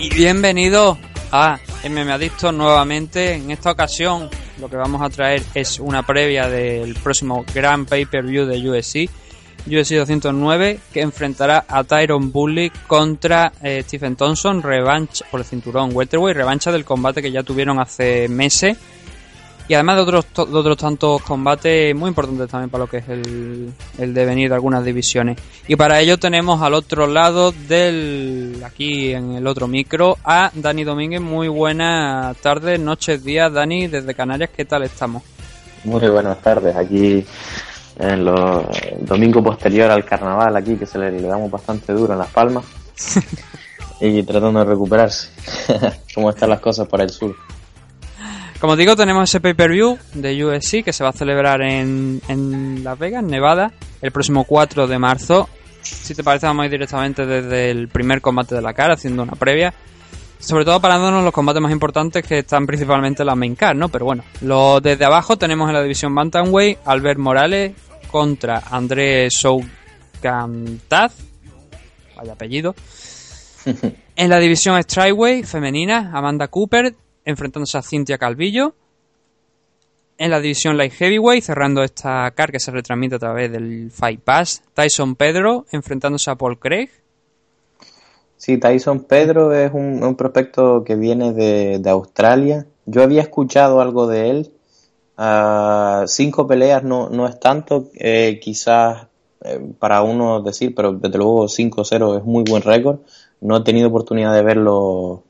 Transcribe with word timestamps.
Y 0.00 0.08
bienvenido 0.08 0.96
a 1.30 1.58
MM 1.86 2.10
Adictos 2.10 2.54
nuevamente. 2.54 3.34
En 3.34 3.50
esta 3.50 3.70
ocasión 3.70 4.30
lo 4.58 4.70
que 4.70 4.76
vamos 4.76 5.02
a 5.02 5.10
traer 5.10 5.42
es 5.52 5.78
una 5.78 6.06
previa 6.06 6.48
del 6.48 6.94
próximo 6.94 7.44
Grand 7.54 7.86
Pay-Per-View 7.86 8.46
de 8.46 8.70
USC. 8.70 9.10
UFC 9.66 9.96
209 9.96 10.80
que 10.90 11.02
enfrentará 11.02 11.66
a 11.68 11.84
Tyron 11.84 12.32
Bully 12.32 12.72
contra 12.86 13.52
eh, 13.62 13.82
Stephen 13.86 14.16
Thompson, 14.16 14.62
revancha 14.62 15.26
por 15.30 15.40
el 15.40 15.46
cinturón 15.46 15.90
welterweight, 15.92 16.34
revancha 16.34 16.72
del 16.72 16.86
combate 16.86 17.20
que 17.20 17.30
ya 17.30 17.42
tuvieron 17.42 17.78
hace 17.78 18.26
meses 18.28 18.78
y 19.70 19.74
además 19.74 19.98
de 19.98 20.02
otros, 20.02 20.50
de 20.50 20.58
otros 20.58 20.76
tantos 20.76 21.22
combates 21.22 21.94
muy 21.94 22.08
importantes 22.08 22.48
también 22.48 22.70
para 22.70 22.82
lo 22.82 22.90
que 22.90 22.96
es 22.96 23.08
el, 23.08 23.72
el 23.98 24.12
devenir 24.12 24.48
de 24.48 24.56
algunas 24.56 24.84
divisiones. 24.84 25.38
Y 25.68 25.76
para 25.76 26.00
ello 26.00 26.18
tenemos 26.18 26.60
al 26.60 26.74
otro 26.74 27.06
lado 27.06 27.52
del, 27.68 28.60
aquí 28.66 29.12
en 29.12 29.34
el 29.34 29.46
otro 29.46 29.68
micro, 29.68 30.18
a 30.24 30.50
Dani 30.52 30.82
Domínguez. 30.82 31.20
Muy 31.20 31.46
buenas 31.46 32.36
tardes, 32.38 32.80
noches, 32.80 33.22
días, 33.22 33.52
Dani, 33.52 33.86
desde 33.86 34.12
Canarias, 34.12 34.50
¿qué 34.56 34.64
tal 34.64 34.82
estamos? 34.82 35.22
Muy 35.84 36.08
buenas 36.08 36.40
tardes, 36.40 36.74
aquí 36.74 37.24
en 37.96 38.24
los 38.24 38.66
domingo 39.02 39.40
posterior 39.40 39.88
al 39.88 40.04
carnaval, 40.04 40.56
aquí 40.56 40.74
que 40.74 40.84
se 40.86 40.98
le, 40.98 41.12
le 41.12 41.28
damos 41.28 41.48
bastante 41.48 41.92
duro 41.92 42.14
en 42.14 42.18
Las 42.18 42.30
Palmas 42.30 42.64
y 44.00 44.20
tratando 44.24 44.58
de 44.58 44.64
recuperarse. 44.64 45.28
¿Cómo 46.16 46.30
están 46.30 46.50
las 46.50 46.58
cosas 46.58 46.88
por 46.88 47.00
el 47.00 47.10
sur? 47.10 47.36
Como 48.60 48.76
digo, 48.76 48.94
tenemos 48.94 49.30
ese 49.30 49.40
pay-per-view 49.40 49.98
de 50.12 50.44
USC 50.44 50.84
que 50.84 50.92
se 50.92 51.02
va 51.02 51.10
a 51.10 51.14
celebrar 51.14 51.62
en, 51.62 52.20
en 52.28 52.84
Las 52.84 52.98
Vegas, 52.98 53.24
Nevada, 53.24 53.72
el 54.02 54.12
próximo 54.12 54.44
4 54.44 54.86
de 54.86 54.98
marzo. 54.98 55.48
Si 55.80 56.14
te 56.14 56.22
parece, 56.22 56.46
vamos 56.46 56.64
a 56.64 56.66
ir 56.66 56.72
directamente 56.72 57.24
desde 57.24 57.70
el 57.70 57.88
primer 57.88 58.20
combate 58.20 58.54
de 58.54 58.60
la 58.60 58.74
cara, 58.74 58.94
haciendo 58.94 59.22
una 59.22 59.32
previa. 59.32 59.72
Sobre 60.38 60.66
todo 60.66 60.78
parándonos 60.78 61.24
los 61.24 61.32
combates 61.32 61.62
más 61.62 61.72
importantes 61.72 62.22
que 62.22 62.40
están 62.40 62.66
principalmente 62.66 63.22
en 63.22 63.28
la 63.28 63.34
main 63.34 63.54
card, 63.54 63.78
¿no? 63.78 63.88
Pero 63.88 64.04
bueno, 64.04 64.24
lo, 64.42 64.78
desde 64.82 65.06
abajo 65.06 65.38
tenemos 65.38 65.66
en 65.68 65.74
la 65.74 65.82
división 65.82 66.14
Bantamweight 66.14 66.80
Albert 66.84 67.18
Morales 67.18 67.72
contra 68.10 68.62
Andrés 68.70 69.32
Soukantaz, 69.38 71.14
vaya 72.14 72.34
apellido. 72.34 72.74
en 74.16 74.28
la 74.28 74.38
división 74.38 74.82
Strikeway 74.82 75.44
femenina, 75.44 76.10
Amanda 76.12 76.48
Cooper 76.48 76.94
enfrentándose 77.30 77.78
a 77.78 77.82
Cintia 77.82 78.18
Calvillo. 78.18 78.74
En 80.18 80.30
la 80.30 80.40
división 80.40 80.76
Light 80.76 80.92
Heavyweight, 80.92 81.42
cerrando 81.42 81.82
esta 81.82 82.30
car 82.32 82.52
que 82.52 82.60
se 82.60 82.70
retransmite 82.70 83.14
a 83.14 83.18
través 83.18 83.50
del 83.50 83.90
Fight 83.90 84.20
Pass, 84.20 84.62
Tyson 84.74 85.16
Pedro 85.16 85.64
enfrentándose 85.72 86.30
a 86.30 86.34
Paul 86.34 86.58
Craig. 86.58 86.90
Sí, 88.36 88.58
Tyson 88.58 89.04
Pedro 89.04 89.54
es 89.54 89.72
un, 89.72 90.16
prospecto 90.16 90.84
que 90.84 90.96
viene 90.96 91.32
de, 91.32 91.90
Australia. 91.90 92.66
Yo 92.84 93.02
había 93.02 93.22
escuchado 93.22 93.80
algo 93.80 94.06
de 94.06 94.30
él. 94.30 94.52
Uh, 95.16 96.06
cinco 96.06 96.46
peleas 96.46 96.82
no, 96.82 97.10
no 97.10 97.26
es 97.26 97.38
tanto, 97.38 97.90
eh, 97.94 98.40
quizás 98.42 99.06
eh, 99.42 99.58
para 99.78 100.02
uno 100.02 100.42
decir, 100.42 100.74
pero 100.74 100.92
desde 100.92 101.16
luego 101.16 101.44
5-0 101.46 102.18
es 102.18 102.24
muy 102.24 102.44
buen 102.44 102.62
récord. 102.62 103.00
No 103.40 103.56
he 103.56 103.60
tenido 103.62 103.88
oportunidad 103.88 104.34
de 104.34 104.42
verlo 104.42 105.22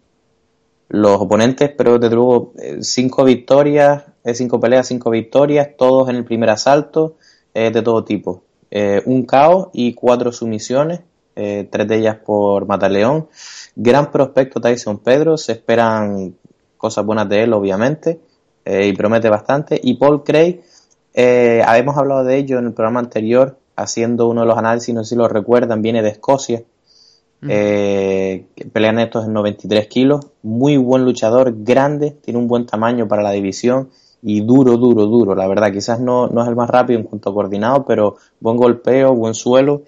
los 0.91 1.21
oponentes, 1.21 1.71
pero 1.77 1.99
desde 1.99 2.15
luego 2.15 2.53
cinco 2.81 3.25
victorias, 3.25 4.05
cinco 4.35 4.61
peleas, 4.61 4.89
cinco 4.89 5.11
victorias, 5.11 5.71
todos 5.79 6.09
en 6.09 6.17
el 6.17 6.25
primer 6.25 6.51
asalto, 6.51 7.17
eh, 7.53 7.71
de 7.73 7.83
todo 7.83 8.05
tipo. 8.05 8.45
Eh, 8.71 9.03
un 9.07 9.25
caos 9.25 9.69
y 9.73 9.95
cuatro 9.95 10.31
sumisiones, 10.31 11.01
eh, 11.35 11.69
tres 11.71 11.89
de 11.89 11.99
ellas 11.99 12.17
por 12.25 12.67
Mataleón. 12.67 13.29
Gran 13.75 14.13
prospecto 14.13 14.61
Tyson 14.61 14.99
Pedro, 14.99 15.37
se 15.37 15.53
esperan 15.53 16.37
cosas 16.77 17.05
buenas 17.05 17.29
de 17.29 17.43
él, 17.43 17.53
obviamente, 17.53 18.21
y 18.65 18.93
promete 18.93 19.29
bastante. 19.29 19.81
Y 19.83 19.95
Paul 19.95 20.23
Craig, 20.23 20.61
habíamos 21.67 21.97
hablado 21.97 22.25
de 22.25 22.37
ello 22.37 22.59
en 22.59 22.67
el 22.67 22.73
programa 22.73 23.01
anterior, 23.01 23.59
haciendo 23.75 24.29
uno 24.29 24.43
de 24.43 24.47
los 24.47 24.59
análisis, 24.59 24.95
no 24.95 25.03
sé 25.03 25.11
si 25.11 25.17
lo 25.17 25.27
recuerdan, 25.29 25.83
viene 25.83 26.03
de 26.03 26.11
Escocia, 26.11 26.63
eh, 27.49 28.47
pelean 28.73 28.99
estos 28.99 29.27
en 29.27 29.33
93 29.33 29.87
kilos, 29.87 30.27
muy 30.43 30.77
buen 30.77 31.05
luchador, 31.05 31.55
grande, 31.65 32.11
tiene 32.11 32.39
un 32.39 32.49
buen 32.49 32.67
tamaño 32.67 33.09
para 33.09 33.23
la 33.23 33.31
división 33.31 33.91
y 34.23 34.43
duro, 34.43 34.77
duro, 34.77 35.07
duro, 35.07 35.35
la 35.35 35.47
verdad, 35.47 35.73
quizás 35.73 36.01
no, 36.01 36.27
no 36.29 36.43
es 36.43 36.49
el 36.49 36.57
más 36.57 36.69
rápido 36.69 36.99
en 36.99 37.07
cuanto 37.07 37.31
a 37.31 37.35
coordinado, 37.35 37.85
pero 37.85 38.17
buen 38.41 38.57
golpeo, 38.57 39.15
buen 39.15 39.35
suelo. 39.35 39.83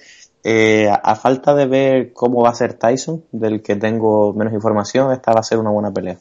Eh, 0.45 0.91
a 0.91 1.15
falta 1.15 1.55
de 1.55 1.67
ver 1.67 2.13
cómo 2.13 2.43
va 2.43 2.51
a 2.51 2.55
ser 2.55 2.75
Tyson, 2.75 3.25
del 3.31 3.63
que 3.63 3.77
tengo 3.77 4.33
menos 4.33 4.53
información, 4.53 5.13
esta 5.13 5.33
va 5.33 5.41
a 5.41 5.45
ser 5.45 5.59
una 5.59 5.71
buena 5.71 5.93
pelea. 5.93 6.19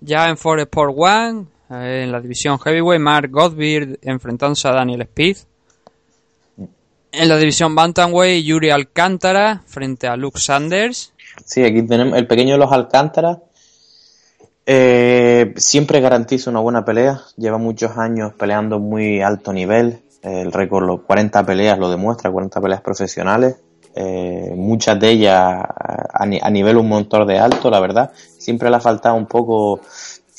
Ya 0.00 0.28
en 0.28 0.36
Forest 0.36 0.68
Sport 0.68 0.94
One, 0.96 1.46
eh, 1.70 2.02
en 2.04 2.12
la 2.12 2.20
división 2.20 2.58
Heavyweight, 2.58 3.02
Mark 3.02 3.30
Godbeard 3.30 3.98
enfrentándose 4.02 4.68
a 4.68 4.72
Daniel 4.72 5.02
Speed. 5.02 5.36
En 7.12 7.28
la 7.28 7.36
división 7.36 7.74
Bantamweight, 7.74 8.44
Yuri 8.44 8.70
Alcántara 8.70 9.62
frente 9.66 10.06
a 10.06 10.16
Luke 10.16 10.38
Sanders. 10.38 11.12
Sí, 11.44 11.64
aquí 11.64 11.82
tenemos 11.82 12.16
el 12.16 12.26
pequeño 12.26 12.52
de 12.52 12.58
los 12.58 12.70
Alcántara. 12.70 13.40
Eh, 14.64 15.52
siempre 15.56 16.00
garantiza 16.00 16.50
una 16.50 16.60
buena 16.60 16.84
pelea. 16.84 17.22
Lleva 17.36 17.58
muchos 17.58 17.96
años 17.98 18.32
peleando 18.34 18.78
muy 18.78 19.20
alto 19.20 19.52
nivel. 19.52 20.02
El 20.22 20.52
récord, 20.52 20.86
los 20.86 21.00
40 21.00 21.44
peleas 21.44 21.78
lo 21.78 21.90
demuestra, 21.90 22.30
40 22.30 22.60
peleas 22.60 22.80
profesionales. 22.80 23.56
Eh, 23.96 24.52
muchas 24.54 25.00
de 25.00 25.10
ellas 25.10 25.34
a, 25.36 25.64
a, 26.12 26.50
nivel 26.50 26.76
un 26.76 26.88
montón 26.88 27.26
de 27.26 27.38
alto, 27.38 27.70
la 27.70 27.80
verdad. 27.80 28.12
Siempre 28.38 28.70
le 28.70 28.76
ha 28.76 28.80
faltado 28.80 29.16
un 29.16 29.26
poco 29.26 29.80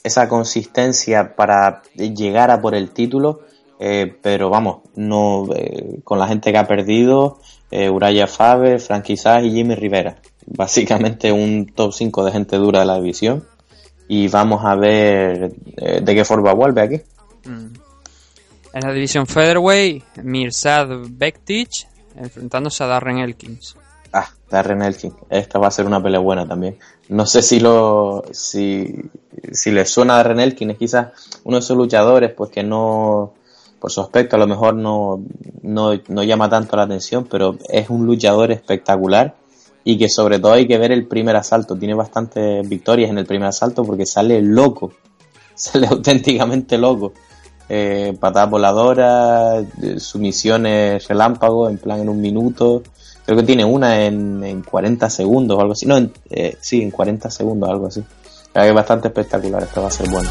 esa 0.04 0.30
consistencia 0.30 1.36
para 1.36 1.82
llegar 1.96 2.52
a 2.52 2.62
por 2.62 2.76
el 2.76 2.92
título. 2.92 3.42
Eh, 3.84 4.16
pero 4.22 4.52
vamos, 4.52 4.82
no 4.94 5.50
eh, 5.56 6.02
con 6.04 6.20
la 6.20 6.28
gente 6.28 6.52
que 6.52 6.58
ha 6.60 6.68
perdido, 6.68 7.40
eh, 7.72 7.90
Uraya 7.90 8.28
Faber, 8.28 8.80
Frankie 8.80 9.18
Sass 9.18 9.44
y 9.44 9.50
Jimmy 9.50 9.74
Rivera. 9.74 10.18
Básicamente 10.46 11.32
un 11.32 11.66
top 11.74 11.92
5 11.92 12.26
de 12.26 12.32
gente 12.32 12.58
dura 12.58 12.82
de 12.82 12.86
la 12.86 12.98
división. 12.98 13.44
Y 14.08 14.28
vamos 14.28 14.64
a 14.64 14.76
ver 14.76 15.54
de 15.54 16.16
qué 16.16 16.26
forma 16.26 16.54
vuelve 16.54 16.82
aquí. 16.82 17.02
Mm. 17.46 17.74
En 18.74 18.82
la 18.82 18.94
división 18.94 19.26
Featherweight, 19.26 20.18
Mirsad 20.18 20.88
Bektic 21.10 21.88
enfrentándose 22.16 22.84
a 22.84 22.88
Darren 22.88 23.18
Elkins. 23.18 23.76
Ah, 24.14 24.30
Darren 24.48 24.84
Elkins. 24.84 25.16
Esta 25.28 25.58
va 25.58 25.70
a 25.70 25.72
ser 25.72 25.88
una 25.88 26.04
pelea 26.04 26.20
buena 26.20 26.48
también. 26.48 26.78
No 27.10 27.26
sé 27.26 27.42
si 27.42 27.60
lo 27.60 28.26
si, 28.32 29.10
si 29.52 29.72
le 29.72 29.86
suena 29.86 30.14
a 30.14 30.18
Darren 30.18 30.40
Elkins, 30.40 30.74
es 30.74 30.78
quizás 30.78 31.08
uno 31.46 31.58
de 31.58 31.62
esos 31.62 31.76
luchadores 31.76 32.32
pues 32.34 32.52
que 32.52 32.62
no 32.62 33.34
por 33.82 33.92
su 33.92 34.00
aspecto 34.00 34.36
a 34.36 34.40
lo 34.40 34.46
mejor 34.46 34.76
no, 34.76 35.24
no, 35.64 36.00
no, 36.08 36.24
llama 36.24 36.48
tanto 36.48 36.78
la 36.78 36.84
atención, 36.84 37.28
pero 37.30 37.58
es 37.68 37.90
un 37.90 38.06
luchador 38.06 38.52
espectacular 38.52 39.36
y 39.84 39.98
que 39.98 40.08
sobre 40.08 40.38
todo 40.38 40.54
hay 40.54 40.68
que 40.68 40.78
ver 40.78 40.92
el 40.92 41.08
primer 41.08 41.36
asalto. 41.36 41.76
Tiene 41.76 41.96
bastantes 41.96 42.70
victorias 42.70 43.10
en 43.10 43.18
el 43.18 43.26
primer 43.26 43.48
asalto 43.48 43.84
porque 43.84 44.06
sale 44.06 44.40
loco, 44.44 44.94
sale 45.56 45.88
auténticamente 45.88 46.78
loco. 46.78 47.14
Eh, 47.68 48.16
patada 48.20 48.46
voladora, 48.46 49.60
eh, 49.60 50.00
sumisiones 50.00 51.08
relámpago, 51.08 51.68
en 51.68 51.80
plan 51.80 52.02
en 52.02 52.10
un 52.10 52.22
minuto. 52.22 52.84
Creo 53.26 53.38
que 53.40 53.44
tiene 53.44 53.66
una 53.66 54.06
en, 54.06 54.44
en 54.44 54.62
40 54.62 55.10
segundos 55.10 55.58
o 55.58 55.62
algo 55.62 55.74
así. 55.74 55.88
No, 55.88 55.98
en, 55.98 56.14
eh, 56.30 56.56
sí, 56.62 56.84
en 56.84 56.92
40 56.92 57.32
segundos, 57.32 57.68
algo 57.68 57.88
así. 57.88 58.04
Es 58.54 58.74
bastante 58.74 59.08
espectacular, 59.08 59.64
esto 59.64 59.82
va 59.82 59.88
a 59.88 59.92
ser 59.92 60.08
bueno. 60.10 60.30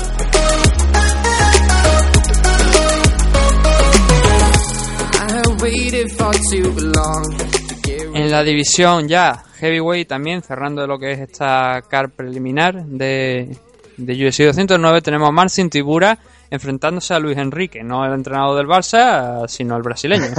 En 8.15 8.31
la 8.31 8.43
división 8.43 9.07
ya 9.09 9.45
heavyweight 9.59 10.09
también, 10.09 10.43
cerrando 10.43 10.87
lo 10.87 10.99
que 10.99 11.13
es 11.13 11.21
esta 11.21 11.83
car 11.87 12.11
preliminar 12.11 12.83
de, 12.87 13.57
de 13.99 14.27
UFC 14.27 14.45
209, 14.45 15.03
tenemos 15.03 15.29
a 15.29 15.33
Marcin 15.33 15.69
Tibura 15.69 16.19
enfrentándose 16.51 17.13
a 17.13 17.19
Luis 17.19 17.37
Enrique, 17.37 17.83
no 17.85 18.07
el 18.07 18.15
entrenador 18.15 18.57
del 18.57 18.67
Barça, 18.67 19.47
sino 19.49 19.77
el 19.77 19.83
brasileño. 19.83 20.31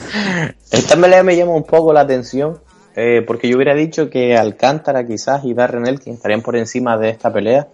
Esta 0.70 0.96
pelea 0.96 1.22
me 1.22 1.36
llama 1.36 1.52
un 1.52 1.64
poco 1.64 1.92
la 1.92 2.00
atención, 2.00 2.58
eh, 2.96 3.22
porque 3.26 3.50
yo 3.50 3.56
hubiera 3.56 3.74
dicho 3.74 4.08
que 4.08 4.38
Alcántara 4.38 5.06
quizás 5.06 5.44
y 5.44 5.52
Darren 5.52 5.86
Elkin 5.86 6.14
estarían 6.14 6.40
por 6.40 6.56
encima 6.56 6.96
de 6.96 7.10
esta 7.10 7.30
pelea. 7.30 7.68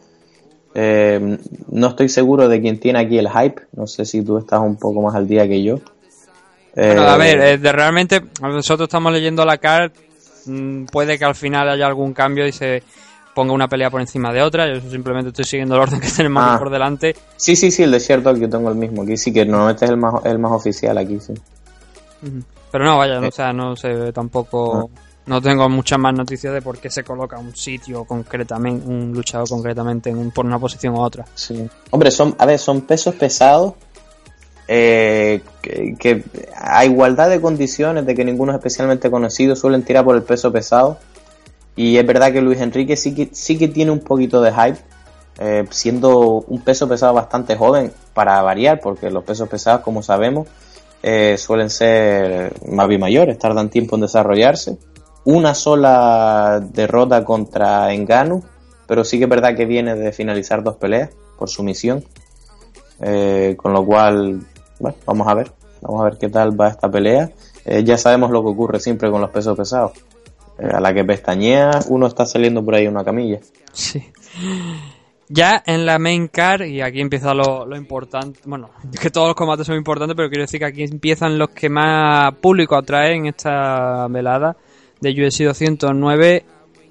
Eh, 0.74 1.38
no 1.70 1.86
estoy 1.86 2.08
seguro 2.08 2.48
de 2.48 2.60
quién 2.60 2.80
tiene 2.80 2.98
aquí 2.98 3.18
el 3.18 3.28
hype, 3.28 3.62
no 3.72 3.86
sé 3.86 4.04
si 4.04 4.22
tú 4.22 4.38
estás 4.38 4.60
un 4.60 4.76
poco 4.76 5.00
más 5.00 5.14
al 5.14 5.28
día 5.28 5.46
que 5.46 5.62
yo. 5.62 5.78
Bueno, 6.74 7.02
a 7.02 7.14
Eh, 7.16 7.18
ver, 7.36 7.64
eh, 7.64 7.72
realmente 7.72 8.22
nosotros 8.40 8.86
estamos 8.86 9.12
leyendo 9.12 9.44
la 9.44 9.58
card, 9.58 9.92
mm, 10.46 10.84
puede 10.86 11.18
que 11.18 11.24
al 11.24 11.34
final 11.34 11.68
haya 11.68 11.86
algún 11.86 12.12
cambio 12.14 12.46
y 12.46 12.52
se 12.52 12.82
ponga 13.34 13.52
una 13.52 13.68
pelea 13.68 13.90
por 13.90 14.00
encima 14.00 14.32
de 14.32 14.42
otra. 14.42 14.66
Yo 14.72 14.80
simplemente 14.90 15.28
estoy 15.30 15.44
siguiendo 15.44 15.74
el 15.74 15.82
orden 15.82 16.00
que 16.00 16.08
tenemos 16.16 16.42
Ah. 16.46 16.56
por 16.58 16.70
delante. 16.70 17.14
Sí, 17.36 17.56
sí, 17.56 17.70
sí, 17.70 17.82
el 17.82 17.90
desierto 17.90 18.34
yo 18.36 18.48
tengo 18.48 18.68
el 18.70 18.76
mismo 18.76 19.02
aquí, 19.02 19.16
sí 19.16 19.32
que 19.32 19.44
normalmente 19.44 19.84
es 19.84 19.90
el 19.90 19.96
más, 19.96 20.14
el 20.24 20.38
más 20.38 20.52
oficial 20.52 20.96
aquí, 20.98 21.18
sí. 21.20 21.34
Pero 22.70 22.84
no, 22.84 22.98
vaya, 22.98 23.20
no, 23.20 23.28
o 23.28 23.32
sea, 23.32 23.52
no 23.52 23.76
sé 23.76 24.12
tampoco. 24.12 24.90
No 25.24 25.40
tengo 25.40 25.68
muchas 25.68 26.00
más 26.00 26.14
noticias 26.14 26.52
de 26.52 26.60
por 26.62 26.78
qué 26.78 26.90
se 26.90 27.04
coloca 27.04 27.38
un 27.38 27.54
sitio 27.54 28.04
concretamente, 28.04 28.84
un 28.88 29.12
luchador 29.12 29.48
concretamente 29.48 30.10
en 30.10 30.18
un- 30.18 30.30
por 30.32 30.44
una 30.44 30.58
posición 30.58 30.94
u 30.94 31.00
otra. 31.00 31.24
Sí. 31.34 31.64
Hombre, 31.90 32.10
son, 32.10 32.34
a 32.38 32.44
ver, 32.46 32.58
son 32.58 32.80
pesos 32.80 33.14
pesados 33.14 33.74
eh, 34.68 35.42
que, 35.60 35.96
que 35.98 36.24
a 36.56 36.84
igualdad 36.84 37.28
de 37.28 37.40
condiciones, 37.40 38.06
de 38.06 38.14
que 38.14 38.24
ninguno 38.24 38.52
es 38.52 38.56
especialmente 38.56 39.10
conocido, 39.10 39.56
suelen 39.56 39.82
tirar 39.82 40.04
por 40.04 40.16
el 40.16 40.22
peso 40.22 40.52
pesado. 40.52 40.98
Y 41.74 41.96
es 41.96 42.06
verdad 42.06 42.32
que 42.32 42.40
Luis 42.42 42.60
Enrique 42.60 42.96
sí 42.96 43.14
que, 43.14 43.30
sí 43.32 43.58
que 43.58 43.68
tiene 43.68 43.90
un 43.90 44.00
poquito 44.00 44.40
de 44.40 44.52
hype, 44.52 44.78
eh, 45.40 45.64
siendo 45.70 46.44
un 46.46 46.60
peso 46.62 46.88
pesado 46.88 47.14
bastante 47.14 47.56
joven 47.56 47.92
para 48.14 48.40
variar, 48.42 48.80
porque 48.80 49.10
los 49.10 49.24
pesos 49.24 49.48
pesados, 49.48 49.80
como 49.80 50.02
sabemos, 50.02 50.48
eh, 51.02 51.36
suelen 51.38 51.70
ser 51.70 52.54
más 52.68 52.86
bien 52.88 53.00
mayores, 53.00 53.38
tardan 53.38 53.70
tiempo 53.70 53.96
en 53.96 54.02
desarrollarse. 54.02 54.78
Una 55.24 55.54
sola 55.54 56.60
derrota 56.72 57.24
contra 57.24 57.92
Enganu, 57.92 58.42
pero 58.86 59.04
sí 59.04 59.18
que 59.18 59.24
es 59.24 59.30
verdad 59.30 59.56
que 59.56 59.64
viene 59.64 59.94
de 59.94 60.12
finalizar 60.12 60.62
dos 60.62 60.76
peleas 60.76 61.10
por 61.38 61.48
sumisión. 61.48 62.04
Con 63.56 63.72
lo 63.72 63.84
cual, 63.84 64.42
bueno, 64.82 64.96
vamos 65.06 65.28
a 65.28 65.34
ver, 65.34 65.52
vamos 65.80 66.00
a 66.00 66.04
ver 66.04 66.18
qué 66.18 66.28
tal 66.28 66.60
va 66.60 66.68
esta 66.68 66.90
pelea. 66.90 67.30
Eh, 67.64 67.84
ya 67.84 67.96
sabemos 67.96 68.32
lo 68.32 68.42
que 68.42 68.48
ocurre 68.48 68.80
siempre 68.80 69.10
con 69.10 69.20
los 69.20 69.30
pesos 69.30 69.56
pesados. 69.56 69.92
Eh, 70.58 70.68
a 70.70 70.80
la 70.80 70.92
que 70.92 71.04
pestañea, 71.04 71.70
uno 71.88 72.08
está 72.08 72.26
saliendo 72.26 72.64
por 72.64 72.74
ahí 72.74 72.88
una 72.88 73.04
camilla. 73.04 73.38
Sí. 73.72 74.02
Ya 75.28 75.62
en 75.64 75.86
la 75.86 76.00
main 76.00 76.26
car, 76.26 76.66
y 76.66 76.80
aquí 76.82 77.00
empieza 77.00 77.32
lo, 77.32 77.64
lo 77.64 77.76
importante, 77.76 78.40
bueno, 78.44 78.70
es 78.92 78.98
que 79.00 79.10
todos 79.10 79.28
los 79.28 79.36
combates 79.36 79.68
son 79.68 79.76
importantes, 79.76 80.16
pero 80.16 80.28
quiero 80.28 80.42
decir 80.42 80.58
que 80.58 80.66
aquí 80.66 80.82
empiezan 80.82 81.38
los 81.38 81.50
que 81.50 81.68
más 81.68 82.34
público 82.34 82.74
atraen 82.74 83.20
en 83.20 83.26
esta 83.26 84.08
velada 84.08 84.56
de 85.00 85.10
UFC 85.10 85.44
209. 85.44 86.44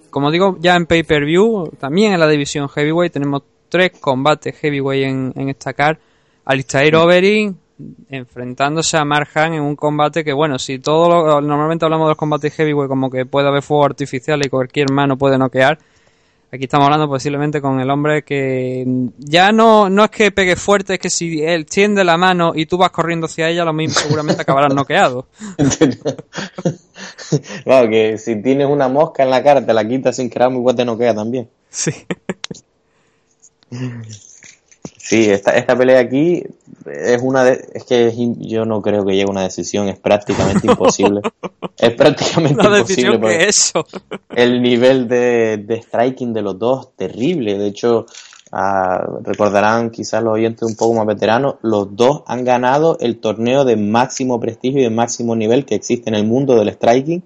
Como 0.10 0.32
digo, 0.32 0.58
ya 0.62 0.76
en 0.76 0.86
pay-per-view, 0.86 1.72
también 1.78 2.14
en 2.14 2.22
la 2.22 2.28
división 2.30 2.70
heavyweight, 2.70 3.12
tenemos 3.12 3.44
tres 3.68 3.92
combates 4.00 4.56
heavyweight 4.56 5.04
en, 5.08 5.34
en 5.36 5.50
esta 5.50 5.74
car. 5.74 6.00
Alistair 6.46 6.96
Overeem 6.96 7.56
enfrentándose 8.10 8.98
a 8.98 9.06
Marjan 9.06 9.54
en 9.54 9.62
un 9.62 9.76
combate 9.76 10.24
que, 10.24 10.34
bueno, 10.34 10.60
si 10.60 10.80
todo 10.80 11.10
lo- 11.10 11.42
normalmente 11.42 11.86
hablamos 11.86 12.08
de 12.08 12.12
los 12.12 12.18
combates 12.18 12.54
heavyweight 12.54 12.90
como 12.90 13.10
que 13.10 13.26
puede 13.26 13.48
haber 13.48 13.62
fuego 13.62 13.86
artificial 13.86 14.44
y 14.46 14.50
cualquier 14.50 14.92
mano 14.92 15.18
puede 15.18 15.38
noquear, 15.38 15.78
Aquí 16.54 16.66
estamos 16.66 16.84
hablando 16.84 17.08
posiblemente 17.08 17.62
con 17.62 17.80
el 17.80 17.90
hombre 17.90 18.24
que 18.24 18.86
ya 19.20 19.54
no, 19.54 19.90
no 19.90 20.04
es 20.04 20.10
que 20.10 20.32
pegue 20.32 20.58
fuerte, 20.58 20.96
es 20.96 21.00
que 21.00 21.10
si 21.10 21.42
él 21.42 21.66
tiende 21.66 22.04
la 22.04 22.18
mano 22.18 22.52
y 22.54 22.66
tú 22.66 22.78
vas 22.78 22.92
corriendo 22.92 23.28
hacia 23.28 23.48
ella, 23.48 23.64
lo 23.64 23.72
mismo 23.72 23.98
seguramente 23.98 24.42
acabarás 24.42 24.74
noqueado. 24.76 25.28
claro, 27.64 27.90
que 27.90 28.18
si 28.18 28.42
tienes 28.42 28.68
una 28.68 28.90
mosca 28.90 29.24
en 29.24 29.30
la 29.30 29.42
cara, 29.42 29.66
te 29.66 29.74
la 29.74 29.88
quitas 29.88 30.18
sin 30.18 30.30
querer, 30.30 30.50
muy 30.50 30.76
te 30.76 30.84
no 30.84 30.98
queda 30.98 31.16
también. 31.16 31.48
Sí. 31.70 31.92
Sí, 35.04 35.30
esta, 35.30 35.52
esta 35.58 35.76
pelea 35.76 36.00
aquí 36.00 36.44
es 36.86 37.22
una 37.22 37.44
de, 37.44 37.66
es 37.74 37.84
que 37.86 38.08
es 38.08 38.16
yo 38.38 38.66
no 38.66 38.82
creo 38.82 39.04
que 39.04 39.14
llegue 39.14 39.24
a 39.24 39.32
una 39.32 39.42
decisión, 39.42 39.88
es 39.90 40.00
prácticamente 40.00 40.68
imposible. 40.68 41.22
es 41.78 41.94
prácticamente 41.96 42.68
Una 42.68 42.78
imposible. 42.78 43.20
que 43.20 43.44
eso. 43.48 43.84
el 44.36 44.62
nivel 44.62 45.08
de, 45.08 45.58
de 45.58 45.82
striking 45.82 46.34
de 46.34 46.44
los 46.44 46.60
dos 46.60 46.96
terrible. 46.96 47.58
De 47.58 47.68
hecho, 47.68 48.06
ah, 48.52 49.04
recordarán 49.24 49.90
quizás 49.90 50.24
los 50.24 50.34
oyentes 50.34 50.70
un 50.70 50.76
poco 50.76 50.94
más 50.94 51.08
veteranos, 51.08 51.56
los 51.64 51.96
dos 51.96 52.22
han 52.28 52.46
ganado 52.46 52.98
el 53.00 53.20
torneo 53.20 53.66
de 53.66 53.78
máximo 53.78 54.40
prestigio 54.40 54.82
y 54.82 54.84
de 54.84 54.92
máximo 54.92 55.36
nivel 55.36 55.66
que 55.66 55.76
existe 55.76 56.10
en 56.12 56.16
el 56.16 56.28
mundo 56.28 56.56
del 56.56 56.70
striking, 56.74 57.24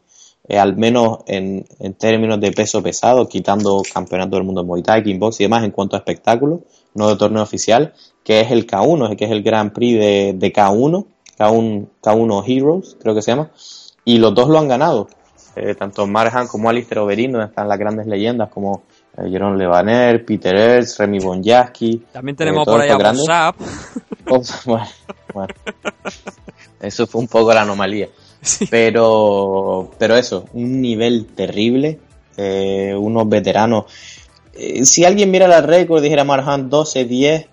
eh, 0.48 0.58
al 0.58 0.78
menos 0.78 1.20
en, 1.28 1.66
en 1.80 1.94
términos 1.96 2.40
de 2.40 2.54
peso 2.54 2.82
pesado, 2.82 3.28
quitando 3.28 3.82
campeonato 3.94 4.38
del 4.38 4.46
mundo 4.46 4.62
de 4.62 4.68
Muay 4.68 4.82
Thai, 4.82 5.04
Kickbox 5.04 5.42
y 5.42 5.44
demás 5.44 5.66
en 5.66 5.72
cuanto 5.72 5.98
a 5.98 6.00
espectáculo, 6.00 6.62
no 6.96 7.08
de 7.10 7.16
torneo 7.16 7.44
oficial, 7.44 7.94
que 8.24 8.42
es 8.42 8.52
el 8.52 8.66
K1, 8.66 9.16
que 9.16 9.26
es 9.26 9.32
el 9.32 9.44
Grand 9.44 9.72
Prix 9.72 10.00
de, 10.00 10.34
de 10.36 10.54
K1, 10.54 11.06
K1, 11.38 11.88
K1 12.02 12.44
Heroes, 12.48 12.98
creo 13.00 13.14
que 13.14 13.22
se 13.22 13.32
llama, 13.32 13.52
y 14.04 14.18
los 14.18 14.34
dos 14.34 14.50
lo 14.50 14.58
han 14.58 14.68
ganado. 14.68 15.08
Eh, 15.58 15.74
tanto 15.76 16.06
Marhan 16.06 16.48
como 16.48 16.70
Alistair 16.70 17.00
Overeem, 17.00 17.32
donde 17.32 17.48
están 17.48 17.68
las 17.70 17.80
grandes 17.80 18.08
leyendas 18.08 18.50
como 18.50 18.84
eh, 19.18 19.30
Jerome 19.30 19.58
Levaner, 19.58 20.26
Peter 20.26 20.54
Ernst, 20.54 21.00
Remy 21.00 21.20
Bonjaski. 21.20 22.04
También 22.12 22.36
tenemos 22.36 22.66
todos 22.66 22.78
por 22.78 22.84
ahí 22.84 22.90
a 22.90 22.92
estos 22.92 23.04
grandes. 23.04 23.28
WhatsApp. 23.28 23.56
Oh, 24.28 24.42
bueno, 24.66 24.88
bueno. 25.36 25.54
Eso 26.82 27.06
fue 27.06 27.22
un 27.22 27.28
poco 27.28 27.54
la 27.54 27.62
anomalía. 27.62 28.10
Sí. 28.42 28.66
Pero, 28.70 29.92
pero 30.00 30.16
eso, 30.16 30.46
un 30.54 30.82
nivel 30.82 31.28
terrible. 31.28 32.00
eh, 32.38 32.94
unos 32.98 33.30
veteranos. 33.30 33.86
Eh, 34.56 34.86
si 34.86 35.04
alguien 35.06 35.32
mira 35.32 35.48
la 35.48 35.62
récord, 35.62 36.02
dijera 36.02 36.24
Marhan 36.24 36.70
12-10. 36.70 37.48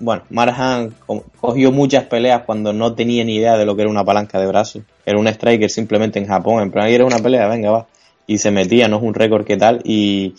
Bueno, 0.00 0.22
Marhan 0.30 0.94
co- 1.06 1.24
cogió 1.40 1.70
muchas 1.72 2.04
peleas 2.04 2.42
cuando 2.44 2.72
no 2.72 2.94
tenía 2.94 3.24
ni 3.24 3.36
idea 3.36 3.56
de 3.56 3.64
lo 3.64 3.74
que 3.76 3.82
era 3.82 3.90
una 3.90 4.04
palanca 4.04 4.40
de 4.40 4.46
brazos. 4.46 4.82
Era 5.06 5.18
un 5.18 5.28
striker 5.28 5.70
simplemente 5.70 6.18
en 6.18 6.26
Japón. 6.26 6.62
En 6.62 6.70
plan, 6.70 6.86
"Ahí 6.86 6.94
era 6.94 7.04
una 7.04 7.18
pelea, 7.18 7.46
venga, 7.48 7.70
va. 7.70 7.86
Y 8.26 8.38
se 8.38 8.50
metía, 8.50 8.88
no 8.88 8.96
es 8.98 9.02
un 9.02 9.14
récord 9.14 9.44
que 9.44 9.56
tal. 9.56 9.80
Y, 9.84 10.34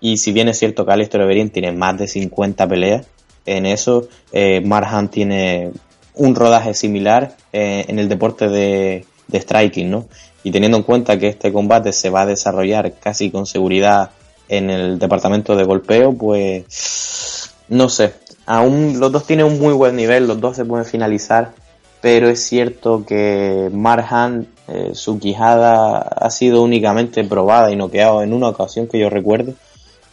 y 0.00 0.16
si 0.18 0.32
bien 0.32 0.48
es 0.48 0.58
cierto 0.58 0.84
que 0.86 0.92
Alistair 0.92 1.22
Overeem 1.24 1.50
tiene 1.50 1.72
más 1.72 1.98
de 1.98 2.06
50 2.08 2.66
peleas, 2.66 3.06
en 3.44 3.66
eso 3.66 4.08
eh, 4.32 4.60
Marhan 4.64 5.10
tiene 5.10 5.70
un 6.14 6.34
rodaje 6.34 6.74
similar 6.74 7.36
eh, 7.52 7.84
en 7.88 7.98
el 7.98 8.08
deporte 8.08 8.48
de, 8.48 9.04
de 9.28 9.40
striking, 9.40 9.90
¿no? 9.90 10.06
Y 10.42 10.50
teniendo 10.50 10.76
en 10.78 10.82
cuenta 10.84 11.18
que 11.18 11.28
este 11.28 11.52
combate 11.52 11.92
se 11.92 12.10
va 12.10 12.22
a 12.22 12.26
desarrollar 12.26 12.94
casi 13.00 13.30
con 13.30 13.46
seguridad 13.46 14.10
en 14.48 14.70
el 14.70 14.98
departamento 14.98 15.56
de 15.56 15.64
golpeo, 15.64 16.12
pues 16.12 17.50
no 17.68 17.88
sé. 17.88 18.14
Aún 18.46 19.00
los 19.00 19.10
dos 19.10 19.26
tienen 19.26 19.46
un 19.46 19.58
muy 19.58 19.74
buen 19.74 19.96
nivel, 19.96 20.28
los 20.28 20.40
dos 20.40 20.56
se 20.56 20.64
pueden 20.64 20.84
finalizar, 20.84 21.52
pero 22.00 22.28
es 22.28 22.46
cierto 22.46 23.04
que 23.04 23.70
Marhan, 23.72 24.46
eh, 24.68 24.90
su 24.94 25.18
quijada 25.18 25.98
ha 25.98 26.30
sido 26.30 26.62
únicamente 26.62 27.24
probada 27.24 27.72
y 27.72 27.76
noqueado 27.76 28.22
en 28.22 28.32
una 28.32 28.48
ocasión 28.48 28.86
que 28.86 28.98
yo 28.98 29.10
recuerdo 29.10 29.54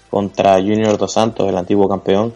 contra 0.09 0.55
Junior 0.55 0.97
Dos 0.97 1.13
Santos, 1.13 1.47
el 1.47 1.57
antiguo 1.57 1.87
campeón. 1.87 2.33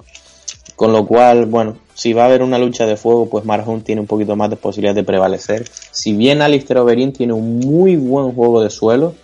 Con 0.75 0.93
lo 0.93 1.07
cual, 1.07 1.47
bueno, 1.47 1.77
si 1.95 2.13
va 2.13 2.23
a 2.23 2.25
haber 2.27 2.43
una 2.43 2.59
lucha 2.59 2.85
de 2.85 2.97
fuego, 2.97 3.27
pues 3.27 3.45
Marhun 3.45 3.81
tiene 3.81 4.01
un 4.01 4.05
poquito 4.05 4.35
más 4.35 4.51
de 4.51 4.55
posibilidad 4.55 4.93
de 4.93 5.03
prevalecer. 5.03 5.67
Si 5.89 6.13
bien 6.13 6.43
Alistair 6.43 6.77
Overeem 6.77 7.13
tiene 7.13 7.33
un 7.33 7.59
muy 7.59 7.95
buen 7.95 8.33
juego 8.33 8.61
de 8.61 8.69
suelo, 8.69 9.15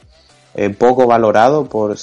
eh, 0.55 0.69
poco 0.69 1.07
valorado, 1.07 1.65
por, 1.65 1.97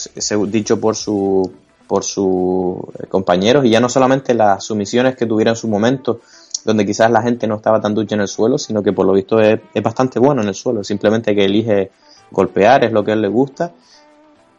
dicho 0.49 0.81
por 0.81 0.97
su 0.97 1.53
por 1.87 2.05
sus 2.05 2.77
eh, 3.01 3.07
compañeros, 3.09 3.65
y 3.65 3.71
ya 3.71 3.81
no 3.81 3.89
solamente 3.89 4.33
las 4.33 4.63
sumisiones 4.63 5.17
que 5.17 5.27
tuviera 5.27 5.51
en 5.51 5.57
su 5.57 5.67
momento, 5.67 6.21
donde 6.65 6.87
quizás 6.87 7.11
la 7.11 7.21
gente 7.21 7.49
no 7.49 7.57
estaba 7.57 7.81
tan 7.81 7.95
ducha 7.95 8.15
en 8.15 8.21
el 8.21 8.29
suelo, 8.29 8.59
sino 8.59 8.81
que 8.81 8.93
por 8.93 9.07
lo 9.07 9.13
visto 9.13 9.41
es, 9.41 9.61
es 9.75 9.83
bastante 9.83 10.21
bueno 10.21 10.41
en 10.41 10.49
el 10.49 10.55
suelo, 10.55 10.85
simplemente 10.85 11.35
que 11.35 11.45
elige 11.45 11.91
golpear, 12.31 12.85
es 12.85 12.93
lo 12.93 13.03
que 13.03 13.11
a 13.11 13.15
él 13.15 13.23
le 13.23 13.29
gusta. 13.29 13.73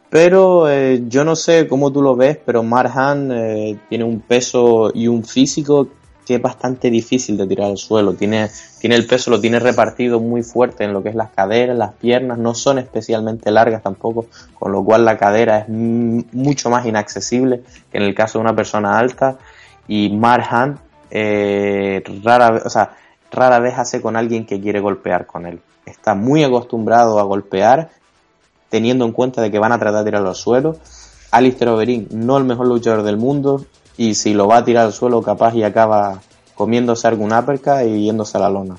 Pero 0.10 0.70
eh, 0.70 1.04
yo 1.08 1.24
no 1.24 1.38
sé 1.38 1.70
cómo 1.70 1.90
tú 1.94 2.02
lo 2.02 2.18
ves, 2.18 2.38
pero 2.46 2.64
Marhan 2.64 3.32
eh, 3.32 3.80
tiene 3.88 4.04
un 4.04 4.20
peso 4.20 4.92
y 4.94 5.08
un 5.08 5.24
físico 5.24 5.88
que 6.32 6.38
es 6.38 6.42
bastante 6.42 6.90
difícil 6.90 7.36
de 7.36 7.46
tirar 7.46 7.70
al 7.70 7.78
suelo. 7.78 8.14
Tiene, 8.14 8.50
tiene 8.80 8.96
el 8.96 9.06
peso, 9.06 9.30
lo 9.30 9.42
tiene 9.42 9.60
repartido 9.60 10.22
muy 10.22 10.44
fuerte 10.44 10.86
en 10.86 10.94
lo 10.94 11.04
que 11.04 11.10
es 11.10 11.16
las 11.16 11.30
caderas, 11.32 11.78
las 11.78 11.94
piernas, 11.94 12.38
no 12.38 12.54
son 12.54 12.80
especialmente 12.80 13.52
largas 13.52 13.84
tampoco, 13.84 14.28
con 14.58 14.72
lo 14.72 14.82
cual 14.84 15.04
la 15.04 15.18
cadera 15.18 15.60
es 15.60 15.70
mucho 15.70 16.70
más 16.70 16.86
inaccesible 16.86 17.64
que 17.92 17.98
en 17.98 18.04
el 18.04 18.16
caso 18.16 18.40
de 18.40 18.44
una 18.44 18.56
persona 18.56 18.98
alta. 18.98 19.38
Y 19.90 20.10
Marhan 20.10 20.80
eh, 21.10 22.02
rara, 22.24 22.62
o 22.64 22.70
sea, 22.70 22.96
rara 23.30 23.60
vez 23.60 23.78
hace 23.78 24.02
con 24.02 24.16
alguien 24.16 24.46
que 24.46 24.62
quiere 24.62 24.80
golpear 24.80 25.26
con 25.26 25.46
él. 25.46 25.60
Está 25.86 26.16
muy 26.16 26.46
acostumbrado 26.46 27.20
a 27.20 27.24
golpear, 27.24 27.90
teniendo 28.70 29.04
en 29.04 29.12
cuenta 29.12 29.42
de 29.42 29.52
que 29.52 29.60
van 29.60 29.74
a 29.74 29.80
tratar 29.80 30.06
de 30.06 30.12
tirarlo 30.12 30.30
al 30.30 30.36
suelo. 30.36 30.78
Alistair 31.32 31.70
Overeem, 31.70 32.08
no 32.12 32.38
el 32.38 32.46
mejor 32.46 32.68
luchador 32.68 33.04
del 33.04 33.18
mundo, 33.18 33.66
y 33.98 34.16
si 34.16 34.34
lo 34.34 34.48
va 34.48 34.58
a 34.58 34.66
tirar 34.66 34.86
al 34.86 34.94
suelo, 34.94 35.22
capaz 35.22 35.56
y 35.56 35.64
acaba 35.64 36.22
comiéndose 36.56 37.08
algún 37.08 37.34
uppercut 37.34 37.86
y 37.86 38.06
yéndose 38.06 38.38
a 38.38 38.42
la 38.42 38.50
lona. 38.50 38.76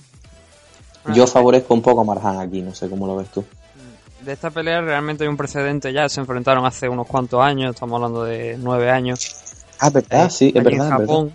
Ah, 1.05 1.13
Yo 1.13 1.27
favorezco 1.27 1.75
un 1.75 1.83
poco 1.83 2.03
a 2.03 2.05
Marjan 2.05 2.39
aquí, 2.41 2.63
no 2.63 2.75
sé 2.75 2.89
cómo 2.89 3.07
lo 3.07 3.17
ves 3.17 3.29
tú. 3.29 3.45
De 4.21 4.33
esta 4.33 4.51
pelea 4.51 4.81
realmente 4.81 5.25
hay 5.25 5.29
un 5.29 5.37
precedente 5.37 5.93
ya, 5.93 6.09
se 6.09 6.21
enfrentaron 6.21 6.65
hace 6.65 6.89
unos 6.89 7.09
cuantos 7.09 7.41
años, 7.41 7.75
estamos 7.75 7.97
hablando 7.97 8.23
de 8.25 8.57
nueve 8.59 8.89
años. 8.89 9.35
Ah, 9.81 9.91
verdad, 9.91 10.31
sí, 10.31 10.53
es 10.55 10.63
verdad. 10.63 10.87
En 10.87 10.91
Japón. 10.91 11.33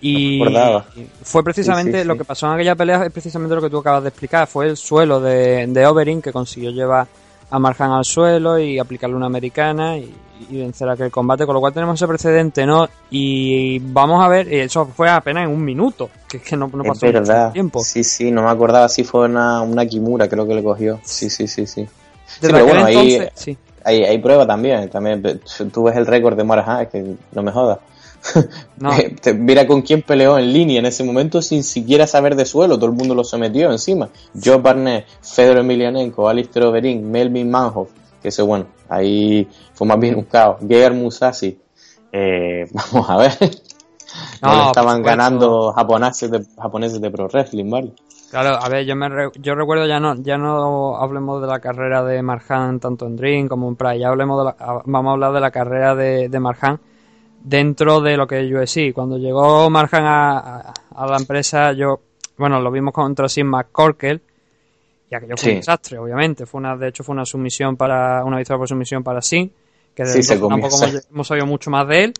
Y 0.00 0.40
fue 1.22 1.42
precisamente 1.44 2.04
lo 2.04 2.16
que 2.16 2.24
pasó 2.24 2.46
en 2.46 2.52
aquella 2.52 2.74
pelea, 2.74 3.04
es 3.04 3.12
precisamente 3.12 3.54
lo 3.54 3.60
que 3.60 3.68
tú 3.68 3.78
acabas 3.78 4.02
de 4.02 4.08
explicar. 4.10 4.46
Fue 4.46 4.66
el 4.66 4.76
suelo 4.76 5.20
de, 5.20 5.66
de 5.66 5.86
Overeem 5.86 6.22
que 6.22 6.32
consiguió 6.32 6.70
llevar 6.70 7.06
a 7.50 7.58
Marjan 7.58 7.90
al 7.90 8.04
suelo 8.04 8.58
y 8.58 8.78
aplicarle 8.78 9.16
una 9.16 9.26
americana 9.26 9.98
y, 9.98 10.14
vencer 10.50 10.88
aquel 10.88 11.10
combate. 11.10 11.44
Con 11.44 11.54
lo 11.54 11.60
cual 11.60 11.72
tenemos 11.72 11.96
ese 11.96 12.08
precedente, 12.08 12.64
¿no? 12.64 12.88
Y 13.10 13.78
vamos 13.78 14.24
a 14.24 14.28
ver, 14.28 14.52
eso 14.52 14.86
fue 14.86 15.10
apenas 15.10 15.44
en 15.44 15.50
un 15.50 15.62
minuto, 15.62 16.08
que 16.28 16.38
es 16.38 16.42
que 16.42 16.56
no, 16.56 16.70
no 16.72 16.82
pasó 16.82 17.06
mucho 17.06 17.50
tiempo. 17.52 17.80
Sí, 17.80 18.02
sí, 18.02 18.30
no 18.30 18.42
me 18.42 18.50
acordaba 18.50 18.88
si 18.88 19.04
fue 19.04 19.26
una, 19.26 19.60
una 19.60 19.84
Kimura, 19.84 20.28
creo 20.28 20.46
que 20.46 20.54
le 20.54 20.62
cogió. 20.62 20.98
Sí, 21.02 21.28
sí, 21.28 21.46
sí, 21.46 21.66
sí. 21.66 21.86
pero 22.40 22.64
bueno, 22.64 22.86
ahí, 22.86 23.18
hay, 23.84 24.04
hay 24.04 24.18
prueba 24.18 24.46
también. 24.46 24.88
también. 24.88 25.40
Tú 25.72 25.82
ves 25.82 25.96
el 25.96 26.06
récord 26.06 26.36
de 26.36 26.44
Marjan, 26.44 26.82
es 26.82 26.88
que 26.88 27.14
no 27.32 27.42
me 27.42 27.52
jodas. 27.52 27.78
No. 28.78 28.92
Mira 29.36 29.66
con 29.66 29.82
quién 29.82 30.02
peleó 30.02 30.38
en 30.38 30.52
línea 30.52 30.78
en 30.78 30.86
ese 30.86 31.04
momento 31.04 31.42
sin 31.42 31.62
siquiera 31.62 32.06
saber 32.06 32.34
de 32.34 32.46
suelo, 32.46 32.76
todo 32.76 32.86
el 32.86 32.96
mundo 32.96 33.14
lo 33.14 33.24
sometió 33.24 33.70
encima. 33.70 34.08
Joe 34.42 34.56
Barnett, 34.56 35.06
Fedor 35.20 35.58
Emelianenko, 35.58 36.28
Alistair 36.28 36.64
Overeem, 36.64 37.02
Melvin 37.02 37.50
Manhoff, 37.50 37.90
que 38.22 38.28
ese 38.28 38.42
bueno, 38.42 38.66
ahí 38.88 39.46
fue 39.74 39.86
más 39.86 39.98
bien 39.98 40.16
un 40.16 40.24
caos. 40.24 40.58
Geir 40.66 40.92
Musashi, 40.92 41.58
eh, 42.12 42.66
vamos 42.72 43.10
a 43.10 43.16
ver. 43.18 43.32
No, 44.42 44.68
estaban 44.68 45.02
ganando 45.02 45.72
japoneses 45.72 46.30
de, 46.30 46.44
japoneses 46.56 47.00
de 47.00 47.10
pro 47.10 47.28
wrestling, 47.28 47.70
¿vale? 47.70 47.92
Claro, 48.30 48.56
a 48.60 48.68
ver, 48.68 48.86
yo 48.86 48.96
me 48.96 49.08
yo 49.40 49.54
recuerdo 49.54 49.86
ya 49.86 49.98
no 49.98 50.14
ya 50.14 50.38
no 50.38 50.96
hablemos 50.96 51.42
de 51.42 51.48
la 51.48 51.58
carrera 51.58 52.02
de 52.04 52.22
Marjan 52.22 52.78
tanto 52.78 53.06
en 53.06 53.16
Dream 53.16 53.48
como 53.48 53.68
en 53.68 53.76
Pride, 53.76 53.98
ya 53.98 54.08
hablemos 54.08 54.38
de 54.38 54.44
la, 54.44 54.82
vamos 54.86 55.10
a 55.10 55.12
hablar 55.12 55.32
de 55.32 55.40
la 55.40 55.50
carrera 55.50 55.94
de, 55.96 56.28
de 56.28 56.40
Marjan 56.40 56.80
dentro 57.42 58.00
de 58.00 58.16
lo 58.16 58.26
que 58.26 58.40
es 58.40 58.52
USC. 58.52 58.92
Cuando 58.94 59.18
llegó 59.18 59.68
Marjan 59.70 60.04
a, 60.06 60.72
la 61.08 61.16
empresa, 61.16 61.72
yo, 61.72 62.00
bueno, 62.36 62.60
lo 62.60 62.70
vimos 62.70 62.92
contra 62.92 63.28
Sim 63.28 63.46
McCorkle, 63.46 64.20
y 65.10 65.14
aquello 65.14 65.36
fue 65.36 65.50
un 65.50 65.56
desastre, 65.56 65.98
obviamente. 65.98 66.46
Fue 66.46 66.60
una, 66.60 66.76
de 66.76 66.88
hecho, 66.88 67.02
fue 67.02 67.14
una 67.14 67.24
sumisión 67.24 67.76
para, 67.76 68.24
una 68.24 68.36
victoria 68.36 68.58
por 68.58 68.68
sumisión 68.68 69.02
para 69.02 69.20
Sim, 69.20 69.50
que 69.94 70.04
tampoco 70.48 70.76
hemos, 71.10 71.26
sabido 71.26 71.46
mucho 71.46 71.70
más 71.70 71.88
de 71.88 72.04
él. 72.04 72.14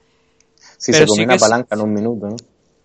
Sí, 0.76 0.92
se 0.92 1.06
comió 1.06 1.24
una 1.24 1.36
palanca 1.36 1.76
en 1.76 1.80
un 1.82 1.92
minuto, 1.92 2.28
¿no? 2.28 2.36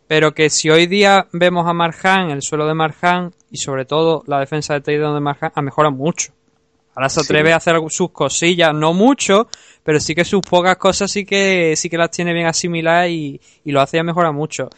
Pero 0.08 0.34
que 0.34 0.52
si 0.52 0.70
hoy 0.70 0.86
día 0.86 1.28
vemos 1.34 1.68
a 1.68 1.74
Marjan, 1.74 2.30
el 2.30 2.44
suelo 2.44 2.68
de 2.68 2.76
Marjan, 2.76 3.34
y 3.50 3.58
sobre 3.58 3.86
todo 3.86 4.24
la 4.28 4.40
defensa 4.40 4.76
de 4.76 4.82
takedown 4.82 5.16
de 5.16 5.22
Marjan, 5.22 5.52
ha 5.56 5.62
mejorado 5.64 5.96
mucho. 5.96 6.32
Ahora 6.96 7.10
se 7.10 7.20
atreve 7.20 7.52
a 7.52 7.58
hacer 7.58 7.76
sus 7.90 8.12
cosillas, 8.12 8.74
no 8.74 8.94
mucho, 8.94 9.50
pero 9.84 10.00
sí 10.00 10.16
que 10.16 10.24
sus 10.24 10.42
pocas 10.42 10.78
cosas 10.78 11.12
sí 11.12 11.26
que 11.26 11.76
sí 11.76 11.90
que 11.90 11.98
las 11.98 12.10
tiene 12.10 12.34
bien 12.34 12.48
asimiladas 12.48 13.10
y, 13.10 13.40
lo 13.66 13.82
hace 13.82 13.98
ya 13.98 14.04
mejora 14.04 14.32
mucho. 14.32 14.70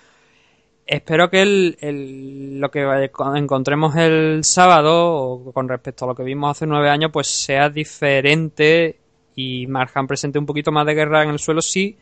Espero 0.85 1.29
que 1.29 1.41
el, 1.41 2.59
lo 2.59 2.71
que 2.71 3.11
encontremos 3.35 3.95
el 3.95 4.43
sábado, 4.43 5.51
con 5.53 5.69
respecto 5.69 6.05
a 6.05 6.07
lo 6.07 6.15
que 6.15 6.23
vimos 6.23 6.51
hace 6.51 6.65
nueve 6.65 6.89
años, 6.89 7.11
pues 7.13 7.27
sea 7.27 7.69
diferente 7.69 8.97
y 9.35 9.67
Marjan 9.67 10.07
presente 10.07 10.39
un 10.39 10.45
poquito 10.47 10.71
más 10.71 10.87
de 10.87 10.95
guerra 10.95 11.23
en 11.23 11.29
el 11.29 11.39
suelo 11.39 11.61
si, 11.61 11.95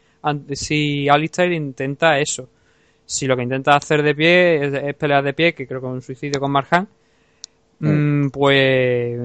si 0.53 1.10
Alistair 1.10 1.51
intenta 1.51 2.19
eso. 2.19 2.48
Si 3.05 3.27
lo 3.27 3.36
que 3.36 3.43
intenta 3.43 3.75
hacer 3.75 4.01
de 4.01 4.15
pie 4.15 4.88
es, 4.88 4.95
pelear 4.95 5.24
de 5.24 5.34
pie, 5.34 5.53
que 5.53 5.67
creo 5.67 5.81
que 5.81 5.88
es 5.88 5.93
un 5.93 6.01
suicidio 6.01 6.39
con 6.39 6.51
Marjan, 6.51 6.88
mm. 7.79 8.29
pues 8.29 9.19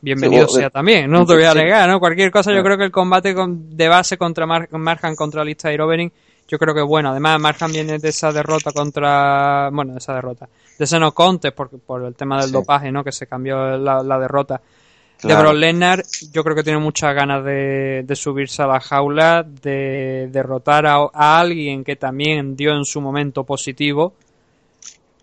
bienvenido 0.00 0.48
sea 0.48 0.70
también, 0.70 1.10
no 1.10 1.24
te 1.26 1.34
voy 1.34 1.44
a 1.44 1.54
negar, 1.54 1.88
¿no? 1.88 1.98
Cualquier 1.98 2.30
cosa, 2.30 2.52
yo 2.52 2.62
creo 2.62 2.76
que 2.76 2.84
el 2.84 2.92
combate 2.92 3.34
de 3.34 3.88
base 3.88 4.16
contra 4.16 4.46
Marjan 4.46 5.16
contra 5.16 5.44
Lista 5.44 5.72
y 5.72 5.76
yo 6.48 6.58
creo 6.58 6.74
que 6.74 6.82
bueno. 6.82 7.10
Además, 7.10 7.40
Marjan 7.40 7.72
viene 7.72 7.98
de 7.98 8.08
esa 8.08 8.32
derrota 8.32 8.72
contra, 8.72 9.68
bueno, 9.70 9.92
de 9.92 9.98
esa 9.98 10.14
derrota, 10.14 10.48
de 10.78 10.84
ese 10.84 10.98
no 10.98 11.12
contes 11.12 11.52
por, 11.52 11.68
por 11.80 12.04
el 12.04 12.14
tema 12.14 12.40
del 12.40 12.52
dopaje, 12.52 12.92
¿no? 12.92 13.02
Que 13.02 13.12
se 13.12 13.26
cambió 13.26 13.76
la, 13.76 14.18
derrota. 14.18 14.60
De 15.22 15.34
Brock 15.34 15.54
Lesnar, 15.54 16.04
yo 16.30 16.44
creo 16.44 16.54
que 16.54 16.62
tiene 16.62 16.78
muchas 16.78 17.14
ganas 17.14 17.42
de, 17.42 18.06
subirse 18.14 18.62
a 18.62 18.66
la 18.66 18.80
jaula, 18.80 19.42
de 19.42 20.28
derrotar 20.30 20.86
a, 20.86 21.08
alguien 21.12 21.82
que 21.82 21.96
también 21.96 22.54
dio 22.54 22.72
en 22.72 22.84
su 22.84 23.00
momento 23.00 23.42
positivo. 23.44 24.14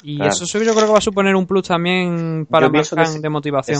Y 0.01 0.21
eso 0.21 0.45
yo 0.45 0.59
creo 0.59 0.87
que 0.87 0.91
va 0.91 0.97
a 0.97 1.01
suponer 1.01 1.35
un 1.35 1.45
plus 1.45 1.67
también 1.67 2.47
para 2.49 2.69
Marjan 2.69 3.21
de 3.21 3.29
motivación. 3.29 3.79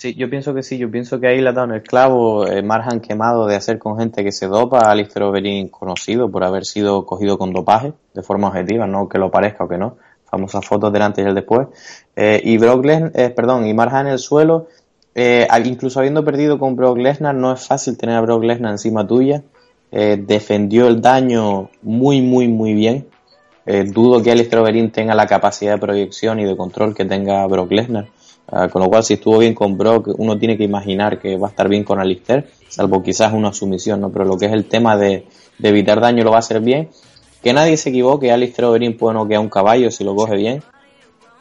Sí, 0.00 0.14
yo 0.14 0.30
pienso 0.30 0.54
que 0.54 0.62
sí, 0.62 0.78
yo 0.78 0.90
pienso 0.90 1.20
que 1.20 1.26
ahí 1.26 1.42
le 1.42 1.50
ha 1.50 1.52
dado 1.52 1.66
en 1.66 1.74
el 1.74 1.82
clavo, 1.82 2.46
el 2.46 2.64
margen 2.64 3.00
quemado 3.00 3.46
de 3.46 3.54
hacer 3.54 3.78
con 3.78 3.98
gente 3.98 4.24
que 4.24 4.32
se 4.32 4.46
dopa, 4.46 4.90
Alistair 4.90 5.24
Overeem 5.24 5.68
conocido 5.68 6.30
por 6.30 6.42
haber 6.42 6.64
sido 6.64 7.04
cogido 7.04 7.36
con 7.36 7.52
dopaje, 7.52 7.92
de 8.14 8.22
forma 8.22 8.48
objetiva, 8.48 8.86
no 8.86 9.10
que 9.10 9.18
lo 9.18 9.30
parezca 9.30 9.64
o 9.64 9.68
que 9.68 9.76
no, 9.76 9.98
famosas 10.24 10.64
fotos 10.64 10.90
del 10.90 11.02
antes 11.02 11.22
y 11.22 11.28
el 11.28 11.34
después, 11.34 11.68
eh, 12.16 12.40
y 12.42 12.56
Brock 12.56 12.82
Lesnar, 12.82 13.12
eh, 13.14 13.28
perdón, 13.28 13.66
y 13.66 13.74
Marjan 13.74 14.06
en 14.06 14.14
el 14.14 14.18
suelo, 14.18 14.68
eh, 15.14 15.46
incluso 15.66 15.98
habiendo 15.98 16.24
perdido 16.24 16.58
con 16.58 16.76
Brock 16.76 16.96
Lesnar, 16.96 17.34
no 17.34 17.52
es 17.52 17.66
fácil 17.66 17.98
tener 17.98 18.16
a 18.16 18.22
Brock 18.22 18.42
Lesnar 18.42 18.70
encima 18.70 19.06
tuya, 19.06 19.42
defendió 19.90 20.88
el 20.88 21.02
daño 21.02 21.68
muy, 21.82 22.22
muy, 22.22 22.48
muy 22.48 22.72
bien, 22.72 23.06
dudo 23.92 24.22
que 24.22 24.30
Alistair 24.30 24.62
Overeem 24.62 24.90
tenga 24.90 25.14
la 25.14 25.26
capacidad 25.26 25.74
de 25.74 25.78
proyección 25.78 26.40
y 26.40 26.46
de 26.46 26.56
control 26.56 26.94
que 26.94 27.04
tenga 27.04 27.46
Brock 27.46 27.70
Lesnar, 27.70 28.06
Ah, 28.52 28.68
con 28.68 28.82
lo 28.82 28.88
cual, 28.88 29.04
si 29.04 29.14
estuvo 29.14 29.38
bien 29.38 29.54
con 29.54 29.78
Brock, 29.78 30.08
uno 30.18 30.36
tiene 30.36 30.56
que 30.56 30.64
imaginar 30.64 31.20
que 31.20 31.36
va 31.36 31.48
a 31.48 31.50
estar 31.50 31.68
bien 31.68 31.84
con 31.84 32.00
Alistair, 32.00 32.50
salvo 32.68 33.02
quizás 33.02 33.32
una 33.32 33.52
sumisión, 33.52 34.00
¿no? 34.00 34.10
Pero 34.10 34.24
lo 34.24 34.36
que 34.36 34.46
es 34.46 34.52
el 34.52 34.64
tema 34.64 34.96
de, 34.96 35.26
evitar 35.62 36.00
daño 36.00 36.24
lo 36.24 36.30
va 36.30 36.36
a 36.36 36.40
hacer 36.40 36.60
bien. 36.60 36.88
Que 37.42 37.52
nadie 37.52 37.76
se 37.76 37.90
equivoque, 37.90 38.32
Alistair 38.32 38.66
Overeem 38.66 38.96
puede 38.96 39.14
noquear 39.14 39.40
un 39.40 39.48
caballo 39.48 39.90
si 39.90 40.02
lo 40.02 40.16
coge 40.16 40.36
bien. 40.36 40.62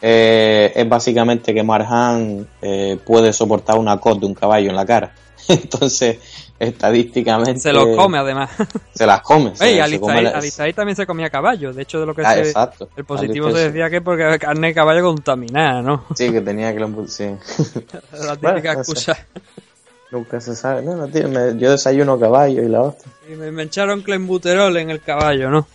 Eh, 0.01 0.71
es 0.75 0.87
básicamente 0.87 1.53
que 1.53 1.63
Marjan 1.63 2.47
eh, 2.61 2.97
puede 3.05 3.33
soportar 3.33 3.77
una 3.77 3.97
cot 3.97 4.19
de 4.19 4.25
un 4.25 4.33
caballo 4.33 4.69
en 4.69 4.75
la 4.75 4.85
cara. 4.85 5.13
Entonces, 5.47 6.19
estadísticamente. 6.59 7.59
Se 7.59 7.73
los 7.73 7.95
come 7.95 8.17
además. 8.17 8.51
Se 8.93 9.05
las 9.05 9.21
come. 9.21 9.53
Oye, 9.59 9.81
Alistair, 9.81 10.73
también 10.73 10.95
se 10.95 11.05
comía 11.05 11.29
caballo. 11.29 11.73
De 11.73 11.83
hecho, 11.83 11.99
de 11.99 12.05
lo 12.05 12.13
que 12.13 12.21
ah, 12.23 12.35
se, 12.35 12.53
el 12.97 13.05
positivo 13.05 13.51
se 13.51 13.71
decía 13.71 13.89
que 13.89 14.01
porque 14.01 14.37
carne 14.39 14.67
de 14.67 14.73
caballo 14.73 15.03
contaminada, 15.03 15.81
¿no? 15.81 16.05
Sí, 16.15 16.31
que 16.31 16.41
tenía 16.41 16.73
que 16.73 16.79
lo. 16.79 17.07
Sí. 17.07 17.25
la 18.11 18.35
típica 18.35 18.73
excusa. 18.73 19.17
Nunca 20.11 20.41
se 20.41 20.55
sabe. 20.55 20.81
No, 20.81 20.95
no, 20.95 21.07
tío, 21.07 21.27
yo 21.55 21.71
desayuno 21.71 22.19
caballo 22.19 22.63
y 22.63 22.67
la 22.67 22.81
hostia. 22.81 23.11
Y 23.31 23.35
me, 23.35 23.63
echaron 23.63 24.01
clenbuterol 24.01 24.75
en 24.77 24.89
el 24.89 25.01
caballo, 25.01 25.49
¿no? 25.49 25.67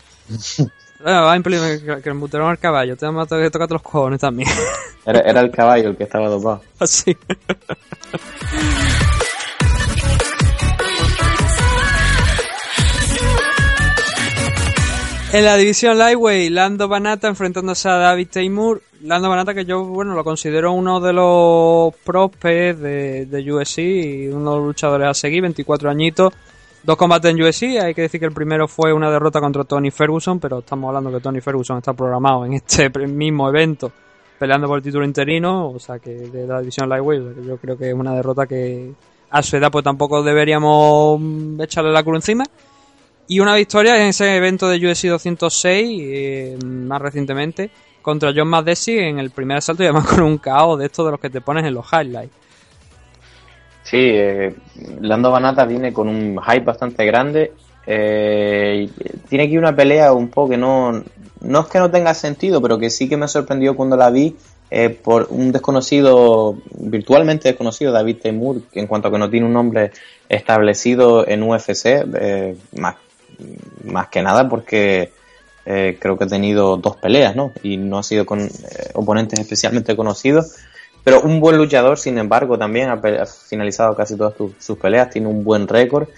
Va 1.10 1.32
a 1.32 1.36
implementar 1.36 2.00
clenbuterol 2.00 2.50
al 2.50 2.58
caballo. 2.58 2.96
Te 2.96 3.06
vamos 3.06 3.30
a 3.30 3.50
tocar 3.50 3.70
los 3.70 3.82
cojones 3.82 4.20
también. 4.20 4.48
era, 5.06 5.20
era 5.20 5.40
el 5.40 5.50
caballo 5.50 5.90
el 5.90 5.96
que 5.96 6.04
estaba 6.04 6.28
dopado. 6.28 6.62
Así. 6.78 7.16
En 15.32 15.44
la 15.44 15.56
división 15.56 15.98
Lightweight, 15.98 16.52
Lando 16.52 16.86
Banata 16.86 17.26
enfrentándose 17.26 17.88
a 17.88 17.96
David 17.96 18.28
Taymur. 18.32 18.80
Lando 19.02 19.28
Banata 19.28 19.52
que 19.52 19.64
yo, 19.64 19.84
bueno, 19.84 20.14
lo 20.14 20.22
considero 20.22 20.72
uno 20.72 21.00
de 21.00 21.12
los 21.12 21.92
prospects 22.04 22.80
de, 22.80 23.26
de 23.26 23.52
USC 23.52 23.78
y 23.78 24.28
uno 24.28 24.52
de 24.52 24.56
los 24.58 24.66
luchadores 24.66 25.08
a 25.08 25.14
seguir, 25.14 25.42
24 25.42 25.90
añitos. 25.90 26.32
Dos 26.84 26.96
combates 26.96 27.30
en 27.30 27.42
USC, 27.42 27.82
hay 27.82 27.94
que 27.94 28.02
decir 28.02 28.20
que 28.20 28.26
el 28.26 28.32
primero 28.32 28.68
fue 28.68 28.92
una 28.92 29.10
derrota 29.10 29.40
contra 29.40 29.64
Tony 29.64 29.90
Ferguson, 29.90 30.38
pero 30.38 30.58
estamos 30.58 30.88
hablando 30.88 31.10
que 31.10 31.20
Tony 31.20 31.40
Ferguson 31.40 31.78
está 31.78 31.94
programado 31.94 32.44
en 32.44 32.54
este 32.54 32.90
mismo 33.08 33.48
evento 33.48 33.90
peleando 34.38 34.66
por 34.66 34.78
el 34.78 34.84
título 34.84 35.04
interino, 35.04 35.70
o 35.70 35.78
sea 35.78 35.98
que 35.98 36.10
de 36.10 36.46
la 36.46 36.60
división 36.60 36.88
Lightweight, 36.88 37.46
yo 37.46 37.56
creo 37.56 37.78
que 37.78 37.88
es 37.88 37.94
una 37.94 38.14
derrota 38.14 38.46
que 38.46 38.92
a 39.30 39.42
su 39.42 39.56
edad 39.56 39.70
pues 39.70 39.84
tampoco 39.84 40.22
deberíamos 40.22 41.18
mm, 41.20 41.60
echarle 41.62 41.92
la 41.92 42.02
cruz 42.02 42.16
encima. 42.16 42.44
Y 43.26 43.40
una 43.40 43.54
victoria 43.54 43.96
en 43.96 44.08
ese 44.08 44.36
evento 44.36 44.68
de 44.68 44.76
UFC 44.76 45.04
206, 45.06 46.00
eh, 46.02 46.58
más 46.62 47.00
recientemente, 47.00 47.70
contra 48.02 48.32
John 48.36 48.48
Madesi 48.48 48.98
en 48.98 49.18
el 49.18 49.30
primer 49.30 49.58
asalto 49.58 49.82
y 49.82 49.86
además 49.86 50.06
con 50.10 50.22
un 50.22 50.38
caos 50.38 50.78
de 50.78 50.86
estos 50.86 51.06
de 51.06 51.12
los 51.12 51.20
que 51.20 51.30
te 51.30 51.40
pones 51.40 51.64
en 51.64 51.72
los 51.72 51.86
highlights. 51.90 52.34
Sí, 53.84 53.98
eh, 54.00 54.54
Lando 55.00 55.30
Banata 55.30 55.64
viene 55.66 55.92
con 55.92 56.08
un 56.08 56.40
hype 56.42 56.64
bastante 56.64 57.04
grande. 57.04 57.52
Eh, 57.86 58.88
tiene 59.28 59.44
aquí 59.44 59.58
una 59.58 59.76
pelea 59.76 60.12
un 60.12 60.28
poco 60.28 60.50
que 60.50 60.56
no, 60.56 61.04
no 61.42 61.60
es 61.60 61.66
que 61.66 61.78
no 61.78 61.90
tenga 61.90 62.14
sentido, 62.14 62.60
pero 62.62 62.78
que 62.78 62.90
sí 62.90 63.08
que 63.08 63.18
me 63.18 63.28
sorprendió 63.28 63.76
cuando 63.76 63.96
la 63.96 64.10
vi 64.10 64.34
eh, 64.70 64.88
por 64.88 65.28
un 65.30 65.52
desconocido, 65.52 66.56
virtualmente 66.78 67.50
desconocido, 67.50 67.92
David 67.92 68.16
Temur, 68.22 68.62
en 68.72 68.86
cuanto 68.86 69.08
a 69.08 69.10
que 69.12 69.18
no 69.18 69.30
tiene 69.30 69.46
un 69.46 69.52
nombre 69.52 69.92
establecido 70.28 71.28
en 71.28 71.42
UFC, 71.42 71.84
eh, 71.86 72.56
más, 72.76 72.96
más 73.84 74.08
que 74.08 74.22
nada 74.22 74.48
porque 74.48 75.12
eh, 75.66 75.96
creo 75.98 76.18
que 76.18 76.24
ha 76.24 76.28
tenido 76.28 76.76
dos 76.76 76.96
peleas, 76.96 77.34
¿no? 77.34 77.52
Y 77.62 77.76
no 77.76 77.98
ha 77.98 78.02
sido 78.02 78.26
con 78.26 78.40
eh, 78.40 78.50
oponentes 78.94 79.40
especialmente 79.40 79.96
conocidos. 79.96 80.56
Pero 81.04 81.20
un 81.20 81.38
buen 81.38 81.58
luchador, 81.58 81.98
sin 81.98 82.16
embargo, 82.18 82.58
también 82.58 82.88
ha, 82.88 83.26
finalizado 83.26 83.94
casi 83.94 84.16
todas 84.16 84.34
tu- 84.34 84.54
sus 84.58 84.78
peleas, 84.78 85.10
tiene 85.10 85.28
un 85.28 85.44
buen 85.44 85.68
récord. 85.68 86.08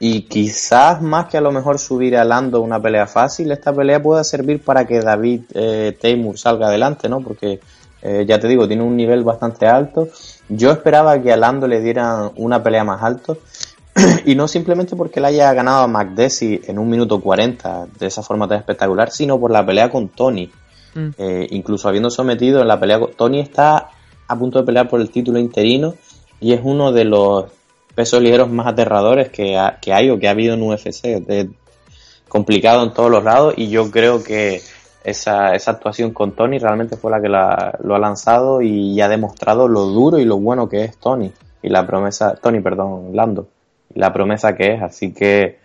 Y 0.00 0.22
quizás 0.22 1.00
más 1.00 1.26
que 1.26 1.38
a 1.38 1.40
lo 1.40 1.52
mejor 1.52 1.78
subir 1.78 2.16
a 2.16 2.24
Lando 2.24 2.60
una 2.60 2.80
pelea 2.82 3.06
fácil, 3.06 3.52
esta 3.52 3.72
pelea 3.72 4.02
pueda 4.02 4.24
servir 4.24 4.60
para 4.60 4.84
que 4.84 5.00
David 5.00 5.42
eh, 5.54 5.96
Teimur 6.00 6.36
salga 6.36 6.66
adelante, 6.66 7.08
¿no? 7.08 7.20
Porque 7.20 7.60
eh, 8.02 8.24
ya 8.26 8.40
te 8.40 8.48
digo, 8.48 8.66
tiene 8.66 8.82
un 8.82 8.96
nivel 8.96 9.22
bastante 9.22 9.66
alto. 9.66 10.08
Yo 10.48 10.72
esperaba 10.72 11.22
que 11.22 11.32
a 11.32 11.36
Lando 11.36 11.68
le 11.68 11.80
dieran 11.80 12.32
una 12.34 12.60
pelea 12.60 12.82
más 12.82 13.00
alto. 13.00 13.38
y 14.24 14.34
no 14.34 14.48
simplemente 14.48 14.96
porque 14.96 15.20
le 15.20 15.28
haya 15.28 15.52
ganado 15.52 15.82
a 15.82 15.86
McDessie 15.86 16.62
en 16.66 16.80
un 16.80 16.88
minuto 16.88 17.20
40 17.20 17.86
de 17.98 18.06
esa 18.06 18.22
forma 18.22 18.48
tan 18.48 18.58
espectacular, 18.58 19.10
sino 19.12 19.38
por 19.38 19.52
la 19.52 19.64
pelea 19.64 19.88
con 19.88 20.08
Tony. 20.08 20.50
Mm. 20.94 21.08
Eh, 21.16 21.46
incluso 21.50 21.88
habiendo 21.88 22.10
sometido 22.10 22.60
en 22.60 22.68
la 22.68 22.80
pelea 22.80 22.98
con 22.98 23.12
Tony 23.12 23.40
está 23.40 23.90
a 24.32 24.38
punto 24.38 24.58
de 24.58 24.64
pelear 24.66 24.88
por 24.88 25.00
el 25.00 25.10
título 25.10 25.38
interino 25.38 25.94
y 26.40 26.52
es 26.52 26.60
uno 26.62 26.92
de 26.92 27.04
los 27.04 27.46
pesos 27.94 28.20
ligeros 28.22 28.50
más 28.50 28.66
aterradores 28.66 29.28
que, 29.28 29.56
ha- 29.56 29.78
que 29.80 29.92
hay 29.92 30.10
o 30.10 30.18
que 30.18 30.28
ha 30.28 30.32
habido 30.32 30.54
en 30.54 30.62
UFC. 30.62 31.20
De- 31.20 31.50
complicado 32.28 32.82
en 32.82 32.94
todos 32.94 33.10
los 33.10 33.22
lados 33.24 33.52
y 33.58 33.68
yo 33.68 33.90
creo 33.90 34.22
que 34.24 34.62
esa, 35.04 35.54
esa 35.54 35.72
actuación 35.72 36.12
con 36.12 36.32
Tony 36.32 36.58
realmente 36.58 36.96
fue 36.96 37.10
la 37.10 37.20
que 37.20 37.28
la- 37.28 37.78
lo 37.84 37.94
ha 37.94 37.98
lanzado 37.98 38.62
y 38.62 38.98
ha 39.02 39.08
demostrado 39.08 39.68
lo 39.68 39.82
duro 39.82 40.18
y 40.18 40.24
lo 40.24 40.38
bueno 40.38 40.68
que 40.68 40.84
es 40.84 40.96
Tony 40.96 41.30
y 41.62 41.68
la 41.68 41.86
promesa, 41.86 42.34
Tony, 42.34 42.60
perdón, 42.60 43.10
Lando, 43.12 43.48
la 43.94 44.12
promesa 44.12 44.56
que 44.56 44.74
es, 44.74 44.82
así 44.82 45.12
que 45.12 45.58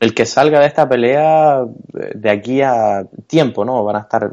el 0.00 0.14
que 0.14 0.24
salga 0.24 0.60
de 0.60 0.66
esta 0.66 0.88
pelea 0.88 1.62
eh, 2.00 2.12
de 2.14 2.30
aquí 2.30 2.62
a 2.62 3.04
tiempo, 3.26 3.64
¿no? 3.64 3.84
Van 3.84 3.96
a 3.96 4.00
estar 4.00 4.30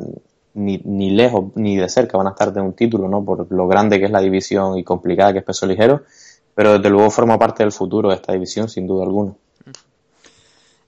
ni, 0.53 0.81
ni 0.83 1.11
lejos 1.11 1.51
ni 1.55 1.77
de 1.77 1.89
cerca, 1.89 2.17
van 2.17 2.27
a 2.27 2.31
estar 2.31 2.51
de 2.53 2.61
un 2.61 2.73
título, 2.73 3.07
¿no? 3.07 3.23
Por 3.23 3.51
lo 3.51 3.67
grande 3.67 3.99
que 3.99 4.05
es 4.05 4.11
la 4.11 4.21
división 4.21 4.77
y 4.77 4.83
complicada 4.83 5.33
que 5.33 5.39
es 5.39 5.45
peso 5.45 5.65
ligero, 5.65 6.03
pero 6.53 6.73
desde 6.73 6.89
luego 6.89 7.09
forma 7.09 7.37
parte 7.39 7.63
del 7.63 7.71
futuro 7.71 8.09
de 8.09 8.15
esta 8.15 8.33
división, 8.33 8.69
sin 8.69 8.87
duda 8.87 9.03
alguna. 9.03 9.33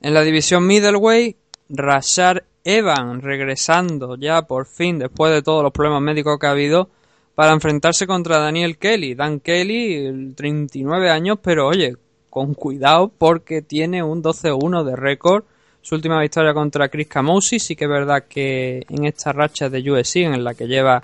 En 0.02 0.14
la 0.14 0.22
división 0.22 0.68
middleweight, 0.68 1.38
Rashad 1.70 2.38
Evan 2.66 3.22
regresando 3.22 4.16
ya 4.16 4.44
por 4.44 4.66
fin 4.66 5.00
después 5.00 5.34
de 5.34 5.42
todos 5.42 5.64
los 5.64 5.72
problemas 5.72 6.02
médicos 6.02 6.38
que 6.40 6.48
ha 6.48 6.52
habido 6.52 6.90
para 7.36 7.52
enfrentarse 7.52 8.08
contra 8.08 8.38
Daniel 8.38 8.78
Kelly. 8.78 9.16
Dan 9.16 9.40
Kelly, 9.40 10.06
el 10.06 10.36
39 10.36 11.10
años, 11.10 11.40
pero 11.42 11.68
oye, 11.68 11.96
con 12.30 12.54
cuidado 12.54 13.12
porque 13.18 13.62
tiene 13.62 14.04
un 14.04 14.24
12-1 14.24 14.84
de 14.84 14.96
récord. 14.96 15.46
Su 15.84 15.96
última 15.96 16.20
victoria 16.20 16.54
contra 16.54 16.88
Chris 16.88 17.08
Camousi, 17.08 17.60
sí 17.60 17.76
que 17.76 17.84
es 17.84 17.90
verdad 17.90 18.24
que 18.28 18.86
en 18.90 19.06
esta 19.06 19.34
racha 19.34 19.70
de 19.70 19.92
UFC 19.92 20.16
en 20.16 20.44
la 20.44 20.54
que 20.54 20.66
lleva 20.66 21.04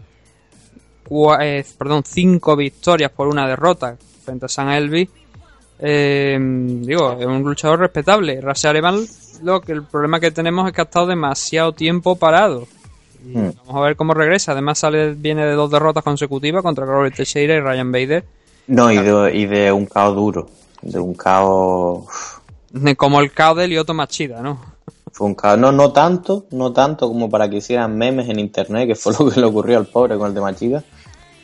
eh, 1.41 1.65
perdón, 1.77 2.03
cinco 2.05 2.55
victorias 2.55 3.11
por 3.11 3.27
una 3.27 3.45
derrota 3.45 3.97
frente 4.23 4.45
a 4.45 4.49
San 4.49 4.69
Elvis, 4.69 5.09
eh, 5.79 6.37
digo, 6.39 7.17
es 7.19 7.25
un 7.25 7.43
luchador 7.43 7.79
respetable. 7.79 8.39
Rashad 8.39 8.77
Evans, 8.77 9.39
lo 9.43 9.59
que 9.59 9.73
el 9.73 9.83
problema 9.83 10.19
que 10.19 10.31
tenemos 10.31 10.65
es 10.67 10.73
que 10.73 10.81
ha 10.81 10.85
estado 10.85 11.07
demasiado 11.07 11.73
tiempo 11.73 12.15
parado. 12.15 12.67
Y 13.25 13.37
Hmm. 13.37 13.51
Vamos 13.65 13.75
a 13.75 13.85
ver 13.85 13.95
cómo 13.97 14.13
regresa. 14.13 14.53
Además 14.53 14.79
sale, 14.79 15.13
viene 15.13 15.45
de 15.45 15.53
dos 15.53 15.69
derrotas 15.69 16.03
consecutivas 16.05 16.63
contra 16.63 16.85
Robert 16.85 17.15
Teixeira 17.15 17.55
y 17.55 17.59
Ryan 17.59 17.91
Bader. 17.91 18.23
No, 18.67 18.89
y 18.91 18.97
de, 18.97 19.35
y 19.35 19.45
de 19.45 19.71
un 19.73 19.85
caos 19.85 20.15
duro, 20.15 20.49
de 20.81 20.99
un 20.99 21.15
caos... 21.15 22.38
Como 22.97 23.19
el 23.19 23.31
caos 23.31 23.57
de 23.57 23.67
Lyoto 23.67 23.93
Machida, 23.93 24.41
¿no? 24.41 24.59
Fue 25.11 25.27
un 25.27 25.35
caos, 25.35 25.57
no, 25.57 25.71
no 25.71 25.91
tanto, 25.91 26.45
no 26.51 26.71
tanto 26.71 27.07
como 27.07 27.29
para 27.29 27.49
que 27.49 27.57
hicieran 27.57 27.97
memes 27.97 28.29
en 28.29 28.39
internet, 28.39 28.87
que 28.87 28.95
fue 28.95 29.13
lo 29.19 29.29
que 29.29 29.39
le 29.39 29.45
ocurrió 29.45 29.77
al 29.77 29.87
pobre 29.87 30.17
con 30.17 30.27
el 30.27 30.33
de 30.33 30.41
Machiga, 30.41 30.83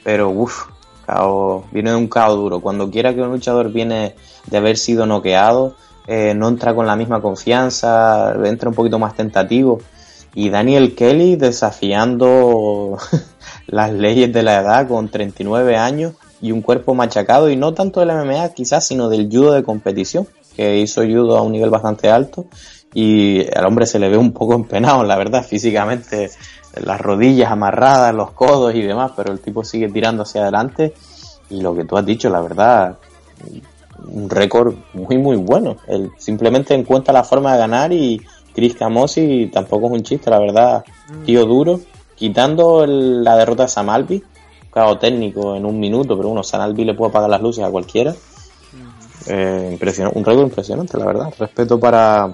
pero 0.03 0.29
uff, 0.29 0.65
caos, 1.05 1.65
viene 1.71 1.91
de 1.91 1.95
un 1.95 2.07
caos 2.07 2.35
duro. 2.35 2.59
Cuando 2.59 2.91
quiera 2.91 3.13
que 3.13 3.21
un 3.21 3.31
luchador 3.31 3.71
viene 3.71 4.15
de 4.45 4.57
haber 4.57 4.77
sido 4.77 5.05
noqueado, 5.05 5.75
eh, 6.07 6.33
no 6.35 6.47
entra 6.47 6.75
con 6.75 6.85
la 6.85 6.95
misma 6.95 7.21
confianza, 7.21 8.35
entra 8.45 8.69
un 8.69 8.75
poquito 8.75 8.99
más 8.99 9.15
tentativo. 9.15 9.79
Y 10.35 10.49
Daniel 10.49 10.95
Kelly 10.95 11.37
desafiando 11.37 12.97
las 13.67 13.91
leyes 13.91 14.31
de 14.31 14.43
la 14.43 14.61
edad 14.61 14.87
con 14.87 15.09
39 15.09 15.77
años 15.77 16.13
y 16.41 16.51
un 16.51 16.61
cuerpo 16.61 16.93
machacado, 16.93 17.49
y 17.49 17.55
no 17.55 17.73
tanto 17.73 18.01
del 18.01 18.11
MMA 18.11 18.49
quizás, 18.49 18.85
sino 18.85 19.09
del 19.09 19.29
judo 19.31 19.53
de 19.53 19.63
competición, 19.63 20.27
que 20.55 20.77
hizo 20.79 21.01
judo 21.01 21.37
a 21.37 21.41
un 21.41 21.51
nivel 21.51 21.69
bastante 21.69 22.09
alto 22.09 22.45
y 22.93 23.45
al 23.55 23.65
hombre 23.65 23.85
se 23.85 23.99
le 23.99 24.09
ve 24.09 24.17
un 24.17 24.31
poco 24.31 24.53
empenado, 24.53 25.03
la 25.03 25.17
verdad, 25.17 25.43
físicamente, 25.43 26.31
las 26.81 26.99
rodillas 27.01 27.51
amarradas, 27.51 28.13
los 28.15 28.31
codos 28.31 28.73
y 28.75 28.81
demás, 28.81 29.11
pero 29.15 29.31
el 29.31 29.39
tipo 29.39 29.63
sigue 29.63 29.89
tirando 29.89 30.23
hacia 30.23 30.41
adelante 30.43 30.93
y 31.49 31.61
lo 31.61 31.75
que 31.75 31.83
tú 31.85 31.97
has 31.97 32.05
dicho, 32.05 32.29
la 32.29 32.41
verdad, 32.41 32.97
un 34.07 34.29
récord 34.29 34.75
muy 34.93 35.17
muy 35.17 35.35
bueno. 35.37 35.77
Él 35.87 36.11
simplemente 36.17 36.73
encuentra 36.73 37.13
la 37.13 37.23
forma 37.23 37.53
de 37.53 37.59
ganar 37.59 37.91
y 37.93 38.21
Chris 38.53 38.75
Camosi 38.75 39.49
tampoco 39.51 39.87
es 39.87 39.91
un 39.93 40.03
chiste, 40.03 40.29
la 40.29 40.39
verdad, 40.39 40.83
tío 41.25 41.45
duro, 41.45 41.79
quitando 42.15 42.83
el- 42.83 43.23
la 43.23 43.35
derrota 43.35 43.63
de 43.63 43.69
Samalbi, 43.69 44.23
claro, 44.71 44.97
técnico 44.97 45.55
en 45.55 45.65
un 45.65 45.79
minuto, 45.79 46.15
pero 46.15 46.29
bueno, 46.29 46.43
Samalbi 46.43 46.85
le 46.85 46.93
puede 46.93 47.09
apagar 47.09 47.29
las 47.29 47.41
luces 47.41 47.63
a 47.63 47.69
cualquiera. 47.69 48.13
Eh, 49.27 49.77
un 50.13 50.23
récord 50.23 50.45
impresionante, 50.45 50.97
la 50.97 51.05
verdad. 51.05 51.33
Respeto 51.37 51.79
para, 51.79 52.33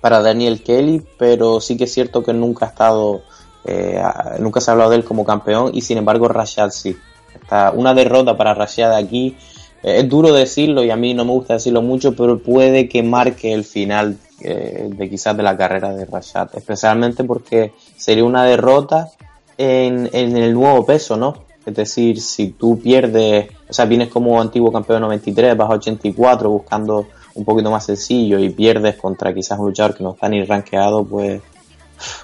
para 0.00 0.22
Daniel 0.22 0.62
Kelly, 0.62 1.04
pero 1.18 1.60
sí 1.60 1.76
que 1.76 1.84
es 1.84 1.92
cierto 1.92 2.22
que 2.22 2.32
nunca 2.32 2.66
ha 2.66 2.68
estado, 2.68 3.22
eh, 3.64 4.00
nunca 4.38 4.60
se 4.60 4.70
ha 4.70 4.72
hablado 4.72 4.90
de 4.90 4.96
él 4.96 5.04
como 5.04 5.24
campeón 5.24 5.70
y 5.74 5.80
sin 5.82 5.98
embargo 5.98 6.28
Rashad 6.28 6.70
sí. 6.70 6.96
Está 7.34 7.72
una 7.72 7.94
derrota 7.94 8.36
para 8.36 8.54
Rashad 8.54 8.94
aquí. 8.94 9.36
eh, 9.82 9.98
es 10.00 10.08
duro 10.08 10.32
decirlo 10.32 10.84
y 10.84 10.90
a 10.90 10.96
mí 10.96 11.14
no 11.14 11.24
me 11.24 11.32
gusta 11.32 11.54
decirlo 11.54 11.82
mucho, 11.82 12.14
pero 12.14 12.38
puede 12.38 12.88
que 12.88 13.02
marque 13.02 13.52
el 13.52 13.64
final 13.64 14.16
eh, 14.40 14.88
de 14.90 15.10
quizás 15.10 15.36
de 15.36 15.42
la 15.42 15.56
carrera 15.56 15.94
de 15.94 16.04
Rashad, 16.04 16.48
especialmente 16.54 17.24
porque 17.24 17.72
sería 17.96 18.24
una 18.24 18.44
derrota 18.44 19.10
en, 19.56 20.08
en 20.12 20.36
el 20.36 20.54
nuevo 20.54 20.86
peso, 20.86 21.16
¿no? 21.16 21.47
Es 21.68 21.74
decir, 21.74 22.18
si 22.18 22.52
tú 22.52 22.80
pierdes, 22.80 23.50
o 23.68 23.74
sea, 23.74 23.84
vienes 23.84 24.08
como 24.08 24.40
antiguo 24.40 24.72
campeón 24.72 25.02
93, 25.02 25.54
vas 25.54 25.68
a 25.68 25.74
84 25.74 26.48
buscando 26.48 27.08
un 27.34 27.44
poquito 27.44 27.70
más 27.70 27.84
sencillo 27.84 28.38
y 28.38 28.48
pierdes 28.48 28.96
contra 28.96 29.34
quizás 29.34 29.58
un 29.58 29.66
luchador 29.66 29.94
que 29.94 30.02
no 30.02 30.12
está 30.12 30.30
ni 30.30 30.42
rankeado, 30.44 31.04
pues 31.04 31.42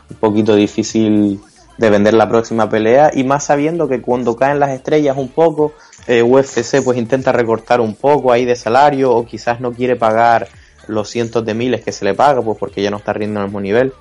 un 0.08 0.16
poquito 0.16 0.54
difícil 0.54 1.42
de 1.76 1.90
vender 1.90 2.14
la 2.14 2.26
próxima 2.26 2.70
pelea. 2.70 3.10
Y 3.12 3.24
más 3.24 3.44
sabiendo 3.44 3.86
que 3.86 4.00
cuando 4.00 4.34
caen 4.34 4.60
las 4.60 4.70
estrellas 4.70 5.18
un 5.18 5.28
poco, 5.28 5.74
eh, 6.06 6.22
UFC 6.22 6.82
pues 6.82 6.96
intenta 6.96 7.30
recortar 7.30 7.82
un 7.82 7.96
poco 7.96 8.32
ahí 8.32 8.46
de 8.46 8.56
salario 8.56 9.12
o 9.12 9.26
quizás 9.26 9.60
no 9.60 9.72
quiere 9.72 9.94
pagar 9.94 10.48
los 10.86 11.10
cientos 11.10 11.44
de 11.44 11.52
miles 11.52 11.84
que 11.84 11.92
se 11.92 12.06
le 12.06 12.14
paga 12.14 12.40
pues 12.40 12.56
porque 12.56 12.80
ya 12.80 12.90
no 12.90 12.96
está 12.96 13.12
rindiendo 13.12 13.40
al 13.40 13.46
mismo 13.48 13.60
nivel. 13.60 13.92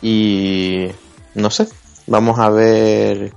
Y 0.00 0.88
no 1.34 1.50
sé, 1.50 1.68
vamos 2.06 2.38
a 2.38 2.48
ver 2.48 3.34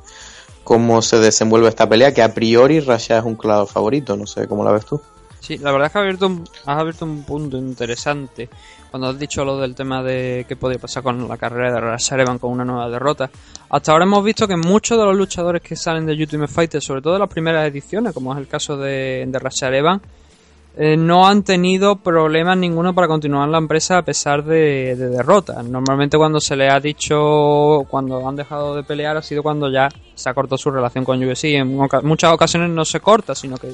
cómo 0.65 1.01
se 1.01 1.19
desenvuelve 1.19 1.69
esta 1.69 1.87
pelea 1.87 2.13
que 2.13 2.21
a 2.21 2.33
priori 2.33 2.81
Rasha 2.81 3.19
es 3.19 3.23
un 3.23 3.35
claro 3.35 3.67
favorito, 3.67 4.17
no 4.17 4.27
sé 4.27 4.47
cómo 4.47 4.65
la 4.65 4.71
ves 4.71 4.85
tú. 4.85 4.99
Sí, 5.39 5.59
la 5.59 5.71
verdad 5.71 5.85
es 5.85 5.93
que 5.93 5.99
has 5.99 6.01
abierto 6.01 6.25
un, 6.25 6.43
has 6.65 6.79
abierto 6.79 7.05
un 7.05 7.23
punto 7.23 7.55
interesante 7.55 8.49
cuando 8.89 9.09
has 9.09 9.19
dicho 9.19 9.45
lo 9.45 9.59
del 9.59 9.75
tema 9.75 10.01
de 10.01 10.43
qué 10.47 10.55
podía 10.55 10.79
pasar 10.79 11.03
con 11.03 11.27
la 11.27 11.37
carrera 11.37 11.71
de 11.71 11.79
Rashad 11.79 12.19
Evans 12.19 12.41
con 12.41 12.51
una 12.51 12.65
nueva 12.65 12.89
derrota. 12.89 13.29
Hasta 13.69 13.91
ahora 13.91 14.05
hemos 14.05 14.23
visto 14.23 14.47
que 14.47 14.57
muchos 14.57 14.97
de 14.97 15.05
los 15.05 15.15
luchadores 15.15 15.61
que 15.61 15.75
salen 15.75 16.07
de 16.07 16.13
Ultimate 16.13 16.51
Fighter, 16.51 16.81
sobre 16.81 17.03
todo 17.03 17.13
en 17.13 17.19
las 17.19 17.29
primeras 17.29 17.67
ediciones, 17.67 18.11
como 18.11 18.33
es 18.33 18.39
el 18.39 18.47
caso 18.47 18.75
de, 18.75 19.23
de 19.27 19.39
Rashad 19.39 19.75
Evans, 19.75 20.01
eh, 20.77 20.97
no 20.97 21.25
han 21.25 21.43
tenido 21.43 21.95
problemas 21.95 22.57
ninguno 22.57 22.93
para 22.93 23.07
continuar 23.07 23.47
la 23.47 23.59
empresa 23.59 23.99
a 23.99 24.01
pesar 24.01 24.43
de, 24.43 24.95
de 24.95 25.09
derrotas. 25.09 25.63
Normalmente 25.63 26.17
cuando 26.17 26.41
se 26.41 26.55
le 26.57 26.69
ha 26.69 26.79
dicho, 26.81 27.85
cuando 27.89 28.27
han 28.27 28.35
dejado 28.35 28.75
de 28.75 28.83
pelear, 28.83 29.15
ha 29.15 29.21
sido 29.21 29.41
cuando 29.41 29.71
ya 29.71 29.87
se 30.13 30.29
ha 30.29 30.33
cortado 30.33 30.57
su 30.57 30.71
relación 30.71 31.05
con 31.05 31.23
UFC. 31.23 31.45
En 31.45 31.77
muchas 32.03 32.33
ocasiones 32.33 32.69
no 32.71 32.83
se 32.83 32.99
corta, 32.99 33.33
sino 33.35 33.57
que 33.57 33.71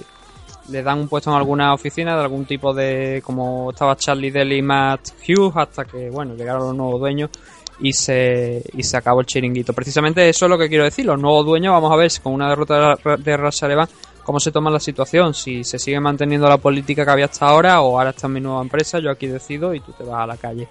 le 0.70 0.84
dan 0.84 1.00
un 1.00 1.08
puesto 1.08 1.32
en 1.32 1.38
alguna 1.38 1.74
oficina 1.74 2.16
de 2.16 2.22
algún 2.22 2.46
tipo 2.46 2.72
de, 2.72 3.22
como 3.26 3.72
estaba 3.72 3.96
Charlie 3.96 4.30
Dell 4.30 4.54
y 4.54 4.62
Matt 4.62 5.10
Hughes, 5.28 5.54
hasta 5.56 5.86
que, 5.86 6.12
bueno, 6.12 6.36
llegaron 6.36 6.68
los 6.68 6.76
nuevos 6.76 7.00
dueños 7.00 7.32
y 7.80 7.94
se, 7.94 8.64
y 8.74 8.84
se 8.84 8.96
acabó 8.96 9.22
el 9.22 9.26
chiringuito. 9.26 9.74
Precisamente 9.74 10.30
eso 10.30 10.46
es 10.46 10.50
lo 10.50 10.58
que 10.58 10.70
quiero 10.70 10.84
decir. 10.84 11.06
Los 11.06 11.20
nuevos 11.20 11.48
dueños, 11.48 11.74
vamos 11.74 11.92
a 11.92 11.96
ver 11.96 12.12
si 12.12 12.22
con 12.22 12.34
una 12.34 12.48
derrota 12.48 12.96
de, 12.96 13.18
de 13.18 13.38
Rasharevan 13.38 13.90
cómo 14.24 14.40
se 14.40 14.52
toma 14.52 14.70
la 14.70 14.80
situación, 14.80 15.34
si 15.34 15.64
se 15.64 15.80
sigue 15.80 16.00
manteniendo 16.00 16.48
la 16.48 16.58
política 16.58 17.06
que 17.06 17.12
había 17.12 17.26
hasta 17.26 17.48
ahora 17.48 17.82
o 17.82 17.98
ahora 17.98 18.12
está 18.12 18.28
en 18.28 18.34
mi 18.34 18.42
nueva 18.42 18.62
empresa, 18.62 19.00
yo 19.00 19.12
aquí 19.12 19.28
decido 19.28 19.74
y 19.74 19.80
tú 19.80 19.92
te 19.94 20.04
vas 20.04 20.24
a 20.24 20.28
la 20.28 20.38
calle. 20.38 20.68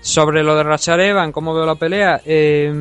Sobre 0.00 0.42
lo 0.42 0.56
de 0.56 0.62
Racharevan, 0.64 1.32
¿cómo 1.32 1.54
veo 1.54 1.64
la 1.64 1.76
pelea? 1.76 2.20
Eh, 2.24 2.72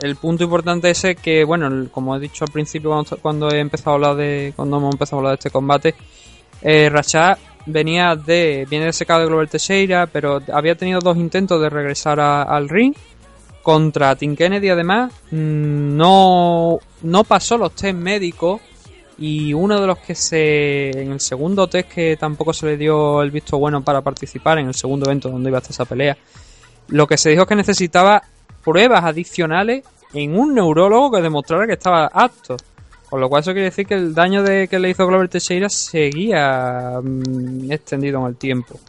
el 0.00 0.16
punto 0.16 0.44
importante 0.44 0.90
es 0.90 1.02
que, 1.22 1.44
bueno, 1.44 1.88
como 1.90 2.16
he 2.16 2.20
dicho 2.20 2.44
al 2.44 2.50
principio 2.50 3.04
cuando, 3.22 3.50
he 3.50 3.60
empezado 3.60 3.92
a 3.92 3.94
hablar 3.94 4.16
de, 4.16 4.52
cuando 4.54 4.76
hemos 4.76 4.94
empezado 4.94 5.16
a 5.16 5.20
hablar 5.20 5.30
de 5.32 5.38
este 5.38 5.50
combate, 5.50 5.94
eh, 6.62 6.90
Rashad 6.90 7.38
venía 7.66 8.14
de, 8.16 8.66
viene 8.68 8.86
de 8.86 8.92
secado 8.92 9.20
de 9.20 9.26
Glover 9.26 9.48
Teixeira, 9.48 10.06
pero 10.06 10.42
había 10.52 10.74
tenido 10.74 11.00
dos 11.00 11.16
intentos 11.16 11.60
de 11.60 11.70
regresar 11.70 12.20
al 12.20 12.68
ring 12.68 12.94
contra 13.64 14.14
Tim 14.14 14.36
Kennedy 14.36 14.68
además 14.68 15.12
mm, 15.32 15.96
no, 15.96 16.78
no 17.02 17.24
pasó 17.24 17.58
los 17.58 17.74
test 17.74 17.98
médicos 17.98 18.60
y 19.18 19.52
uno 19.52 19.80
de 19.80 19.86
los 19.88 19.98
que 19.98 20.14
se 20.14 20.90
en 20.90 21.10
el 21.10 21.20
segundo 21.20 21.66
test 21.66 21.88
que 21.88 22.16
tampoco 22.16 22.52
se 22.52 22.66
le 22.66 22.76
dio 22.76 23.22
el 23.22 23.32
visto 23.32 23.58
bueno 23.58 23.82
para 23.82 24.02
participar 24.02 24.58
en 24.58 24.68
el 24.68 24.74
segundo 24.74 25.06
evento 25.06 25.28
donde 25.28 25.50
iba 25.50 25.58
a 25.58 25.60
estar 25.60 25.72
esa 25.72 25.84
pelea 25.84 26.16
lo 26.88 27.06
que 27.06 27.16
se 27.16 27.30
dijo 27.30 27.42
es 27.42 27.48
que 27.48 27.56
necesitaba 27.56 28.22
pruebas 28.62 29.04
adicionales 29.04 29.84
en 30.12 30.38
un 30.38 30.54
neurólogo 30.54 31.12
que 31.12 31.22
demostrara 31.22 31.66
que 31.66 31.74
estaba 31.74 32.06
apto. 32.06 32.56
Con 33.10 33.20
lo 33.20 33.28
cual 33.28 33.42
eso 33.42 33.52
quiere 33.52 33.66
decir 33.66 33.86
que 33.86 33.94
el 33.94 34.14
daño 34.14 34.42
de 34.42 34.66
que 34.66 34.78
le 34.78 34.90
hizo 34.90 35.06
Glover 35.06 35.28
Teixeira 35.28 35.68
seguía 35.68 37.00
mm, 37.02 37.70
extendido 37.70 38.20
en 38.20 38.26
el 38.26 38.36
tiempo 38.36 38.80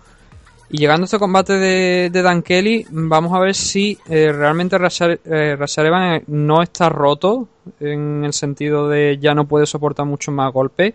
y 0.70 0.78
llegando 0.80 1.04
a 1.04 1.06
este 1.06 1.20
combate 1.20 1.54
de, 1.54 2.10
de 2.10 2.22
Dan 2.22 2.42
Kelly, 2.42 2.86
vamos 2.90 3.34
a 3.34 3.40
ver 3.40 3.54
si 3.54 3.98
eh, 4.10 4.32
realmente 4.32 4.78
eh, 4.78 5.56
Rashad 5.56 5.86
Evans 5.86 6.24
no 6.28 6.64
está 6.64 6.90
roto 6.90 7.48
en 7.80 8.24
el 8.26 8.34
sentido 8.34 8.90
de 8.90 9.20
ya 9.20 9.36
no 9.36 9.46
puede 9.46 9.68
soportar 9.68 10.06
mucho 10.06 10.32
más 10.32 10.52
golpes 10.52 10.94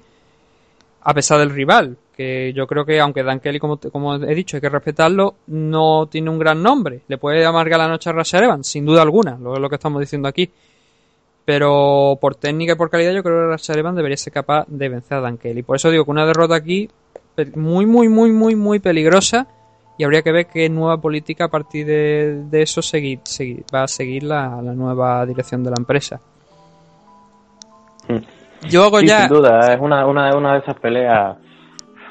a 1.02 1.14
pesar 1.14 1.38
del 1.38 1.50
rival. 1.50 1.96
Que 2.16 2.52
yo 2.52 2.66
creo 2.66 2.84
que 2.84 3.00
aunque 3.00 3.22
Dan 3.22 3.40
Kelly, 3.40 3.58
como, 3.58 3.78
he 4.16 4.34
dicho, 4.34 4.56
hay 4.56 4.60
que 4.60 4.68
respetarlo, 4.68 5.36
no 5.46 6.06
tiene 6.10 6.28
un 6.28 6.38
gran 6.38 6.62
nombre. 6.62 7.00
Le 7.08 7.16
puede 7.16 7.46
amargar 7.46 7.78
la 7.78 7.88
noche 7.88 8.10
a 8.10 8.12
Rashad 8.12 8.42
Evans, 8.42 8.66
sin 8.66 8.84
duda 8.84 9.02
alguna, 9.02 9.38
lo 9.38 9.56
lo 9.56 9.68
que 9.70 9.76
estamos 9.76 10.00
diciendo 10.00 10.28
aquí. 10.28 10.50
Pero 11.44 12.18
por 12.20 12.34
técnica 12.34 12.74
y 12.74 12.76
por 12.76 12.90
calidad, 12.90 13.12
yo 13.12 13.22
creo 13.22 13.36
que 13.36 13.52
Rashad 13.52 13.78
Evans 13.78 13.96
debería 13.96 14.16
ser 14.16 14.32
capaz 14.32 14.66
de 14.68 14.88
vencer 14.88 15.18
a 15.18 15.20
Dan 15.20 15.38
Kelly. 15.38 15.62
Por 15.62 15.76
eso 15.76 15.90
digo 15.90 16.04
que 16.04 16.10
una 16.10 16.26
derrota 16.26 16.56
aquí 16.56 16.90
muy, 17.54 17.86
muy, 17.86 18.08
muy, 18.08 18.32
muy, 18.32 18.54
muy 18.54 18.80
peligrosa 18.80 19.46
y 19.96 20.04
habría 20.04 20.22
que 20.22 20.32
ver 20.32 20.46
qué 20.46 20.68
nueva 20.68 20.96
política 20.98 21.44
a 21.44 21.48
partir 21.48 21.86
de, 21.86 22.42
de 22.50 22.62
eso 22.62 22.80
seguir, 22.82 23.20
seguir- 23.24 23.64
va 23.74 23.82
a 23.82 23.88
seguir 23.88 24.22
la, 24.22 24.60
la 24.62 24.72
nueva 24.72 25.24
dirección 25.26 25.62
de 25.62 25.70
la 25.70 25.76
empresa. 25.78 26.20
Yo 28.68 28.84
hago 28.84 29.00
Sí, 29.00 29.06
ya... 29.06 29.20
sin 29.20 29.28
duda, 29.28 29.72
es 29.74 29.80
una, 29.80 30.06
una, 30.06 30.36
una 30.36 30.52
de 30.54 30.58
esas 30.60 30.78
peleas 30.80 31.36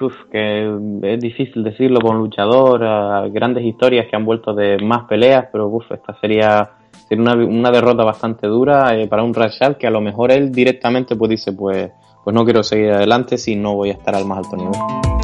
uf, 0.01 0.13
que 0.31 0.77
es 1.03 1.19
difícil 1.19 1.61
decirlo 1.63 1.99
un 2.03 2.17
luchador, 2.19 3.29
grandes 3.31 3.65
historias 3.65 4.07
que 4.09 4.15
han 4.15 4.23
vuelto 4.25 4.53
de 4.53 4.77
más 4.77 5.03
peleas, 5.05 5.47
pero 5.51 5.67
uf, 5.67 5.91
esta 5.91 6.17
sería, 6.21 6.69
sería 7.09 7.21
una, 7.21 7.33
una 7.35 7.69
derrota 7.71 8.03
bastante 8.05 8.47
dura 8.47 8.95
eh, 8.95 9.07
para 9.07 9.23
un 9.23 9.33
Rashad 9.33 9.75
que 9.75 9.87
a 9.87 9.91
lo 9.91 9.99
mejor 9.99 10.31
él 10.31 10.51
directamente 10.53 11.15
pues 11.17 11.31
dice 11.31 11.51
pues, 11.51 11.91
pues 12.23 12.33
no 12.33 12.45
quiero 12.45 12.63
seguir 12.63 12.91
adelante 12.91 13.37
si 13.37 13.55
no 13.57 13.75
voy 13.75 13.89
a 13.89 13.93
estar 13.93 14.15
al 14.15 14.25
más 14.25 14.37
alto 14.37 14.55
nivel. 14.55 15.18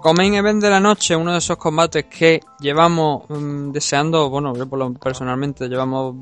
Como 0.00 0.14
main 0.14 0.32
event 0.32 0.62
de 0.62 0.70
la 0.70 0.80
noche, 0.80 1.14
uno 1.14 1.32
de 1.32 1.38
esos 1.38 1.58
combates 1.58 2.06
que 2.06 2.40
llevamos 2.58 3.28
mm, 3.28 3.70
deseando, 3.70 4.30
bueno, 4.30 4.54
yo 4.56 4.66
personalmente 4.94 5.68
llevamos 5.68 6.14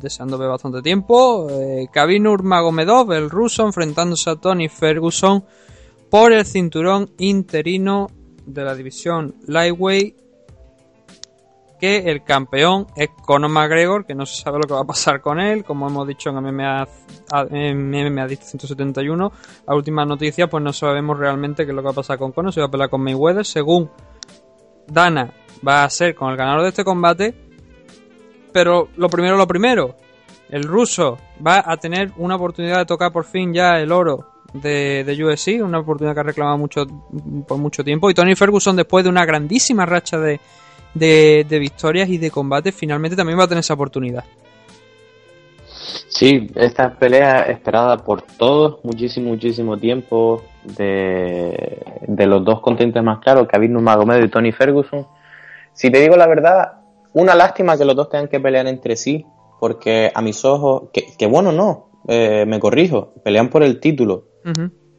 deseando 0.00 0.38
ver 0.38 0.50
bastante 0.50 0.80
tiempo. 0.82 1.48
Eh, 1.50 1.88
Khabib 1.92 2.22
Nurmagomedov, 2.22 3.10
el 3.12 3.28
ruso, 3.28 3.66
enfrentándose 3.66 4.30
a 4.30 4.36
Tony 4.36 4.68
Ferguson 4.68 5.44
por 6.10 6.32
el 6.32 6.46
cinturón 6.46 7.10
interino 7.18 8.08
de 8.46 8.62
la 8.62 8.76
división 8.76 9.34
Lightweight. 9.48 10.23
El 11.84 12.24
campeón 12.24 12.86
es 12.96 13.10
Conor 13.24 13.50
McGregor, 13.50 14.06
que 14.06 14.14
no 14.14 14.24
se 14.24 14.42
sabe 14.42 14.58
lo 14.58 14.66
que 14.66 14.72
va 14.72 14.80
a 14.80 14.86
pasar 14.86 15.20
con 15.20 15.38
él, 15.38 15.64
como 15.64 15.86
hemos 15.86 16.08
dicho 16.08 16.30
en 16.30 16.36
MMA, 16.36 16.88
MMA 17.30 18.28
171. 18.28 19.32
La 19.66 19.74
última 19.74 20.04
noticia, 20.06 20.48
pues 20.48 20.62
no 20.64 20.72
sabemos 20.72 21.18
realmente 21.18 21.64
qué 21.64 21.72
es 21.72 21.76
lo 21.76 21.82
que 21.82 21.86
va 21.86 21.92
a 21.92 21.94
pasar 21.94 22.18
con 22.18 22.32
Conor, 22.32 22.52
si 22.52 22.60
va 22.60 22.66
a 22.66 22.70
pelear 22.70 22.88
con 22.88 23.02
Mayweather. 23.02 23.44
Según 23.44 23.90
Dana, 24.86 25.32
va 25.66 25.84
a 25.84 25.90
ser 25.90 26.14
con 26.14 26.30
el 26.30 26.36
ganador 26.36 26.62
de 26.62 26.68
este 26.68 26.84
combate. 26.84 27.34
Pero 28.52 28.88
lo 28.96 29.08
primero, 29.08 29.36
lo 29.36 29.46
primero, 29.46 29.96
el 30.48 30.62
ruso 30.62 31.18
va 31.44 31.64
a 31.66 31.76
tener 31.76 32.12
una 32.16 32.36
oportunidad 32.36 32.78
de 32.78 32.86
tocar 32.86 33.12
por 33.12 33.24
fin 33.24 33.52
ya 33.52 33.78
el 33.78 33.92
oro 33.92 34.30
de, 34.54 35.04
de 35.04 35.24
UFC, 35.24 35.62
una 35.62 35.80
oportunidad 35.80 36.14
que 36.14 36.20
ha 36.20 36.24
reclamado 36.24 36.56
mucho, 36.56 36.86
por 37.46 37.58
mucho 37.58 37.84
tiempo. 37.84 38.08
Y 38.08 38.14
Tony 38.14 38.36
Ferguson, 38.36 38.76
después 38.76 39.04
de 39.04 39.10
una 39.10 39.26
grandísima 39.26 39.84
racha 39.84 40.18
de, 40.18 40.40
de, 40.94 41.44
de 41.48 41.58
victorias 41.58 42.08
y 42.08 42.18
de 42.18 42.30
combates, 42.30 42.74
finalmente 42.74 43.16
también 43.16 43.38
va 43.38 43.44
a 43.44 43.48
tener 43.48 43.60
esa 43.60 43.74
oportunidad. 43.74 44.24
Sí, 46.08 46.48
esta 46.54 46.94
pelea 46.96 47.42
esperada 47.42 47.98
por 47.98 48.22
todos, 48.22 48.78
muchísimo, 48.84 49.30
muchísimo 49.30 49.76
tiempo, 49.76 50.44
de, 50.62 51.82
de 52.06 52.26
los 52.26 52.44
dos 52.44 52.60
contentos 52.60 53.02
más 53.02 53.18
claros, 53.18 53.48
Khabib 53.48 53.70
Nurmagomedov 53.70 54.24
y 54.24 54.30
Tony 54.30 54.52
Ferguson. 54.52 55.06
Si 55.72 55.90
te 55.90 56.00
digo 56.00 56.16
la 56.16 56.26
verdad, 56.26 56.80
una 57.12 57.34
lástima 57.34 57.76
que 57.76 57.84
los 57.84 57.96
dos 57.96 58.08
tengan 58.08 58.28
que 58.28 58.40
pelear 58.40 58.66
entre 58.66 58.96
sí, 58.96 59.26
porque 59.60 60.10
a 60.14 60.22
mis 60.22 60.44
ojos, 60.44 60.90
que, 60.92 61.06
que 61.18 61.26
bueno, 61.26 61.52
no, 61.52 61.90
eh, 62.08 62.44
me 62.46 62.60
corrijo, 62.60 63.14
pelean 63.24 63.48
por 63.48 63.62
el 63.62 63.80
título, 63.80 64.28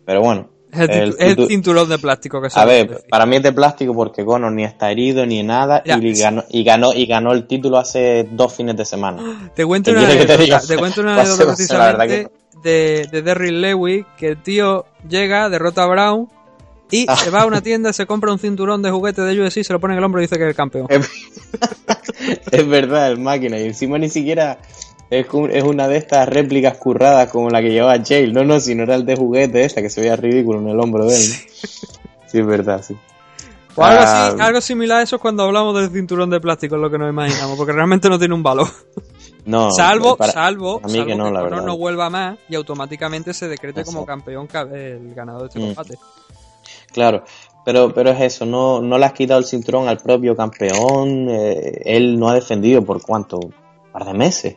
pero 0.06 0.22
bueno. 0.22 0.55
Es 0.78 0.90
el, 0.90 0.90
el 0.90 1.12
titu- 1.14 1.16
es 1.20 1.28
el 1.30 1.36
titu- 1.38 1.48
cinturón 1.48 1.90
de 1.90 1.98
plástico 2.00 2.42
que 2.42 2.50
se 2.50 2.60
a 2.60 2.66
ver, 2.66 2.90
decir. 2.90 3.06
para 3.10 3.26
mí 3.26 3.36
es 3.38 3.44
de 3.44 3.52
plástico 3.54 3.94
porque 3.94 4.24
Conor 4.26 4.52
ni 4.52 4.64
está 4.64 4.92
herido 4.92 5.26
ni 5.26 5.44
nada 5.44 5.82
Ya, 5.86 5.98
y 5.98 6.16
sí. 6.16 6.22
ganó, 6.22 6.44
y 6.50 6.64
ganó 6.64 6.94
y 6.94 7.06
ganó 7.06 7.32
el 7.34 7.48
título 7.48 7.78
hace 7.78 8.28
dos 8.32 8.54
fines 8.54 8.76
de 8.76 8.86
semana. 8.86 9.52
Te 9.56 9.66
cuento 9.66 9.92
¿Qué 9.92 9.98
una 9.98 10.08
te 10.08 10.14
anécdota, 10.34 10.68
te 10.68 10.78
cuento 10.78 11.02
una 11.02 11.24
de, 12.64 13.08
de 13.12 13.22
Derrick 13.22 13.52
Lewis, 13.54 14.06
que 14.18 14.30
el 14.30 14.42
tío 14.42 14.86
llega, 15.08 15.50
derrota 15.50 15.84
a 15.84 15.88
Brown 15.88 16.28
y 16.92 17.06
Ah. 17.08 17.16
se 17.16 17.30
va 17.30 17.42
a 17.42 17.46
una 17.46 17.62
tienda, 17.62 17.94
se 17.94 18.06
compra 18.06 18.32
un 18.32 18.40
cinturón 18.40 18.82
de 18.82 18.92
juguete 18.92 19.22
de 19.22 19.40
UFC, 19.42 19.64
se 19.64 19.74
lo 19.74 19.80
pone 19.80 19.94
en 19.94 20.00
el 20.00 20.04
hombro 20.04 20.22
y 20.22 20.26
dice 20.26 20.38
que 20.38 20.44
es 20.44 20.50
el 20.50 20.56
campeón. 20.56 20.88
Es, 20.90 21.10
es 22.52 22.68
verdad, 22.68 23.12
el 23.12 23.20
máquina. 23.20 23.58
Y 23.60 23.64
encima 23.66 23.98
ni 23.98 24.10
siquiera 24.10 24.58
es, 25.10 25.26
es 25.52 25.64
una 25.64 25.88
de 25.88 25.98
estas 25.98 26.28
réplicas 26.28 26.78
curradas 26.78 27.32
como 27.32 27.50
la 27.50 27.62
que 27.62 27.70
llevaba 27.72 27.98
Jail. 28.04 28.34
No, 28.34 28.44
no, 28.44 28.60
sino 28.60 28.84
era 28.84 28.96
el 28.96 29.06
de 29.06 29.16
juguete 29.16 29.64
esta 29.64 29.82
que 29.82 29.90
se 29.90 30.02
veía 30.02 30.16
ridículo 30.16 30.60
en 30.60 30.70
el 30.70 30.80
hombro 30.80 31.06
de 31.06 31.16
él. 31.16 31.22
Sí, 31.22 31.40
es 32.40 32.46
verdad, 32.46 32.82
sí. 32.84 32.96
O 33.78 33.84
algo, 33.84 34.04
Ah, 34.06 34.28
así, 34.28 34.38
algo 34.40 34.62
similar 34.62 35.00
a 35.00 35.02
eso 35.04 35.18
es 35.18 35.22
cuando 35.22 35.44
hablamos 35.44 35.76
del 35.76 35.90
cinturón 35.92 36.30
de 36.30 36.40
plástico, 36.40 36.76
es 36.76 36.82
lo 36.82 36.90
que 36.90 36.98
nos 36.98 37.10
imaginamos, 37.10 37.58
porque 37.58 37.74
realmente 37.74 38.10
no 38.10 38.18
tiene 38.18 38.34
un 38.34 38.44
valor. 38.44 38.68
No, 39.48 39.70
salvo, 39.70 40.18
para- 40.18 40.32
salvo, 40.34 40.82
mí 40.86 40.90
salvo 40.94 41.06
que 41.06 41.16
no, 41.16 41.26
la 41.26 41.42
Conor 41.42 41.50
verdad. 41.52 41.66
no 41.68 41.78
vuelva 41.78 42.10
más 42.10 42.40
y 42.50 42.56
automáticamente 42.56 43.32
se 43.32 43.48
decrete 43.48 43.84
como 43.86 44.04
campeón 44.04 44.48
ca- 44.48 44.62
el 44.64 45.14
ganador 45.14 45.42
de 45.44 45.48
este 45.50 45.60
Mm. 45.60 45.66
combate. 45.76 46.00
Claro, 46.92 47.24
pero, 47.64 47.94
pero 47.94 48.10
es 48.10 48.22
eso, 48.22 48.48
no, 48.48 48.82
no 48.82 48.98
le 48.98 49.06
has 49.06 49.14
quitado 49.14 49.40
el 49.40 49.46
cinturón 49.46 49.88
al 49.88 49.98
propio 49.98 50.36
campeón. 50.36 51.28
eh, 51.30 51.80
él 51.86 52.18
no 52.20 52.30
ha 52.30 52.34
defendido 52.34 52.84
por 52.84 53.04
cuánto, 53.04 53.38
un 53.38 53.54
par 53.92 54.06
de 54.06 54.14
meses. 54.16 54.56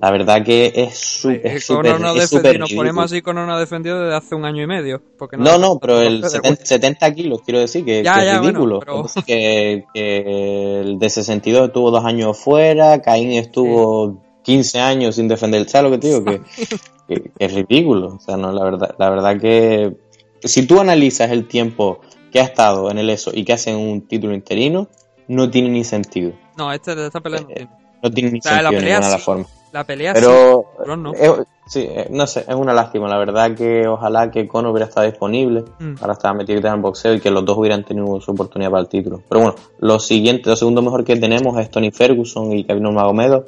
La 0.00 0.10
verdad 0.10 0.42
que 0.44 0.72
es 0.74 0.98
súper 0.98 2.00
no 2.00 2.14
súper 2.26 2.52
si 2.54 2.58
nos 2.58 2.72
ponemos 2.72 3.04
así, 3.04 3.22
Conor 3.22 3.46
no 3.46 3.54
ha 3.54 3.60
defendido 3.60 4.00
desde 4.00 4.16
hace 4.16 4.34
un 4.34 4.44
año 4.44 4.62
y 4.62 4.66
medio. 4.66 5.00
Porque 5.16 5.36
No, 5.36 5.58
no, 5.58 5.78
pero 5.78 6.00
el 6.00 6.22
de 6.22 6.28
70, 6.30 6.64
70 6.66 7.14
kilos, 7.14 7.40
quiero 7.44 7.60
decir, 7.60 7.84
que, 7.84 8.02
Ya, 8.02 8.14
que 8.18 8.24
ya, 8.24 8.32
es 8.34 8.38
bueno, 8.40 8.48
ridículo. 8.58 8.80
pero- 8.80 9.04
Es 9.06 9.14
decir, 9.14 9.24
que, 9.24 9.84
que 9.94 10.80
el 10.80 10.98
de 10.98 11.08
62 11.10 11.66
estuvo 11.68 11.90
dos 11.90 12.04
años 12.04 12.36
fuera, 12.38 13.00
Caín 13.00 13.32
estuvo 13.32 14.20
15 14.42 14.80
años 14.80 15.14
sin 15.16 15.28
defender. 15.28 15.68
¿Sabes 15.68 15.90
lo 15.90 15.96
que 15.96 15.98
te 16.00 16.08
digo? 16.08 16.24
Que, 16.24 16.40
que- 17.08 17.22
que 17.30 17.32
es 17.38 17.52
ridículo. 17.54 18.14
O 18.16 18.20
sea, 18.20 18.36
no, 18.36 18.50
la 18.50 18.64
verdad, 18.64 18.94
la 18.98 19.10
verdad 19.10 19.38
que 19.40 19.96
si 20.42 20.66
tú 20.66 20.80
analizas 20.80 21.30
el 21.30 21.46
tiempo 21.46 22.00
que 22.32 22.40
ha 22.40 22.44
estado 22.44 22.90
en 22.90 22.98
el 22.98 23.08
ESO 23.10 23.30
y 23.34 23.44
que 23.44 23.52
hacen 23.52 23.76
un 23.76 24.00
título 24.08 24.34
interino, 24.34 24.88
no 25.28 25.48
tiene 25.50 25.68
ni 25.68 25.84
sentido. 25.84 26.32
No, 26.56 26.72
este, 26.72 26.92
esta 27.06 27.20
pelea 27.20 27.40
no 27.42 27.50
Eh, 27.50 27.54
tiene. 27.54 27.70
No 28.02 28.10
tiene 28.10 28.30
ni 28.32 28.38
O 28.40 28.42
sea, 28.42 28.62
la 28.62 28.70
sentido 28.70 28.80
de 28.80 28.86
ninguna 28.88 29.06
de 29.06 29.12
las 29.12 29.20
sí. 29.20 29.24
La 29.72 29.84
pelea 29.84 30.12
Pero, 30.12 30.66
sí, 30.84 30.90
no. 30.96 31.12
eh, 31.14 31.44
sí, 31.66 31.80
eh, 31.88 32.06
no 32.10 32.26
sé, 32.26 32.44
es 32.46 32.54
una 32.54 32.74
lástima. 32.74 33.08
La 33.08 33.16
verdad 33.18 33.54
que 33.54 33.86
ojalá 33.88 34.30
que 34.30 34.46
Conor 34.46 34.72
hubiera 34.72 34.86
estado 34.86 35.06
disponible. 35.06 35.64
Mm. 35.78 35.94
Ahora 36.00 36.12
estaba 36.12 36.34
metido 36.34 36.58
en 36.60 36.66
el 36.66 36.80
boxeo 36.80 37.14
y 37.14 37.20
que 37.20 37.30
los 37.30 37.44
dos 37.44 37.56
hubieran 37.56 37.82
tenido 37.84 38.20
su 38.20 38.32
oportunidad 38.32 38.70
para 38.70 38.82
el 38.82 38.88
título. 38.88 39.22
Pero 39.28 39.40
bueno, 39.40 39.56
lo 39.78 39.98
siguiente, 39.98 40.50
lo 40.50 40.56
segundo 40.56 40.82
mejor 40.82 41.04
que 41.04 41.16
tenemos 41.16 41.58
es 41.58 41.70
Tony 41.70 41.90
Ferguson 41.90 42.52
y 42.52 42.64
Kevin 42.64 42.82
Nurmagomedov. 42.82 43.46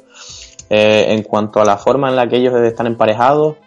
Eh, 0.69 1.05
en 1.13 1.21
cuanto 1.21 1.61
a 1.61 1.65
la 1.65 1.77
forma 1.77 2.09
en 2.09 2.15
la 2.15 2.27
que 2.27 2.37
ellos 2.37 2.55
están 2.55 2.87
emparejados, 2.87 3.57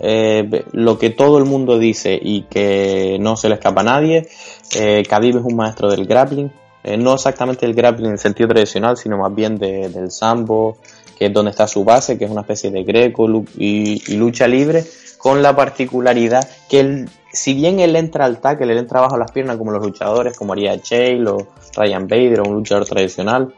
eh, 0.00 0.64
lo 0.72 0.98
que 0.98 1.10
todo 1.10 1.38
el 1.38 1.44
mundo 1.44 1.78
dice 1.78 2.18
y 2.20 2.42
que 2.42 3.16
no 3.20 3.36
se 3.36 3.48
le 3.48 3.54
escapa 3.54 3.82
a 3.82 3.84
nadie, 3.84 4.26
eh, 4.74 5.04
Khabib 5.08 5.36
es 5.36 5.44
un 5.44 5.54
maestro 5.54 5.88
del 5.88 6.04
grappling, 6.06 6.50
eh, 6.82 6.96
no 6.96 7.14
exactamente 7.14 7.64
el 7.64 7.74
grappling 7.74 8.06
en 8.06 8.12
el 8.14 8.18
sentido 8.18 8.48
tradicional, 8.48 8.96
sino 8.96 9.18
más 9.18 9.32
bien 9.32 9.56
de- 9.56 9.88
del 9.90 10.10
sambo, 10.10 10.78
es 11.24 11.32
donde 11.32 11.50
está 11.50 11.66
su 11.66 11.84
base, 11.84 12.18
que 12.18 12.24
es 12.24 12.30
una 12.30 12.42
especie 12.42 12.70
de 12.70 12.82
greco 12.82 13.26
y, 13.56 14.16
lucha 14.16 14.46
libre, 14.46 14.84
con 15.18 15.42
la 15.42 15.54
particularidad 15.54 16.48
que 16.68 17.06
si 17.32 17.54
bien 17.54 17.80
él 17.80 17.96
entra 17.96 18.24
al 18.24 18.40
tackle, 18.40 18.72
él 18.72 18.78
entra 18.78 19.00
bajo 19.00 19.16
las 19.16 19.30
piernas 19.32 19.56
como 19.56 19.70
los 19.70 19.82
luchadores, 19.82 20.36
como 20.36 20.52
haría 20.52 20.80
Chael 20.80 21.26
o 21.28 21.48
Ryan 21.76 22.06
Bader 22.06 22.40
o 22.40 22.48
un 22.48 22.54
luchador 22.54 22.84
tradicional, 22.84 23.54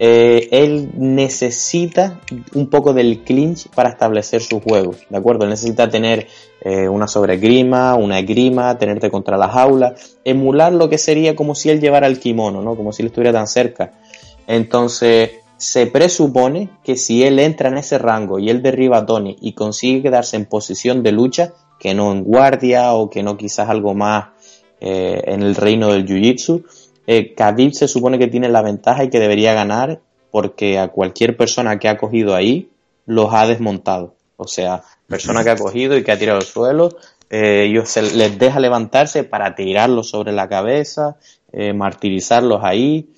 eh, 0.00 0.48
él 0.52 0.90
necesita 0.94 2.20
un 2.54 2.70
poco 2.70 2.92
del 2.92 3.24
clinch 3.24 3.68
para 3.70 3.88
establecer 3.88 4.40
su 4.42 4.60
juego, 4.60 4.94
¿de 5.08 5.16
acuerdo? 5.16 5.46
Necesita 5.46 5.90
tener 5.90 6.28
eh, 6.60 6.88
una 6.88 7.08
sobregrima, 7.08 7.96
una 7.96 8.22
grima, 8.22 8.78
tenerte 8.78 9.10
contra 9.10 9.36
la 9.36 9.48
jaula, 9.48 9.94
emular 10.24 10.72
lo 10.72 10.88
que 10.88 10.98
sería 10.98 11.34
como 11.34 11.56
si 11.56 11.70
él 11.70 11.80
llevara 11.80 12.06
el 12.06 12.20
kimono, 12.20 12.62
¿no? 12.62 12.76
Como 12.76 12.92
si 12.92 13.02
él 13.02 13.08
estuviera 13.08 13.32
tan 13.32 13.48
cerca. 13.48 13.92
Entonces, 14.46 15.30
se 15.58 15.86
presupone 15.86 16.70
que 16.82 16.96
si 16.96 17.24
él 17.24 17.38
entra 17.38 17.68
en 17.68 17.78
ese 17.78 17.98
rango 17.98 18.38
y 18.38 18.48
él 18.48 18.62
derriba 18.62 18.98
a 18.98 19.06
Tony 19.06 19.36
y 19.40 19.52
consigue 19.52 20.02
quedarse 20.02 20.36
en 20.36 20.46
posición 20.46 21.02
de 21.02 21.12
lucha, 21.12 21.52
que 21.78 21.94
no 21.94 22.12
en 22.12 22.24
guardia 22.24 22.94
o 22.94 23.10
que 23.10 23.22
no 23.22 23.36
quizás 23.36 23.68
algo 23.68 23.94
más 23.94 24.28
eh, 24.80 25.20
en 25.26 25.42
el 25.42 25.54
reino 25.54 25.92
del 25.92 26.06
jiu-jitsu, 26.06 26.64
eh, 27.06 27.34
Khabib 27.34 27.72
se 27.72 27.88
supone 27.88 28.18
que 28.18 28.28
tiene 28.28 28.48
la 28.48 28.62
ventaja 28.62 29.04
y 29.04 29.10
que 29.10 29.18
debería 29.18 29.54
ganar 29.54 30.00
porque 30.30 30.78
a 30.78 30.88
cualquier 30.88 31.36
persona 31.36 31.78
que 31.78 31.88
ha 31.88 31.96
cogido 31.96 32.34
ahí 32.34 32.70
los 33.06 33.32
ha 33.32 33.46
desmontado. 33.46 34.14
O 34.36 34.46
sea, 34.46 34.82
persona 35.08 35.42
que 35.42 35.50
ha 35.50 35.56
cogido 35.56 35.96
y 35.96 36.04
que 36.04 36.12
ha 36.12 36.18
tirado 36.18 36.38
al 36.38 36.44
suelo, 36.44 36.90
eh, 37.30 37.64
ellos 37.68 37.88
se 37.88 38.02
les 38.02 38.38
deja 38.38 38.60
levantarse 38.60 39.24
para 39.24 39.54
tirarlos 39.54 40.10
sobre 40.10 40.32
la 40.32 40.48
cabeza, 40.48 41.16
eh, 41.52 41.72
martirizarlos 41.72 42.60
ahí. 42.62 43.10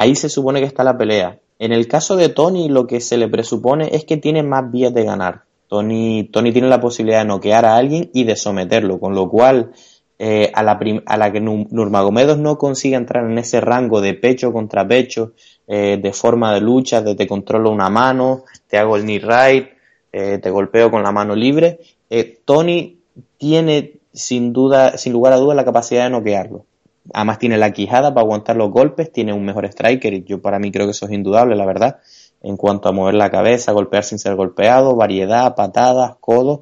Ahí 0.00 0.14
se 0.14 0.28
supone 0.28 0.60
que 0.60 0.66
está 0.66 0.84
la 0.84 0.96
pelea. 0.96 1.40
En 1.58 1.72
el 1.72 1.88
caso 1.88 2.14
de 2.14 2.28
Tony, 2.28 2.68
lo 2.68 2.86
que 2.86 3.00
se 3.00 3.16
le 3.18 3.26
presupone 3.26 3.88
es 3.96 4.04
que 4.04 4.16
tiene 4.16 4.44
más 4.44 4.70
vías 4.70 4.94
de 4.94 5.02
ganar. 5.02 5.42
Tony, 5.66 6.30
Tony 6.32 6.52
tiene 6.52 6.68
la 6.68 6.80
posibilidad 6.80 7.18
de 7.18 7.24
noquear 7.24 7.64
a 7.64 7.76
alguien 7.76 8.08
y 8.14 8.22
de 8.22 8.36
someterlo, 8.36 9.00
con 9.00 9.16
lo 9.16 9.28
cual 9.28 9.72
eh, 10.20 10.52
a, 10.54 10.62
la 10.62 10.78
a 11.04 11.16
la 11.16 11.32
que 11.32 11.40
Nur- 11.40 11.66
Nurmagomedov 11.72 12.38
no 12.38 12.58
consiga 12.58 12.96
entrar 12.96 13.24
en 13.28 13.38
ese 13.38 13.60
rango 13.60 14.00
de 14.00 14.14
pecho 14.14 14.52
contra 14.52 14.86
pecho, 14.86 15.32
eh, 15.66 15.98
de 16.00 16.12
forma 16.12 16.54
de 16.54 16.60
lucha, 16.60 17.02
de 17.02 17.16
te 17.16 17.26
controlo 17.26 17.72
una 17.72 17.90
mano, 17.90 18.44
te 18.68 18.78
hago 18.78 18.94
el 18.96 19.02
knee 19.02 19.18
right, 19.18 19.66
eh, 20.12 20.38
te 20.40 20.50
golpeo 20.50 20.92
con 20.92 21.02
la 21.02 21.10
mano 21.10 21.34
libre, 21.34 21.80
eh, 22.08 22.38
Tony 22.44 22.98
tiene 23.36 23.94
sin 24.12 24.52
duda, 24.52 24.96
sin 24.96 25.12
lugar 25.12 25.32
a 25.32 25.38
dudas 25.38 25.56
la 25.56 25.64
capacidad 25.64 26.04
de 26.04 26.10
noquearlo. 26.10 26.66
Además 27.12 27.38
tiene 27.38 27.56
la 27.56 27.72
quijada 27.72 28.12
para 28.12 28.24
aguantar 28.24 28.56
los 28.56 28.70
golpes, 28.70 29.12
tiene 29.12 29.32
un 29.32 29.44
mejor 29.44 29.64
striker 29.66 30.24
yo 30.24 30.42
para 30.42 30.58
mí 30.58 30.70
creo 30.70 30.86
que 30.86 30.92
eso 30.92 31.06
es 31.06 31.12
indudable, 31.12 31.56
la 31.56 31.64
verdad, 31.66 31.98
en 32.42 32.56
cuanto 32.56 32.88
a 32.88 32.92
mover 32.92 33.14
la 33.14 33.30
cabeza, 33.30 33.72
golpear 33.72 34.04
sin 34.04 34.18
ser 34.18 34.34
golpeado, 34.34 34.94
variedad, 34.94 35.54
patadas, 35.54 36.16
codos. 36.20 36.60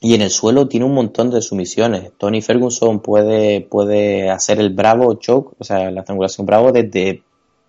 Y 0.00 0.14
en 0.14 0.22
el 0.22 0.30
suelo 0.30 0.68
tiene 0.68 0.86
un 0.86 0.94
montón 0.94 1.30
de 1.30 1.42
sumisiones. 1.42 2.12
Tony 2.18 2.40
Ferguson 2.40 3.00
puede, 3.00 3.62
puede 3.62 4.30
hacer 4.30 4.60
el 4.60 4.70
bravo 4.70 5.14
choke, 5.14 5.56
o 5.58 5.64
sea, 5.64 5.90
la 5.90 6.00
estrangulación 6.00 6.46
bravo 6.46 6.70
desde, 6.70 7.24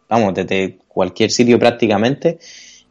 vamos, 0.07 0.35
desde 0.35 0.77
cualquier 0.87 1.31
sitio 1.31 1.57
prácticamente. 1.57 2.37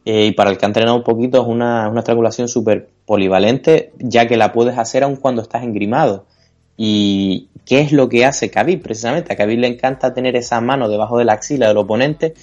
Eh, 0.03 0.25
y 0.27 0.31
para 0.31 0.49
el 0.49 0.57
que 0.57 0.65
ha 0.65 0.67
entrenado 0.67 0.97
un 0.97 1.03
poquito 1.03 1.41
es 1.41 1.47
una, 1.47 1.87
una 1.89 1.99
estrangulación 1.99 2.47
súper 2.47 2.89
polivalente, 3.05 3.93
ya 3.97 4.27
que 4.27 4.37
la 4.37 4.51
puedes 4.51 4.77
hacer 4.77 5.03
aun 5.03 5.15
cuando 5.15 5.41
estás 5.41 5.63
engrimado. 5.63 6.25
¿Y 6.81 7.49
qué 7.65 7.81
es 7.81 7.91
lo 7.91 8.07
que 8.07 8.25
hace 8.25 8.49
Khabib 8.49 8.81
precisamente? 8.81 9.33
A 9.33 9.35
Khabib 9.35 9.59
le 9.59 9.67
encanta 9.67 10.13
tener 10.13 10.37
esa 10.37 10.61
mano 10.61 10.87
debajo 10.87 11.17
de 11.17 11.25
la 11.25 11.33
axila 11.33 11.67
del 11.67 11.75
oponente 11.75 12.33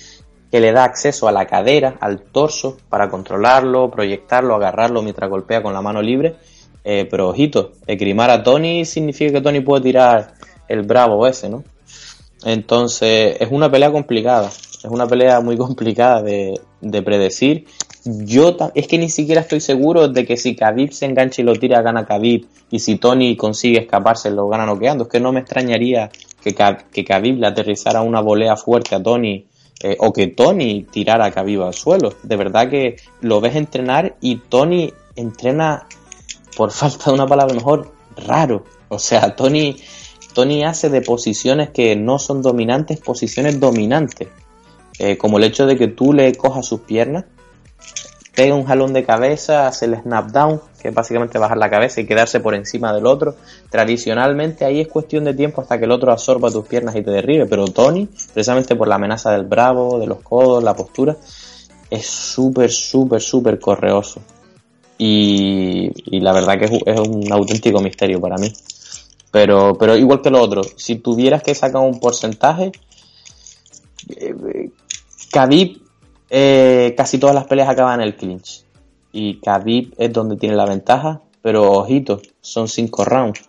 que 0.51 0.61
le 0.61 0.72
da 0.72 0.85
acceso 0.85 1.27
a 1.27 1.33
la 1.33 1.46
cadera, 1.46 1.96
al 2.03 2.20
torso, 2.20 2.77
para 2.90 3.09
controlarlo, 3.09 3.90
proyectarlo, 3.90 4.55
agarrarlo 4.55 5.01
mientras 5.01 5.31
golpea 5.31 5.62
con 5.62 5.72
la 5.72 5.81
mano 5.81 6.03
libre. 6.03 6.37
Eh, 6.85 7.09
pero 7.11 7.31
ojito, 7.31 7.72
esgrimar 7.87 8.29
a 8.29 8.42
Tony 8.42 8.85
significa 8.85 9.33
que 9.33 9.40
Tony 9.40 9.61
puede 9.61 9.85
tirar 9.85 10.35
el 10.68 10.83
bravo 10.83 11.27
ese, 11.27 11.49
¿no? 11.49 11.64
Entonces, 12.44 13.38
es 13.40 13.49
una 13.51 13.70
pelea 13.70 13.90
complicada. 13.90 14.49
Es 14.49 14.85
una 14.85 15.07
pelea 15.07 15.40
muy 15.40 15.57
complicada 15.57 16.20
de, 16.20 16.61
de 16.83 17.03
predecir. 17.03 17.64
Yo 18.06 18.56
es 18.74 18.86
que 18.86 18.98
ni 18.98 19.08
siquiera 19.08 19.40
estoy 19.40 19.60
seguro 19.60 20.08
de 20.08 20.24
que 20.24 20.36
si 20.36 20.54
Khabib 20.54 20.92
se 20.92 21.06
engancha 21.06 21.42
y 21.42 21.44
lo 21.44 21.56
tira, 21.56 21.82
gana 21.82 22.06
Khabib. 22.06 22.46
Y 22.70 22.78
si 22.78 22.96
Tony 22.96 23.36
consigue 23.36 23.80
escaparse, 23.80 24.30
lo 24.30 24.48
gana 24.48 24.64
noqueando. 24.64 25.04
Es 25.04 25.10
que 25.10 25.18
no 25.18 25.32
me 25.32 25.40
extrañaría 25.40 26.10
que, 26.40 26.54
que 26.54 27.20
le 27.20 27.46
aterrizara 27.46 28.02
una 28.02 28.20
volea 28.20 28.56
fuerte 28.56 28.94
a 28.94 29.02
Tony. 29.02 29.46
eh, 29.82 29.96
o 29.98 30.10
que 30.12 30.28
Tony 30.28 30.86
tirara 30.90 31.26
a 31.26 31.32
Khabib 31.32 31.62
al 31.62 31.74
suelo. 31.74 32.14
De 32.22 32.36
verdad 32.36 32.70
que 32.70 32.96
lo 33.20 33.40
ves 33.40 33.56
entrenar 33.56 34.16
y 34.20 34.36
Tony 34.36 34.92
entrena, 35.16 35.86
por 36.56 36.70
falta 36.72 37.10
de 37.10 37.12
una 37.12 37.26
palabra 37.26 37.54
mejor, 37.54 37.92
raro. 38.26 38.64
O 38.88 38.98
sea, 38.98 39.34
Tony, 39.34 39.76
Tony 40.32 40.64
hace 40.64 40.88
de 40.88 41.02
posiciones 41.02 41.70
que 41.70 41.96
no 41.96 42.18
son 42.18 42.40
dominantes, 42.40 43.00
posiciones 43.00 43.58
dominantes. 43.58 44.28
Eh, 44.98 45.18
como 45.18 45.36
el 45.36 45.44
hecho 45.44 45.66
de 45.66 45.76
que 45.76 45.88
tú 45.88 46.14
le 46.14 46.34
cojas 46.36 46.64
sus 46.64 46.80
piernas, 46.80 47.26
pega 48.37 48.55
un 48.55 48.64
jalón 48.64 48.92
de 48.92 49.03
cabeza, 49.03 49.66
hace 49.66 49.87
el 49.87 49.96
snap 49.96 50.31
down, 50.31 50.61
que 50.81 50.88
es 50.88 50.94
básicamente 50.94 51.38
bajar 51.38 51.57
la 51.57 51.70
cabeza 51.70 52.03
y 52.03 52.07
quedarse 52.07 52.38
por 52.38 52.55
encima 52.55 52.92
del 52.92 53.07
otro. 53.07 53.35
Tradicionalmente 53.70 54.66
ahí 54.66 54.79
es 54.79 54.88
cuestión 54.88 55.25
de 55.25 55.33
tiempo 55.33 55.62
hasta 55.62 55.79
que 55.79 55.87
el 55.87 55.90
otro 55.90 56.12
absorba 56.12 56.51
tus 56.51 56.66
piernas 56.68 56.94
y 56.94 57.03
te 57.03 57.11
derribe, 57.11 57.46
pero 57.46 57.64
Tony, 57.64 58.07
precisamente 58.35 58.77
por 58.77 58.88
la 58.88 58.96
amenaza 58.96 59.33
del 59.33 59.44
bravo, 59.44 59.99
de 59.99 60.07
los 60.07 60.20
codos, 60.20 60.62
la 60.62 60.77
postura, 60.77 61.16
es 61.90 62.07
súper, 62.07 62.70
súper, 62.70 63.22
súper 63.22 63.59
correoso. 63.59 64.20
Y, 64.99 65.90
y 66.05 66.20
la 66.20 66.33
verdad 66.33 66.59
que 66.59 66.66
es, 66.66 67.01
un 67.01 67.33
auténtico 67.33 67.81
misterio 67.81 68.20
para 68.20 68.37
mí. 68.37 68.53
Pero, 69.31 69.77
pero 69.79 69.96
igual 69.96 70.20
que 70.20 70.31
lo 70.31 70.42
otro, 70.42 70.61
si 70.77 70.96
tuvieras 70.96 71.42
que 71.42 71.55
sacar 71.55 71.81
un 71.81 72.01
porcentaje, 72.01 72.70
eh, 74.14 74.70
eh, 76.30 76.94
casi 76.96 77.18
todas 77.18 77.34
las 77.34 77.46
peleas 77.46 77.68
acaban 77.68 78.00
en 78.00 78.06
el 78.08 78.16
clinch. 78.16 78.64
Y 79.12 79.40
Khabib 79.40 79.94
es 79.98 80.12
donde 80.12 80.36
tiene 80.36 80.56
la 80.56 80.66
ventaja, 80.66 81.22
pero 81.42 81.72
ojito, 81.72 82.20
son 82.40 82.68
cinco 82.68 83.04
rounds. 83.04 83.40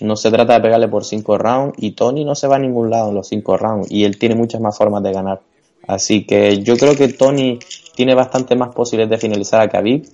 No 0.00 0.16
se 0.16 0.30
trata 0.30 0.54
de 0.54 0.60
pegarle 0.60 0.88
por 0.88 1.04
cinco 1.04 1.38
rounds 1.38 1.74
y 1.78 1.92
Tony 1.92 2.24
no 2.24 2.34
se 2.34 2.46
va 2.46 2.56
a 2.56 2.58
ningún 2.58 2.90
lado 2.90 3.08
en 3.08 3.14
los 3.14 3.28
cinco 3.28 3.56
rounds 3.56 3.90
y 3.90 4.04
él 4.04 4.18
tiene 4.18 4.34
muchas 4.34 4.60
más 4.60 4.76
formas 4.76 5.02
de 5.02 5.12
ganar. 5.12 5.40
Así 5.86 6.26
que 6.26 6.62
yo 6.62 6.76
creo 6.76 6.94
que 6.94 7.08
Tony 7.08 7.58
tiene 7.94 8.14
bastante 8.14 8.56
más 8.56 8.74
posibilidades 8.74 9.20
de 9.20 9.28
finalizar 9.28 9.60
a 9.60 9.68
Khabib 9.68 10.06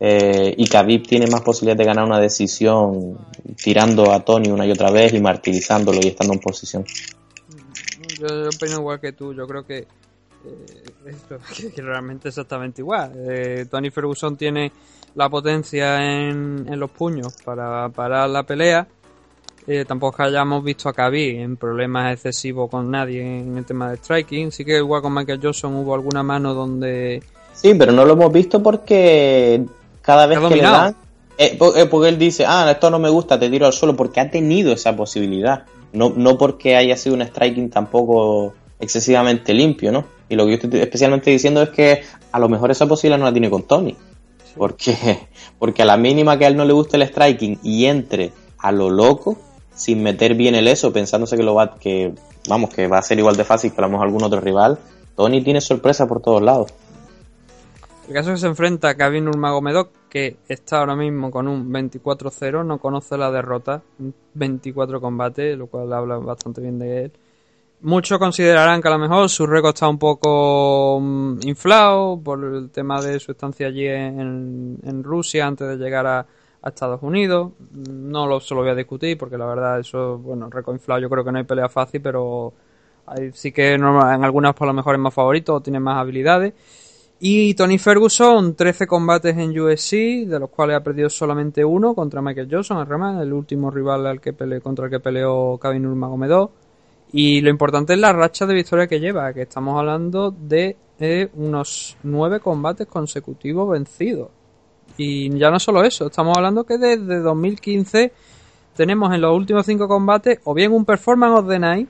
eh, 0.00 0.54
y 0.56 0.66
Khabib 0.66 1.06
tiene 1.06 1.26
más 1.28 1.40
posibilidades 1.40 1.78
de 1.78 1.84
ganar 1.84 2.04
una 2.04 2.20
decisión 2.20 3.18
tirando 3.56 4.12
a 4.12 4.20
Tony 4.24 4.50
una 4.50 4.66
y 4.66 4.72
otra 4.72 4.90
vez 4.90 5.14
y 5.14 5.20
martirizándolo 5.20 6.00
y 6.02 6.08
estando 6.08 6.34
en 6.34 6.40
posición. 6.40 6.84
Yo, 8.20 8.26
yo 8.26 8.48
opino 8.48 8.80
igual 8.80 9.00
que 9.00 9.12
tú, 9.12 9.32
yo 9.32 9.46
creo 9.46 9.64
que 9.64 9.86
que, 10.44 11.70
que 11.74 11.82
realmente 11.82 12.28
es 12.28 12.34
exactamente 12.34 12.82
igual. 12.82 13.12
Eh, 13.16 13.66
Tony 13.70 13.90
Ferguson 13.90 14.36
tiene 14.36 14.72
la 15.14 15.28
potencia 15.28 16.28
en, 16.28 16.66
en 16.68 16.80
los 16.80 16.90
puños 16.90 17.34
para 17.44 17.88
parar 17.88 18.28
la 18.30 18.42
pelea. 18.42 18.86
Eh, 19.66 19.84
tampoco 19.86 20.22
hayamos 20.22 20.62
visto 20.62 20.90
a 20.90 20.92
Khabib 20.92 21.40
en 21.40 21.56
problemas 21.56 22.12
excesivos 22.12 22.68
con 22.68 22.90
nadie 22.90 23.40
en 23.40 23.56
el 23.56 23.64
tema 23.64 23.90
de 23.90 23.96
striking. 23.96 24.52
Sí 24.52 24.64
que 24.64 24.76
igual 24.76 25.00
con 25.00 25.14
Michael 25.14 25.40
Johnson 25.42 25.74
hubo 25.76 25.94
alguna 25.94 26.22
mano 26.22 26.52
donde 26.52 27.22
Sí, 27.54 27.72
pero 27.74 27.92
no 27.92 28.04
lo 28.04 28.12
hemos 28.14 28.32
visto 28.32 28.62
porque 28.62 29.64
cada 30.02 30.26
vez 30.26 30.38
que 30.40 30.56
le 30.56 30.62
dan, 30.62 30.96
eh, 31.38 31.56
eh, 31.76 31.86
porque 31.86 32.08
él 32.08 32.18
dice, 32.18 32.44
ah, 32.46 32.68
esto 32.70 32.90
no 32.90 32.98
me 32.98 33.08
gusta, 33.08 33.38
te 33.38 33.48
tiro 33.48 33.66
al 33.66 33.72
suelo, 33.72 33.96
porque 33.96 34.20
ha 34.20 34.30
tenido 34.30 34.72
esa 34.72 34.94
posibilidad. 34.94 35.64
No, 35.92 36.12
no 36.14 36.36
porque 36.36 36.76
haya 36.76 36.96
sido 36.96 37.14
un 37.14 37.22
striking 37.22 37.70
tampoco 37.70 38.54
excesivamente 38.80 39.54
limpio, 39.54 39.92
¿no? 39.92 40.04
Y 40.28 40.36
lo 40.36 40.44
que 40.44 40.50
yo 40.50 40.54
estoy 40.56 40.80
especialmente 40.80 41.30
diciendo 41.30 41.62
es 41.62 41.70
que 41.70 42.02
a 42.32 42.38
lo 42.38 42.48
mejor 42.48 42.70
esa 42.70 42.86
posibilidad 42.86 43.18
no 43.18 43.24
la 43.24 43.32
tiene 43.32 43.50
con 43.50 43.62
Tony. 43.62 43.96
Porque, 44.56 45.28
porque 45.58 45.82
a 45.82 45.84
la 45.84 45.96
mínima 45.96 46.38
que 46.38 46.44
a 46.44 46.48
él 46.48 46.56
no 46.56 46.64
le 46.64 46.72
guste 46.72 46.96
el 46.96 47.06
striking 47.06 47.58
y 47.62 47.86
entre 47.86 48.32
a 48.58 48.72
lo 48.72 48.90
loco, 48.90 49.36
sin 49.74 50.02
meter 50.02 50.34
bien 50.34 50.54
el 50.54 50.68
eso, 50.68 50.92
pensándose 50.92 51.36
que 51.36 51.42
lo 51.42 51.54
va, 51.54 51.76
que, 51.76 52.14
vamos, 52.48 52.70
que 52.70 52.86
va 52.86 52.98
a 52.98 53.02
ser 53.02 53.18
igual 53.18 53.36
de 53.36 53.44
fácil 53.44 53.72
que 53.72 53.78
a 53.78 53.82
lo 53.82 53.90
mejor 53.90 54.06
algún 54.06 54.22
otro 54.22 54.40
rival, 54.40 54.78
Tony 55.16 55.42
tiene 55.42 55.60
sorpresa 55.60 56.06
por 56.06 56.20
todos 56.20 56.42
lados. 56.42 56.72
El 58.08 58.14
caso 58.14 58.30
es 58.30 58.34
que 58.34 58.40
se 58.40 58.46
enfrenta 58.48 58.90
a 58.90 58.96
Kevin 58.96 59.24
Nurmagomedov, 59.24 59.88
que 60.10 60.36
está 60.48 60.80
ahora 60.80 60.94
mismo 60.94 61.30
con 61.30 61.48
un 61.48 61.72
24-0, 61.72 62.64
no 62.64 62.78
conoce 62.78 63.16
la 63.16 63.30
derrota, 63.30 63.82
24 64.34 65.00
combates, 65.00 65.56
lo 65.56 65.68
cual 65.68 65.92
habla 65.92 66.18
bastante 66.18 66.60
bien 66.60 66.78
de 66.78 67.04
él. 67.04 67.12
Muchos 67.84 68.18
considerarán 68.18 68.80
que 68.80 68.88
a 68.88 68.92
lo 68.92 68.98
mejor 68.98 69.28
su 69.28 69.46
récord 69.46 69.74
está 69.74 69.86
un 69.86 69.98
poco 69.98 70.98
mm, 71.02 71.40
inflado 71.42 72.18
por 72.18 72.42
el 72.42 72.70
tema 72.70 72.98
de 73.02 73.20
su 73.20 73.32
estancia 73.32 73.66
allí 73.66 73.86
en, 73.86 75.02
Rusia 75.02 75.46
antes 75.46 75.68
de 75.68 75.76
llegar 75.76 76.06
a, 76.06 76.26
Estados 76.64 77.02
Unidos. 77.02 77.52
No 77.86 78.26
lo, 78.26 78.40
se 78.40 78.54
lo 78.54 78.62
voy 78.62 78.70
a 78.70 78.74
discutir 78.74 79.18
porque 79.18 79.36
la 79.36 79.44
verdad 79.44 79.80
eso, 79.80 80.16
bueno, 80.16 80.48
récord 80.48 80.76
inflado 80.76 80.98
yo 81.02 81.10
creo 81.10 81.22
que 81.22 81.30
no 81.30 81.36
hay 81.36 81.44
pelea 81.44 81.68
fácil, 81.68 82.00
pero 82.00 82.54
sí 83.34 83.52
que 83.52 83.74
en 83.74 83.84
algunas 83.84 84.54
por 84.54 84.66
lo 84.66 84.72
mejor 84.72 84.94
es 84.94 85.00
más 85.02 85.12
favorito 85.12 85.56
o 85.56 85.60
tiene 85.60 85.78
más 85.78 85.98
habilidades. 85.98 86.54
Y 87.20 87.52
Tony 87.52 87.76
Ferguson, 87.76 88.54
13 88.54 88.86
combates 88.86 89.36
en 89.36 89.50
UFC, 89.60 90.26
de 90.26 90.38
los 90.40 90.48
cuales 90.48 90.78
ha 90.78 90.82
perdido 90.82 91.10
solamente 91.10 91.62
uno 91.62 91.94
contra 91.94 92.22
Michael 92.22 92.48
Johnson, 92.50 92.78
el 93.20 93.32
último 93.34 93.70
rival 93.70 94.06
al 94.06 94.22
que 94.22 94.32
pele- 94.32 94.62
contra 94.62 94.86
el 94.86 94.90
que 94.90 95.00
peleó 95.00 95.58
Kevin 95.60 95.82
Nurmagomedov. 95.82 96.63
Y 97.12 97.40
lo 97.40 97.50
importante 97.50 97.94
es 97.94 97.98
la 97.98 98.12
racha 98.12 98.46
de 98.46 98.54
victoria 98.54 98.86
que 98.86 99.00
lleva, 99.00 99.32
que 99.32 99.42
estamos 99.42 99.78
hablando 99.78 100.30
de 100.30 100.76
eh, 100.98 101.28
unos 101.34 101.96
nueve 102.02 102.40
combates 102.40 102.86
consecutivos 102.86 103.70
vencidos. 103.70 104.28
Y 104.96 105.36
ya 105.38 105.50
no 105.50 105.58
solo 105.58 105.82
eso, 105.82 106.06
estamos 106.06 106.36
hablando 106.36 106.64
que 106.64 106.78
desde 106.78 107.20
2015 107.20 108.12
tenemos 108.76 109.12
en 109.14 109.20
los 109.20 109.36
últimos 109.36 109.66
cinco 109.66 109.88
combates 109.88 110.40
o 110.44 110.54
bien 110.54 110.72
un 110.72 110.84
Performance 110.84 111.40
of 111.40 111.48
the 111.48 111.58
Night 111.58 111.88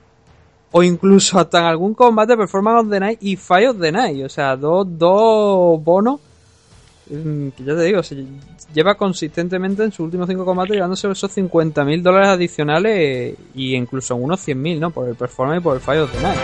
o 0.72 0.82
incluso 0.82 1.38
hasta 1.38 1.60
en 1.60 1.64
algún 1.66 1.94
combate 1.94 2.36
Performance 2.36 2.84
of 2.84 2.90
the 2.90 3.00
Night 3.00 3.18
y 3.22 3.36
Fight 3.36 3.68
of 3.68 3.80
the 3.80 3.92
Night. 3.92 4.24
O 4.24 4.28
sea, 4.28 4.56
dos, 4.56 4.86
dos 4.98 5.82
bonos 5.82 6.20
que 7.08 7.64
ya 7.64 7.76
te 7.76 7.82
digo, 7.82 8.02
se 8.02 8.24
lleva 8.72 8.94
consistentemente 8.94 9.84
en 9.84 9.92
sus 9.92 10.00
últimos 10.00 10.28
cinco 10.28 10.44
combates 10.44 10.74
llevándose 10.74 11.10
esos 11.10 11.36
50.000 11.36 12.02
dólares 12.02 12.28
adicionales 12.28 13.36
y 13.54 13.74
incluso 13.74 14.16
unos 14.16 14.46
100.000, 14.46 14.78
¿no? 14.78 14.90
Por 14.90 15.08
el 15.08 15.14
Performance 15.14 15.60
y 15.60 15.62
por 15.62 15.76
el 15.76 16.00
of 16.00 16.12
the 16.12 16.22
Night. 16.22 16.38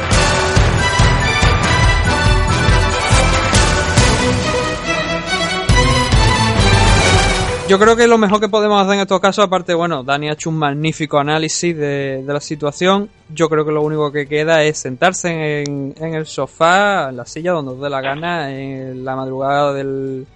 Yo 7.70 7.78
creo 7.78 7.94
que 7.94 8.08
lo 8.08 8.18
mejor 8.18 8.40
que 8.40 8.48
podemos 8.48 8.82
hacer 8.82 8.94
en 8.94 9.00
estos 9.02 9.20
casos, 9.20 9.44
aparte, 9.44 9.74
bueno, 9.74 10.02
Dani 10.02 10.28
ha 10.28 10.32
hecho 10.32 10.50
un 10.50 10.58
magnífico 10.58 11.20
análisis 11.20 11.76
de, 11.76 12.24
de 12.26 12.32
la 12.32 12.40
situación. 12.40 13.08
Yo 13.32 13.48
creo 13.48 13.64
que 13.64 13.70
lo 13.70 13.82
único 13.82 14.10
que 14.10 14.26
queda 14.26 14.64
es 14.64 14.78
sentarse 14.78 15.62
en, 15.62 15.94
en 15.96 16.14
el 16.14 16.26
sofá, 16.26 17.10
en 17.10 17.16
la 17.18 17.26
silla, 17.26 17.52
donde 17.52 17.70
os 17.70 17.80
dé 17.80 17.88
la 17.88 18.00
gana, 18.00 18.52
en 18.52 19.04
la 19.04 19.14
madrugada 19.14 19.72
del, 19.72 20.26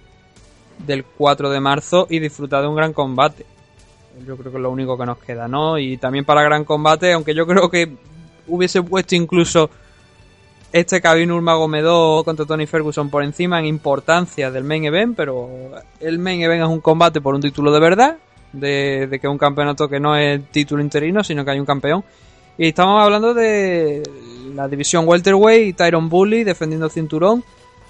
del 0.79 1.03
4 1.03 1.49
de 1.49 1.59
marzo 1.59 2.07
y 2.09 2.19
disfrutar 2.19 2.61
de 2.61 2.67
un 2.67 2.75
gran 2.75 2.93
combate. 2.93 3.45
Yo 4.25 4.37
creo 4.37 4.51
que 4.51 4.57
es 4.57 4.61
lo 4.61 4.71
único 4.71 4.97
que 4.97 5.05
nos 5.05 5.17
queda, 5.17 5.47
¿no? 5.47 5.77
Y 5.77 5.97
también 5.97 6.25
para 6.25 6.43
gran 6.43 6.63
combate, 6.63 7.11
aunque 7.13 7.33
yo 7.33 7.45
creo 7.45 7.69
que 7.69 7.91
hubiese 8.47 8.81
puesto 8.81 9.15
incluso 9.15 9.69
este 10.71 11.01
Kevin 11.01 11.29
Nurmagomedov 11.29 12.23
contra 12.25 12.45
Tony 12.45 12.65
Ferguson 12.65 13.09
por 13.09 13.23
encima 13.23 13.59
en 13.59 13.65
importancia 13.65 14.51
del 14.51 14.63
main 14.63 14.85
event, 14.85 15.15
pero 15.15 15.49
el 15.99 16.19
main 16.19 16.41
event 16.41 16.63
es 16.63 16.69
un 16.69 16.81
combate 16.81 17.21
por 17.21 17.35
un 17.35 17.41
título 17.41 17.71
de 17.71 17.79
verdad, 17.79 18.17
de, 18.51 19.07
de 19.07 19.19
que 19.19 19.27
un 19.27 19.37
campeonato 19.37 19.87
que 19.87 19.99
no 19.99 20.15
es 20.15 20.41
título 20.51 20.81
interino, 20.81 21.23
sino 21.23 21.43
que 21.43 21.51
hay 21.51 21.59
un 21.59 21.65
campeón. 21.65 22.03
Y 22.57 22.67
estamos 22.67 23.01
hablando 23.01 23.33
de 23.33 24.03
la 24.53 24.67
división 24.67 25.07
welterweight, 25.07 25.75
Tyron 25.75 26.07
Bully 26.07 26.43
defendiendo 26.43 26.85
el 26.85 26.91
cinturón 26.91 27.43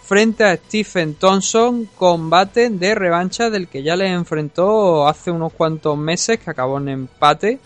frente 0.05 0.43
a 0.43 0.55
Stephen 0.55 1.15
Thompson, 1.15 1.89
combate 1.95 2.69
de 2.69 2.93
revancha 2.93 3.49
del 3.49 3.67
que 3.67 3.81
ya 3.81 3.95
le 3.95 4.07
enfrentó 4.07 5.07
hace 5.07 5.31
unos 5.31 5.53
cuantos 5.53 5.97
meses, 5.97 6.39
que 6.39 6.49
acabó 6.49 6.77
en 6.77 6.89
empate 6.89 7.59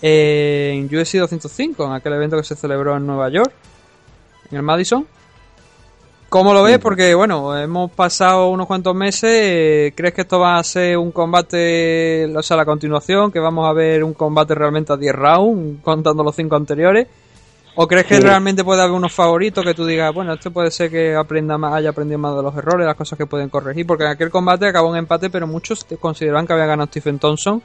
en 0.00 0.86
UFC 0.86 1.18
205, 1.18 1.86
en 1.86 1.92
aquel 1.92 2.12
evento 2.14 2.36
que 2.36 2.44
se 2.44 2.56
celebró 2.56 2.96
en 2.96 3.06
Nueva 3.06 3.28
York, 3.30 3.52
en 4.50 4.56
el 4.56 4.62
Madison. 4.62 5.06
¿Cómo 6.28 6.52
lo 6.52 6.62
ves? 6.62 6.78
Porque, 6.78 7.14
bueno, 7.14 7.56
hemos 7.56 7.90
pasado 7.90 8.50
unos 8.50 8.66
cuantos 8.66 8.94
meses. 8.94 9.30
eh, 9.32 9.92
¿Crees 9.96 10.12
que 10.12 10.20
esto 10.20 10.38
va 10.38 10.58
a 10.58 10.64
ser 10.64 10.98
un 10.98 11.10
combate, 11.10 12.26
o 12.36 12.42
sea, 12.42 12.56
la 12.56 12.66
continuación? 12.66 13.32
¿Que 13.32 13.38
vamos 13.38 13.66
a 13.66 13.72
ver 13.72 14.04
un 14.04 14.12
combate 14.12 14.54
realmente 14.54 14.92
a 14.92 14.96
10 14.98 15.14
rounds, 15.14 15.82
contando 15.82 16.22
los 16.22 16.36
5 16.36 16.54
anteriores? 16.54 17.06
¿O 17.80 17.86
crees 17.86 18.06
que 18.06 18.16
Sí. 18.16 18.20
realmente 18.22 18.64
puede 18.64 18.82
haber 18.82 18.92
unos 18.92 19.12
favoritos 19.12 19.64
que 19.64 19.72
tú 19.72 19.86
digas, 19.86 20.12
bueno, 20.12 20.32
este 20.32 20.50
puede 20.50 20.68
ser 20.72 20.90
que 20.90 21.14
aprenda 21.14 21.56
más, 21.58 21.74
haya 21.74 21.90
aprendido 21.90 22.18
más 22.18 22.34
de 22.34 22.42
los 22.42 22.56
errores, 22.56 22.84
las 22.84 22.96
cosas 22.96 23.16
que 23.16 23.26
pueden 23.26 23.48
corregir? 23.50 23.86
Porque 23.86 24.02
en 24.04 24.10
aquel 24.10 24.30
combate 24.30 24.66
acabó 24.66 24.90
en 24.92 24.98
empate, 24.98 25.30
pero 25.30 25.46
muchos 25.46 25.86
te- 25.86 25.96
consideraban 25.96 26.44
que 26.44 26.54
había 26.54 26.66
ganado 26.66 26.88
Stephen 26.88 27.20
Thompson. 27.20 27.62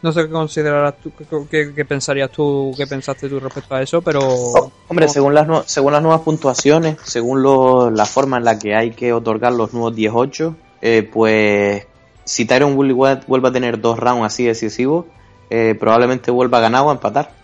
No 0.00 0.12
sé 0.12 0.22
qué 0.26 0.30
considerarás 0.30 0.94
tú, 1.02 1.10
qué, 1.18 1.24
qué- 1.50 1.74
qué 1.74 1.84
pensarías 1.84 2.30
tú, 2.30 2.72
qué 2.76 2.86
pensaste 2.86 3.28
tú 3.28 3.40
respecto 3.40 3.74
a 3.74 3.82
eso, 3.82 4.00
pero... 4.00 4.20
Oh, 4.22 4.72
hombre, 4.88 5.06
¿cómo- 5.06 5.12
según 5.12 5.34
las, 5.34 5.48
según 5.70 5.92
las 5.92 6.02
nuevas 6.02 6.20
puntuaciones, 6.20 6.98
según 7.02 7.42
lo- 7.42 7.90
la 7.90 8.04
forma 8.06 8.36
en 8.38 8.44
la 8.44 8.58
que 8.60 8.76
hay 8.76 8.92
que 8.92 9.12
otorgar 9.12 9.52
los 9.54 9.72
nuevos 9.72 9.94
18, 9.96 10.54
eh, 10.82 11.08
pues 11.12 11.84
si 12.24 12.44
Tyron 12.44 12.74
Woodley 12.76 12.94
vuel- 12.94 13.26
vuelve 13.26 13.48
a 13.48 13.52
tener 13.52 13.80
dos 13.80 13.98
rounds 13.98 14.24
así 14.24 14.44
decisivos, 14.44 15.06
eh, 15.50 15.76
probablemente 15.78 16.30
vuelva 16.30 16.58
a 16.58 16.60
ganar 16.60 16.82
o 16.82 16.90
a 16.90 16.92
empatar. 16.92 17.41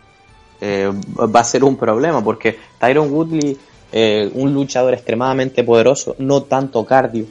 Eh, 0.60 0.90
va 1.16 1.40
a 1.40 1.44
ser 1.44 1.62
un 1.64 1.76
problema 1.76 2.22
porque 2.22 2.58
Tyron 2.78 3.12
Woodley, 3.12 3.56
eh, 3.92 4.30
un 4.34 4.52
luchador 4.52 4.92
extremadamente 4.94 5.62
poderoso, 5.64 6.16
no 6.18 6.42
tanto 6.42 6.84
cardio. 6.84 7.26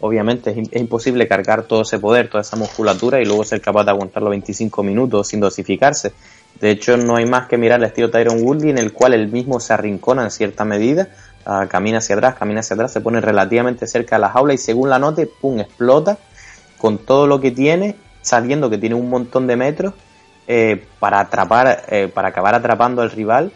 Obviamente 0.00 0.50
es, 0.50 0.56
im- 0.56 0.68
es 0.70 0.80
imposible 0.80 1.28
cargar 1.28 1.62
todo 1.62 1.82
ese 1.82 1.98
poder, 2.00 2.28
toda 2.28 2.40
esa 2.42 2.56
musculatura 2.56 3.20
y 3.20 3.24
luego 3.24 3.44
ser 3.44 3.60
capaz 3.60 3.84
de 3.84 3.90
aguantar 3.92 4.22
los 4.22 4.30
25 4.30 4.82
minutos 4.82 5.28
sin 5.28 5.38
dosificarse. 5.40 6.12
De 6.60 6.70
hecho, 6.70 6.96
no 6.96 7.16
hay 7.16 7.24
más 7.26 7.46
que 7.46 7.56
mirar 7.56 7.78
el 7.78 7.86
estilo 7.86 8.10
Tyron 8.10 8.42
Woodley 8.42 8.70
en 8.70 8.78
el 8.78 8.92
cual 8.92 9.14
él 9.14 9.28
mismo 9.28 9.60
se 9.60 9.72
arrincona 9.72 10.24
en 10.24 10.30
cierta 10.32 10.64
medida, 10.64 11.08
ah, 11.46 11.66
camina 11.68 11.98
hacia 11.98 12.16
atrás, 12.16 12.34
camina 12.34 12.60
hacia 12.60 12.74
atrás, 12.74 12.92
se 12.92 13.00
pone 13.00 13.20
relativamente 13.20 13.86
cerca 13.86 14.16
de 14.16 14.20
la 14.22 14.30
jaula 14.30 14.54
y 14.54 14.58
según 14.58 14.90
la 14.90 14.98
note, 14.98 15.26
pum, 15.26 15.60
explota 15.60 16.18
con 16.78 16.98
todo 16.98 17.28
lo 17.28 17.40
que 17.40 17.52
tiene, 17.52 17.94
sabiendo 18.22 18.68
que 18.70 18.78
tiene 18.78 18.96
un 18.96 19.08
montón 19.08 19.46
de 19.46 19.56
metros 19.56 19.94
eh, 20.46 20.84
para 20.98 21.20
atrapar, 21.20 21.84
eh, 21.88 22.10
para 22.12 22.28
acabar 22.28 22.54
atrapando 22.54 23.02
al 23.02 23.10
rival 23.10 23.52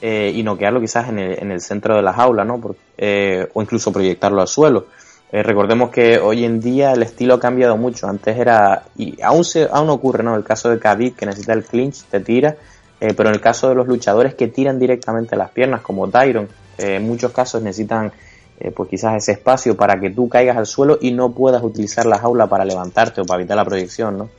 eh, 0.00 0.32
y 0.34 0.42
noquearlo 0.42 0.80
quizás 0.80 1.08
en 1.08 1.18
el, 1.18 1.38
en 1.38 1.50
el 1.50 1.60
centro 1.60 1.96
de 1.96 2.02
la 2.02 2.12
jaula, 2.12 2.44
¿no? 2.44 2.60
Eh, 2.96 3.48
o 3.52 3.62
incluso 3.62 3.92
proyectarlo 3.92 4.40
al 4.40 4.48
suelo. 4.48 4.86
Eh, 5.32 5.42
recordemos 5.42 5.90
que 5.90 6.18
hoy 6.18 6.44
en 6.44 6.60
día 6.60 6.92
el 6.92 7.02
estilo 7.02 7.34
ha 7.34 7.40
cambiado 7.40 7.76
mucho. 7.76 8.06
Antes 8.06 8.36
era, 8.36 8.84
y 8.96 9.20
aún, 9.22 9.44
se, 9.44 9.68
aún 9.70 9.90
ocurre, 9.90 10.22
¿no? 10.22 10.36
El 10.36 10.44
caso 10.44 10.70
de 10.70 10.78
Khabib 10.78 11.16
que 11.16 11.26
necesita 11.26 11.54
el 11.54 11.64
clinch, 11.64 12.04
te 12.04 12.20
tira, 12.20 12.56
eh, 13.00 13.14
pero 13.16 13.30
en 13.30 13.34
el 13.34 13.40
caso 13.40 13.68
de 13.68 13.74
los 13.74 13.86
luchadores 13.88 14.34
que 14.34 14.48
tiran 14.48 14.78
directamente 14.78 15.36
las 15.36 15.50
piernas, 15.50 15.80
como 15.80 16.08
Tyron, 16.08 16.48
en 16.76 17.06
muchos 17.06 17.32
casos 17.32 17.62
necesitan 17.62 18.12
eh, 18.60 18.70
pues 18.70 18.88
quizás 18.88 19.16
ese 19.16 19.32
espacio 19.32 19.76
para 19.76 19.98
que 19.98 20.10
tú 20.10 20.28
caigas 20.28 20.56
al 20.56 20.66
suelo 20.66 20.98
y 21.00 21.10
no 21.10 21.32
puedas 21.32 21.62
utilizar 21.62 22.06
la 22.06 22.18
jaula 22.18 22.46
para 22.46 22.64
levantarte 22.64 23.20
o 23.20 23.24
para 23.24 23.40
evitar 23.40 23.56
la 23.56 23.64
proyección, 23.64 24.16
¿no? 24.16 24.30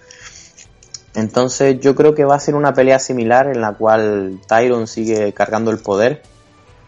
Entonces 1.15 1.79
yo 1.79 1.95
creo 1.95 2.13
que 2.13 2.25
va 2.25 2.35
a 2.35 2.39
ser 2.39 2.55
una 2.55 2.73
pelea 2.73 2.99
similar 2.99 3.47
en 3.47 3.61
la 3.61 3.73
cual 3.73 4.39
Tyron 4.47 4.87
sigue 4.87 5.33
cargando 5.33 5.71
el 5.71 5.79
poder. 5.79 6.21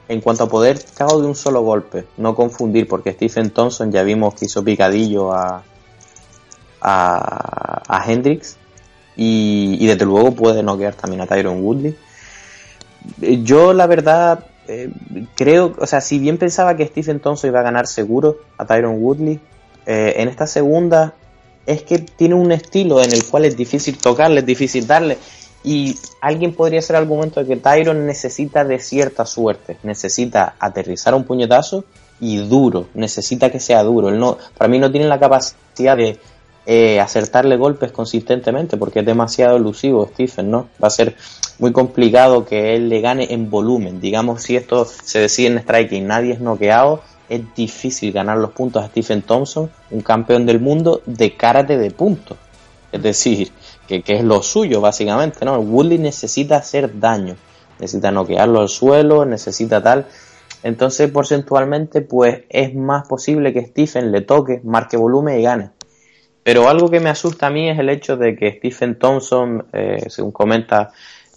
En 0.10 0.22
cuanto 0.22 0.46
a 0.46 0.50
poder, 0.50 0.80
cago 0.96 1.20
de 1.22 1.28
un 1.28 1.36
solo 1.36 1.62
golpe, 1.62 2.06
no 2.16 2.34
confundir, 2.34 2.88
porque 2.88 3.12
Stephen 3.12 3.50
Thompson 3.50 3.92
ya 3.92 4.04
vimos 4.04 4.36
que 4.36 4.46
hizo 4.46 4.64
picadillo 4.64 5.34
a, 5.34 5.64
a, 6.80 7.82
a 7.88 8.12
Hendrix 8.12 8.56
y, 9.18 9.78
y 9.80 9.88
desde 9.88 10.06
luego 10.06 10.32
puede 10.32 10.64
noquear 10.64 10.94
también 10.94 11.22
a 11.22 11.28
Tyron 11.28 11.62
Woodley. 11.62 11.98
Eh, 13.22 13.44
Yo 13.44 13.74
la 13.74 13.86
verdad 13.86 14.46
eh, 14.68 14.90
creo, 15.36 15.74
o 15.78 15.86
sea, 15.86 16.00
si 16.00 16.20
bien 16.20 16.38
pensaba 16.38 16.78
que 16.78 16.88
Stephen 16.88 17.20
Thompson 17.20 17.50
iba 17.50 17.60
a 17.60 17.64
ganar 17.64 17.88
seguro 17.88 18.40
a 18.58 18.66
Tyron 18.66 19.02
Woodley, 19.04 19.42
eh, 19.86 20.14
en 20.18 20.30
esta 20.30 20.48
segunda 20.48 21.16
es 21.68 21.84
que 21.84 22.00
tiene 22.00 22.34
un 22.34 22.52
estilo 22.52 23.04
en 23.04 23.12
el 23.12 23.24
cual 23.26 23.46
es 23.46 23.56
difícil 23.56 23.98
tocarle, 23.98 24.40
es 24.40 24.46
difícil 24.46 24.88
darle. 24.88 25.18
Y 25.64 25.96
alguien 26.22 26.54
podría 26.54 26.80
hacer 26.80 26.96
argumento 26.96 27.42
de 27.42 27.46
que 27.46 27.58
Tyron 27.58 28.06
necesita 28.06 28.64
de 28.64 28.80
cierta 28.80 29.26
suerte, 29.26 29.78
necesita 29.84 30.56
aterrizar 30.60 31.14
un 31.14 31.26
puñetazo 31.26 31.84
y 32.22 32.38
duro, 32.38 32.88
necesita 32.94 33.52
que 33.52 33.60
sea 33.60 33.84
duro. 33.84 34.08
Él 34.08 34.18
no, 34.18 34.38
para 34.58 34.70
mí 34.70 34.80
no 34.80 34.90
tiene 34.90 35.08
la 35.08 35.20
capacidad 35.20 35.98
de 35.98 36.18
eh, 36.66 37.02
acertarle 37.02 37.58
golpes 37.58 37.92
consistentemente 37.92 38.78
porque 38.78 39.00
es 39.00 39.06
demasiado 39.06 39.58
elusivo 39.58 40.08
Stephen, 40.14 40.50
¿no? 40.50 40.70
Va 40.82 40.88
a 40.88 40.92
ser 40.92 41.16
muy 41.60 41.74
complicado 41.74 42.46
que 42.46 42.76
él 42.76 42.88
le 42.88 43.02
gane 43.02 43.34
en 43.34 43.50
volumen. 43.50 44.00
Digamos, 44.00 44.44
si 44.44 44.56
esto 44.56 44.86
se 44.86 45.20
decide 45.20 45.48
en 45.48 45.58
strike 45.58 45.92
y 45.92 46.02
nadie 46.02 46.34
es 46.34 46.40
noqueado, 46.40 47.02
es 47.30 47.42
difícil 47.56 48.12
ganar 48.12 48.38
los 48.38 48.52
puntos 48.52 48.84
a 48.84 48.88
Stephen 48.88 49.22
Thompson, 49.22 49.70
un 49.92 50.02
campeón 50.02 50.46
del 50.46 50.60
mundo 50.60 51.02
de 51.06 51.36
karate 51.36 51.78
de 51.78 51.92
puntos. 51.92 52.38
Es 52.92 53.02
decir, 53.02 53.52
que, 53.88 54.02
que 54.02 54.16
es 54.16 54.24
lo 54.24 54.42
suyo 54.42 54.82
básicamente, 54.82 55.44
¿no? 55.46 55.60
Woodley 55.60 55.98
necesita 55.98 56.58
hacer 56.58 57.00
daño, 57.00 57.36
necesita 57.80 58.12
noquearlo 58.12 58.62
al 58.62 58.70
suelo, 58.70 59.26
necesita 59.26 59.84
tal. 59.84 60.08
Entonces, 60.64 61.12
porcentualmente, 61.12 62.02
pues 62.02 62.44
es 62.50 62.74
más 62.74 63.08
posible 63.08 63.54
que 63.54 63.66
Stephen 63.66 64.12
le 64.12 64.22
toque, 64.22 64.62
marque 64.64 64.98
volumen 64.98 65.40
y 65.40 65.44
gane. 65.44 65.70
Pero 66.44 66.70
algo 66.70 66.90
que 66.90 67.02
me 67.02 67.10
asusta 67.10 67.48
a 67.48 67.50
mí 67.50 67.70
es 67.70 67.78
el 67.78 67.90
hecho 67.90 68.16
de 68.16 68.36
que 68.36 68.54
Stephen 68.54 68.98
Thompson, 68.98 69.66
eh, 69.74 70.06
según 70.08 70.32
comenta, 70.32 70.92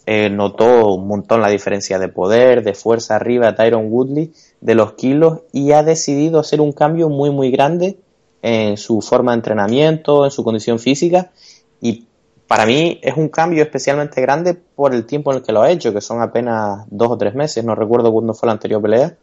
eh, 0.07 0.30
notó 0.30 0.95
un 0.95 1.09
montón 1.09 1.41
la 1.41 1.49
diferencia 1.49 1.99
de 1.99 2.09
poder, 2.09 2.62
de 2.62 2.74
fuerza 2.74 3.16
arriba 3.16 3.49
a 3.49 3.55
Tyron 3.55 3.86
Woodley, 3.91 4.32
de 4.61 4.75
los 4.75 4.93
kilos, 4.93 5.41
y 5.53 5.73
ha 5.73 5.83
decidido 5.83 6.41
hacer 6.41 6.61
un 6.61 6.73
cambio 6.73 7.09
muy, 7.09 7.31
muy 7.31 7.51
grande 7.51 7.99
en 8.43 8.77
su 8.77 9.01
forma 9.01 9.33
de 9.33 9.37
entrenamiento, 9.37 10.25
en 10.25 10.31
su 10.31 10.45
condición 10.45 10.79
física, 10.79 11.31
y 11.81 12.07
para 12.51 12.67
mí 12.67 12.99
es 13.03 13.17
un 13.17 13.29
cambio 13.29 13.63
especialmente 13.63 14.21
grande 14.21 14.55
por 14.55 14.93
el 14.93 15.07
tiempo 15.07 15.31
en 15.31 15.39
el 15.39 15.45
que 15.45 15.53
lo 15.53 15.63
ha 15.63 15.71
hecho, 15.71 15.93
que 15.93 16.01
son 16.01 16.21
apenas 16.21 16.85
dos 16.91 17.13
o 17.13 17.17
tres 17.17 17.33
meses, 17.35 17.65
no 17.65 17.77
recuerdo 17.77 18.13
cuándo 18.13 18.35
fue 18.35 18.49
la 18.49 18.55
anterior 18.55 18.83
pelea. 18.83 19.15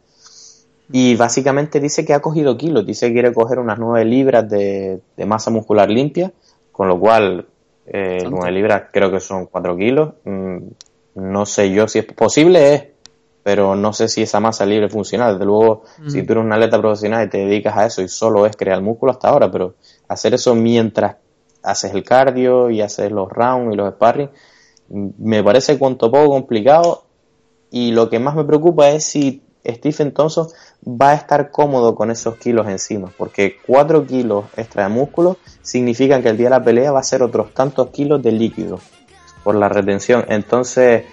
Y 0.90 1.14
básicamente 1.16 1.80
dice 1.80 2.06
que 2.06 2.14
ha 2.14 2.20
cogido 2.20 2.56
kilos, 2.56 2.86
dice 2.86 3.08
que 3.08 3.12
quiere 3.12 3.34
coger 3.34 3.58
unas 3.58 3.78
nueve 3.78 4.06
libras 4.06 4.48
de, 4.48 5.02
masa 5.26 5.50
muscular 5.50 5.90
limpia, 5.90 6.32
con 6.72 6.88
lo 6.88 6.98
cual 6.98 7.46
eh, 7.86 8.24
nueve 8.30 8.50
libras 8.50 8.84
creo 8.90 9.10
que 9.10 9.20
son 9.20 9.44
cuatro 9.44 9.76
kilos. 9.76 10.14
Mm, 10.24 10.56
no 11.16 11.44
sé 11.44 11.70
yo 11.70 11.86
si 11.86 11.98
es 11.98 12.06
posible, 12.06 12.74
es, 12.74 12.82
pero 13.48 13.74
no 13.74 13.94
sé 13.94 14.08
si 14.08 14.20
esa 14.20 14.40
masa 14.40 14.66
libre 14.66 14.90
funciona. 14.90 15.32
Desde 15.32 15.46
luego, 15.46 15.84
si 16.06 16.22
tú 16.22 16.34
eres 16.34 16.44
un 16.44 16.52
atleta 16.52 16.78
profesional 16.78 17.24
y 17.26 17.30
te 17.30 17.38
dedicas 17.38 17.78
a 17.78 17.86
eso 17.86 18.02
y 18.02 18.08
solo 18.08 18.44
es 18.44 18.54
crear 18.54 18.82
músculo 18.82 19.10
hasta 19.10 19.30
ahora, 19.30 19.50
pero 19.50 19.76
hacer 20.06 20.34
eso 20.34 20.54
mientras 20.54 21.16
haces 21.62 21.94
el 21.94 22.04
cardio 22.04 22.68
y 22.68 22.82
haces 22.82 23.10
los 23.10 23.26
rounds 23.32 23.72
y 23.72 23.76
los 23.78 23.94
sparring, 23.94 24.28
me 24.90 25.42
parece 25.42 25.78
cuanto 25.78 26.10
poco 26.10 26.28
complicado 26.28 27.04
y 27.70 27.92
lo 27.92 28.10
que 28.10 28.18
más 28.18 28.36
me 28.36 28.44
preocupa 28.44 28.90
es 28.90 29.06
si 29.06 29.42
Stephen 29.66 30.12
Thompson 30.12 30.48
va 30.86 31.12
a 31.12 31.14
estar 31.14 31.50
cómodo 31.50 31.94
con 31.94 32.10
esos 32.10 32.36
kilos 32.36 32.68
encima, 32.68 33.10
porque 33.16 33.56
4 33.66 34.04
kilos 34.04 34.44
extra 34.58 34.82
de 34.82 34.88
músculo 34.90 35.38
significan 35.62 36.22
que 36.22 36.28
el 36.28 36.36
día 36.36 36.48
de 36.48 36.56
la 36.58 36.62
pelea 36.62 36.92
va 36.92 37.00
a 37.00 37.02
ser 37.02 37.22
otros 37.22 37.54
tantos 37.54 37.88
kilos 37.92 38.22
de 38.22 38.30
líquido 38.30 38.78
por 39.42 39.54
la 39.54 39.70
retención. 39.70 40.26
Entonces, 40.28 41.04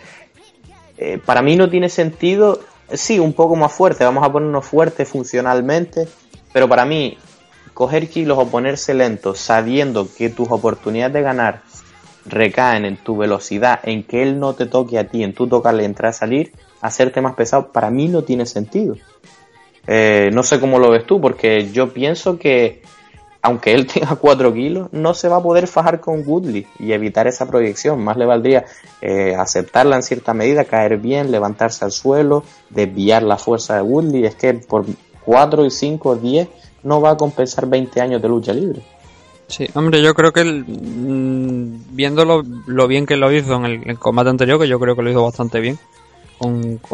eh, 0.98 1.20
para 1.24 1.42
mí 1.42 1.56
no 1.56 1.70
tiene 1.70 1.90
sentido, 1.90 2.60
sí, 2.92 3.20
un 3.20 3.34
poco 3.34 3.56
más 3.56 3.72
fuerte, 3.74 4.04
vamos 4.04 4.24
a 4.24 4.32
ponernos 4.32 4.66
fuerte 4.66 5.06
funcionalmente, 5.06 6.08
pero 6.54 6.70
para 6.70 6.86
mí 6.86 7.18
coger 7.74 8.10
kilos 8.10 8.38
o 8.38 8.48
ponerse 8.48 8.94
lento 8.94 9.36
sabiendo 9.36 10.08
que 10.18 10.30
tus 10.30 10.50
oportunidades 10.50 11.14
de 11.14 11.22
ganar 11.22 11.62
recaen 12.26 12.86
en 12.86 12.98
tu 12.98 13.18
velocidad, 13.18 13.80
en 13.84 14.04
que 14.04 14.24
él 14.24 14.40
no 14.40 14.54
te 14.54 14.66
toque 14.66 14.98
a 14.98 15.08
ti, 15.08 15.24
en 15.24 15.34
tú 15.34 15.48
tocarle 15.48 15.86
entrar 15.86 16.10
a 16.10 16.14
salir, 16.14 16.54
hacerte 16.82 17.22
más 17.22 17.36
pesado, 17.36 17.72
para 17.72 17.90
mí 17.90 18.08
no 18.08 18.24
tiene 18.24 18.46
sentido. 18.46 18.96
Eh, 19.88 20.30
no 20.34 20.42
sé 20.42 20.60
cómo 20.60 20.80
lo 20.80 20.90
ves 20.90 21.06
tú, 21.06 21.22
porque 21.22 21.72
yo 21.72 21.94
pienso 21.94 22.40
que 22.40 22.82
aunque 23.46 23.74
él 23.74 23.86
tenga 23.94 24.16
4 24.16 24.54
kilos, 24.54 24.90
no 24.92 25.14
se 25.14 25.30
va 25.30 25.38
a 25.38 25.44
poder 25.44 25.68
fajar 25.68 26.00
con 26.00 26.24
Woodley 26.26 26.66
y 26.80 26.92
evitar 26.92 27.28
esa 27.28 27.48
proyección. 27.48 28.04
Más 28.04 28.18
le 28.18 28.26
valdría 28.26 28.66
eh, 29.02 29.36
aceptarla 29.36 29.96
en 29.96 30.04
cierta 30.04 30.34
medida, 30.34 30.66
caer 30.66 30.98
bien, 30.98 31.32
levantarse 31.32 31.86
al 31.86 31.92
suelo, 31.92 32.44
desviar 32.70 33.24
la 33.24 33.38
fuerza 33.38 33.76
de 33.76 33.84
Woodley. 33.84 34.26
Es 34.26 34.36
que 34.36 34.54
por 34.56 34.86
4 35.24 35.66
y 35.66 35.72
5, 35.72 36.16
10 36.16 36.48
no 36.84 37.02
va 37.02 37.12
a 37.12 37.18
compensar 37.18 37.68
20 37.68 38.02
años 38.02 38.22
de 38.22 38.28
lucha 38.28 38.52
libre. 38.52 38.82
Sí, 39.48 39.68
hombre, 39.76 40.02
yo 40.02 40.16
creo 40.16 40.34
que 40.34 40.44
mm, 40.44 41.96
viéndolo 41.96 42.44
lo 42.66 42.88
bien 42.88 43.06
que 43.06 43.16
lo 43.16 43.32
hizo 43.32 43.64
en 43.64 43.66
el, 43.66 44.00
combate 44.00 44.32
anterior, 44.32 44.60
que 44.60 44.68
yo 44.68 44.80
creo 44.80 44.96
que 44.96 45.04
lo 45.04 45.12
hizo 45.12 45.24
bastante 45.24 45.60
bien, 45.60 45.78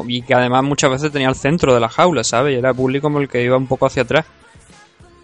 y 0.05 0.21
que 0.23 0.33
además 0.33 0.63
muchas 0.63 0.91
veces 0.91 1.13
tenía 1.13 1.29
el 1.29 1.35
centro 1.35 1.73
de 1.73 1.79
la 1.79 1.87
jaula, 1.87 2.25
¿sabes? 2.25 2.53
Y 2.53 2.57
era 2.57 2.73
público 2.73 3.03
como 3.03 3.19
el 3.19 3.29
que 3.29 3.41
iba 3.41 3.55
un 3.55 3.67
poco 3.67 3.85
hacia 3.85 4.03
atrás. 4.03 4.25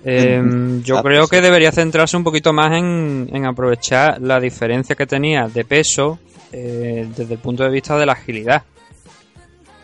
Em, 0.10 0.82
yo 0.84 1.04
creo 1.04 1.28
que 1.28 1.42
debería 1.42 1.74
centrarse 1.74 2.16
un 2.16 2.24
poquito 2.24 2.54
más 2.54 2.72
en, 2.78 3.46
aprovechar 3.46 4.22
la 4.22 4.40
diferencia 4.40 4.96
que 4.96 5.06
tenía 5.06 5.50
de 5.50 5.66
peso 5.66 6.18
eh, 6.54 7.06
desde 7.14 7.34
el 7.34 7.40
punto 7.42 7.64
de 7.64 7.70
vista 7.70 7.98
de 7.98 8.06
la 8.06 8.14
agilidad. 8.14 8.64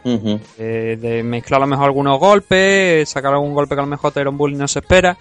Eh, 0.05 0.97
de 0.99 1.23
mezclar 1.23 1.61
a 1.61 1.65
lo 1.65 1.69
mejor 1.69 1.85
algunos 1.85 2.19
golpes, 2.19 3.09
sacar 3.09 3.33
algún 3.33 3.53
golpe 3.53 3.75
que 3.75 3.81
a 3.81 3.83
lo 3.83 3.89
mejor 3.89 4.11
Tyron 4.13 4.37
Bull 4.37 4.57
no 4.57 4.67
se 4.67 4.79
espera 4.79 5.17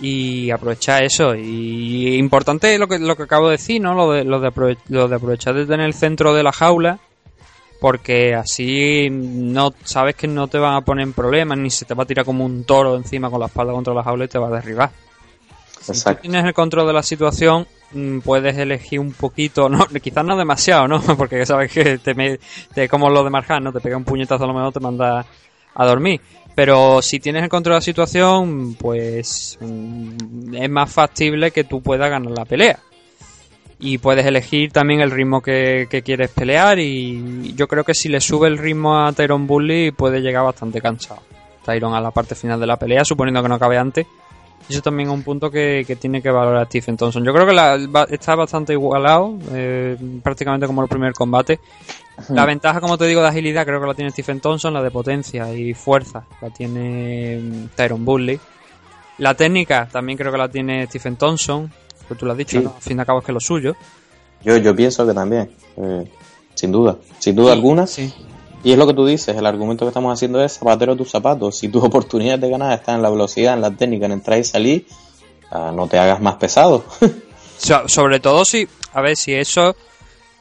y 0.00 0.50
aprovechar 0.50 1.04
eso. 1.04 1.36
Y 1.36 2.16
importante 2.16 2.76
lo 2.78 2.88
que, 2.88 2.98
lo 2.98 3.16
que 3.16 3.22
acabo 3.22 3.46
de 3.46 3.52
decir, 3.52 3.80
¿no? 3.80 3.94
Lo 3.94 4.10
de, 4.10 4.24
lo 4.24 4.40
de, 4.40 4.48
aprovechar 4.48 5.54
de 5.54 5.64
tener 5.64 5.86
el 5.86 5.94
centro 5.94 6.34
de 6.34 6.42
la 6.42 6.52
jaula, 6.52 6.98
porque 7.82 8.32
así 8.32 9.08
no 9.10 9.74
sabes 9.82 10.14
que 10.14 10.28
no 10.28 10.46
te 10.46 10.56
van 10.56 10.76
a 10.76 10.82
poner 10.82 11.02
en 11.02 11.12
problemas, 11.12 11.58
ni 11.58 11.68
se 11.68 11.84
te 11.84 11.94
va 11.94 12.04
a 12.04 12.06
tirar 12.06 12.24
como 12.24 12.44
un 12.44 12.62
toro 12.62 12.94
encima 12.94 13.28
con 13.28 13.40
la 13.40 13.46
espalda 13.46 13.72
contra 13.72 13.92
la 13.92 14.04
jaula 14.04 14.24
y 14.24 14.28
te 14.28 14.38
va 14.38 14.46
a 14.46 14.50
derribar. 14.52 14.92
Si 15.80 16.14
tienes 16.14 16.44
el 16.44 16.54
control 16.54 16.86
de 16.86 16.92
la 16.92 17.02
situación, 17.02 17.66
mm, 17.90 18.20
puedes 18.20 18.56
elegir 18.56 19.00
un 19.00 19.12
poquito, 19.12 19.68
no, 19.68 19.84
quizás 20.00 20.24
no 20.24 20.36
demasiado, 20.36 20.86
¿no? 20.86 21.02
Porque 21.18 21.44
sabes 21.44 21.72
que 21.72 21.98
te, 21.98 22.38
te 22.72 22.88
como 22.88 23.10
lo 23.10 23.24
de 23.24 23.30
Marjan, 23.30 23.64
¿no? 23.64 23.72
Te 23.72 23.80
pega 23.80 23.96
un 23.96 24.04
puñetazo 24.04 24.44
a 24.44 24.46
lo 24.46 24.54
mejor 24.54 24.72
te 24.72 24.78
manda 24.78 25.26
a 25.74 25.84
dormir. 25.84 26.20
Pero 26.54 27.02
si 27.02 27.18
tienes 27.18 27.42
el 27.42 27.48
control 27.48 27.72
de 27.72 27.78
la 27.78 27.80
situación, 27.80 28.76
pues 28.76 29.58
mm, 29.60 30.54
es 30.54 30.70
más 30.70 30.88
factible 30.88 31.50
que 31.50 31.64
tú 31.64 31.82
puedas 31.82 32.08
ganar 32.08 32.30
la 32.30 32.44
pelea. 32.44 32.78
Y 33.84 33.98
puedes 33.98 34.24
elegir 34.24 34.70
también 34.70 35.00
el 35.00 35.10
ritmo 35.10 35.42
que, 35.42 35.88
quieres 36.04 36.30
pelear. 36.30 36.78
Y 36.78 37.52
yo 37.56 37.66
creo 37.66 37.82
que 37.82 37.94
si 37.94 38.08
le 38.08 38.20
sube 38.20 38.46
el 38.46 38.56
ritmo 38.56 38.96
a 38.96 39.12
Tyron 39.12 39.48
Bully, 39.48 39.90
puede 39.90 40.20
llegar 40.20 40.44
bastante 40.44 40.80
cansado. 40.80 41.20
Tyron 41.64 41.92
a 41.92 42.00
la 42.00 42.12
parte 42.12 42.36
final 42.36 42.60
de 42.60 42.66
la 42.68 42.76
pelea, 42.76 43.04
suponiendo 43.04 43.42
que 43.42 43.48
no 43.48 43.56
acabe 43.56 43.78
antes. 43.78 44.06
Eso 44.68 44.80
también 44.82 45.08
es 45.08 45.14
un 45.14 45.24
punto 45.24 45.50
que, 45.50 45.84
tiene 46.00 46.22
que 46.22 46.30
valorar 46.30 46.66
Stephen 46.66 46.96
Thompson. 46.96 47.24
Yo 47.24 47.34
creo 47.34 47.44
que 47.44 48.14
está 48.14 48.36
bastante 48.36 48.72
igualado, 48.72 49.36
eh, 49.50 49.96
prácticamente 50.22 50.68
como 50.68 50.82
el 50.82 50.88
primer 50.88 51.12
combate. 51.12 51.58
La 52.28 52.46
ventaja, 52.46 52.80
como 52.80 52.96
te 52.96 53.06
digo, 53.06 53.20
de 53.20 53.28
agilidad 53.28 53.66
creo 53.66 53.80
que 53.80 53.86
la 53.88 53.94
tiene 53.94 54.12
Stephen 54.12 54.40
Thompson, 54.40 54.72
la 54.72 54.82
de 54.82 54.92
potencia 54.92 55.52
y 55.52 55.74
fuerza 55.74 56.24
la 56.40 56.50
tiene 56.50 57.38
mm, 57.38 57.68
Tyron 57.74 58.04
Bully. 58.04 58.38
La 59.18 59.34
técnica 59.34 59.88
también 59.90 60.16
creo 60.16 60.30
que 60.30 60.38
la 60.38 60.48
tiene 60.48 60.86
Stephen 60.86 61.16
Thompson, 61.16 61.70
que 62.08 62.14
tú 62.14 62.26
lo 62.26 62.32
has 62.32 62.38
dicho, 62.38 62.58
al 62.58 62.82
fin 62.82 62.96
y 62.96 63.00
al 63.00 63.06
cabo 63.06 63.20
es 63.20 63.24
que 63.24 63.32
lo 63.32 63.40
suyo. 63.40 63.74
Yo, 64.44 64.56
yo 64.56 64.74
pienso 64.74 65.06
que 65.06 65.14
también, 65.14 65.50
eh, 65.76 66.10
sin 66.54 66.72
duda, 66.72 66.96
sin 67.18 67.36
duda 67.36 67.52
alguna. 67.52 67.86
Sí. 67.86 68.12
Y 68.64 68.72
es 68.72 68.78
lo 68.78 68.86
que 68.86 68.94
tú 68.94 69.06
dices, 69.06 69.36
el 69.36 69.46
argumento 69.46 69.84
que 69.84 69.88
estamos 69.88 70.12
haciendo 70.12 70.42
es 70.42 70.58
zapatero 70.58 70.96
tus 70.96 71.10
zapatos. 71.10 71.58
Si 71.58 71.68
tus 71.68 71.82
oportunidades 71.84 72.40
de 72.40 72.50
ganar 72.50 72.78
están 72.78 72.96
en 72.96 73.02
la 73.02 73.10
velocidad, 73.10 73.54
en 73.54 73.60
la 73.60 73.70
técnica, 73.70 74.06
en 74.06 74.12
entrar 74.12 74.38
y 74.38 74.44
salir, 74.44 74.86
ah, 75.50 75.72
no 75.74 75.88
te 75.88 75.98
hagas 75.98 76.20
más 76.20 76.36
pesado. 76.36 76.84
sobre 77.86 78.20
todo 78.20 78.44
si, 78.44 78.68
a 78.92 79.00
ver, 79.00 79.16
si 79.16 79.34
eso 79.34 79.76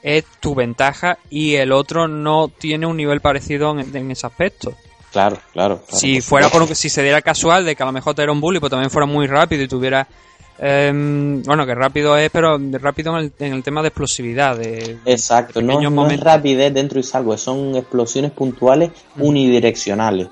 es 0.02 0.26
tu 0.40 0.56
ventaja 0.56 1.20
y 1.30 1.56
el 1.56 1.72
otro 1.72 2.08
no 2.08 2.48
tiene 2.48 2.86
un 2.86 2.98
nivel 2.98 3.22
parecido 3.22 3.78
en, 3.80 4.12
ese 4.12 4.28
aspecto. 4.28 4.74
Claro, 5.12 5.38
claro. 5.52 5.84
si 5.90 6.22
fuera 6.22 6.50
por 6.50 6.74
si 6.74 6.90
se 6.90 7.04
diera 7.04 7.22
casual 7.22 7.66
de 7.66 7.76
que 7.76 7.84
a 7.84 7.86
lo 7.86 7.92
mejor 7.92 8.16
te 8.16 8.24
era 8.24 8.32
un 8.32 8.40
bully, 8.40 8.60
pues 8.60 8.70
también 8.70 8.90
fuera 8.90 9.06
muy 9.06 9.28
rápido 9.28 9.62
y 9.62 9.68
tuviera 9.68 10.08
Em, 10.64 11.42
bueno, 11.42 11.66
que 11.66 11.74
rápido 11.74 12.16
es, 12.16 12.30
pero 12.30 12.60
rápido 12.74 13.18
en 13.18 13.34
el, 13.40 13.64
tema 13.64 13.82
de 13.82 13.88
explosividad. 13.88 14.58
De, 14.58 15.00
Exacto, 15.06 15.60
no, 15.60 16.08
es 16.08 16.20
rapidez 16.20 16.72
dentro 16.72 17.00
y 17.00 17.04
salvo, 17.04 17.36
son 17.36 17.76
explosiones 17.76 18.30
puntuales 18.30 18.92
mm. 19.16 19.24
unidireccionales. 19.24 20.28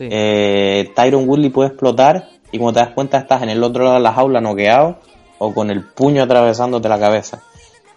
Eh, 0.00 0.90
Tyron 0.96 1.28
Woodley 1.28 1.50
puede 1.50 1.68
explotar 1.68 2.30
y 2.50 2.58
cuando 2.58 2.80
te 2.80 2.86
das 2.86 2.94
cuenta 2.94 3.18
estás 3.18 3.42
en 3.42 3.50
el 3.50 3.62
otro 3.62 3.84
lado 3.84 3.96
de 3.96 4.02
la 4.02 4.14
jaula 4.14 4.40
noqueado 4.40 4.98
o 5.38 5.52
con 5.52 5.70
el 5.70 5.84
puño 5.84 6.22
atravesándote 6.22 6.88
la 6.88 6.98
cabeza. 6.98 7.42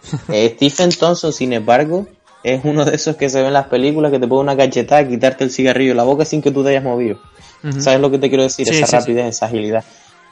Eh, 0.32 0.52
Stephen 0.54 0.90
Thompson, 0.90 1.30
sin 1.30 1.52
embargo, 1.52 2.06
es 2.42 2.62
uno 2.64 2.86
de 2.86 2.94
esos 2.94 3.16
que 3.16 3.28
se 3.28 3.40
ve 3.40 3.48
en 3.48 3.52
las 3.52 3.66
películas 3.66 4.10
que 4.10 4.18
te 4.18 4.26
pone 4.26 4.40
una 4.40 4.56
cachetada 4.56 5.02
y 5.02 5.08
quitarte 5.08 5.44
el 5.44 5.50
cigarrillo 5.50 5.90
en 5.90 5.98
la 5.98 6.04
boca 6.04 6.24
sin 6.24 6.40
que 6.40 6.50
tú 6.50 6.62
te 6.62 6.70
hayas 6.70 6.84
movido. 6.84 7.18
¿Sabes 7.78 8.00
lo 8.00 8.10
que 8.10 8.18
te 8.18 8.30
quiero 8.30 8.44
decir? 8.44 8.66
esa 8.70 8.98
rapidez, 8.98 9.26
esa 9.26 9.46
agilidad 9.46 9.84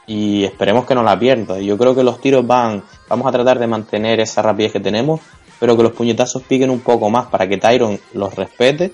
y 0.09 0.43
esperemos 0.43 0.87
que 0.87 0.95
no 0.95 1.03
la 1.03 1.17
pierda. 1.17 1.59
Yo 1.59 1.77
creo 1.77 1.93
que 1.93 2.03
los 2.03 2.19
tiros 2.19 2.45
van, 2.45 2.83
vamos 3.07 3.27
a 3.27 3.31
tratar 3.31 3.59
de 3.59 3.67
mantener 3.67 4.19
esa 4.19 4.41
rapidez 4.41 4.71
que 4.73 4.79
tenemos, 4.79 5.21
pero 5.59 5.77
que 5.77 5.83
los 5.83 5.91
puñetazos 5.91 6.41
piquen 6.41 6.71
un 6.71 6.79
poco 6.79 7.11
más 7.11 7.27
para 7.27 7.47
que 7.47 7.57
Tyron 7.57 7.99
los 8.13 8.33
respete 8.33 8.91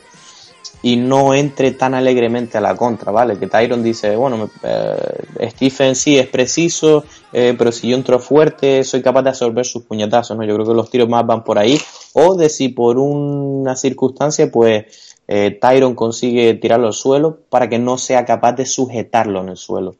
y 0.82 0.97
no 0.97 1.34
entre 1.34 1.72
tan 1.72 1.93
alegremente 1.93 2.57
a 2.57 2.61
la 2.61 2.76
contra, 2.76 3.13
¿vale? 3.13 3.39
Que 3.39 3.47
Tyron 3.47 3.82
dice, 3.82 4.13
bueno, 4.18 4.49
eh, 4.61 5.51
Stephen 5.51 5.95
sí 5.95 6.18
es 6.18 6.28
preciso, 6.28 7.05
eh, 7.32 7.55
pero 7.57 7.72
si 7.72 7.88
yo 7.88 7.95
entro 7.95 8.20
fuerte 8.20 8.84
soy 8.84 9.01
capaz 9.01 9.22
de 9.22 9.30
absorber 9.30 9.66
sus 9.66 9.84
puñetazos, 9.84 10.36
¿no? 10.36 10.43
Yo 10.43 10.53
creo 10.55 10.68
que 10.68 10.74
los 10.74 10.89
tiros 10.89 11.07
más 11.07 11.26
van 11.26 11.45
por 11.45 11.57
ahí, 11.57 11.80
o 12.11 12.36
de 12.36 12.49
si 12.49 12.70
por 12.70 12.99
una 12.99 13.78
circunstancia, 13.78 14.51
pues 14.51 15.16
eh, 15.30 15.57
Tyron 15.61 15.95
consigue 15.95 16.55
tirarlo 16.55 16.88
al 16.88 16.93
suelo 16.93 17.38
para 17.49 17.70
que 17.70 17.80
no 17.80 17.97
sea 17.97 18.26
capaz 18.26 18.51
de 18.51 18.66
sujetarlo 18.66 19.39
en 19.39 19.49
el 19.49 19.57
suelo. 19.57 19.95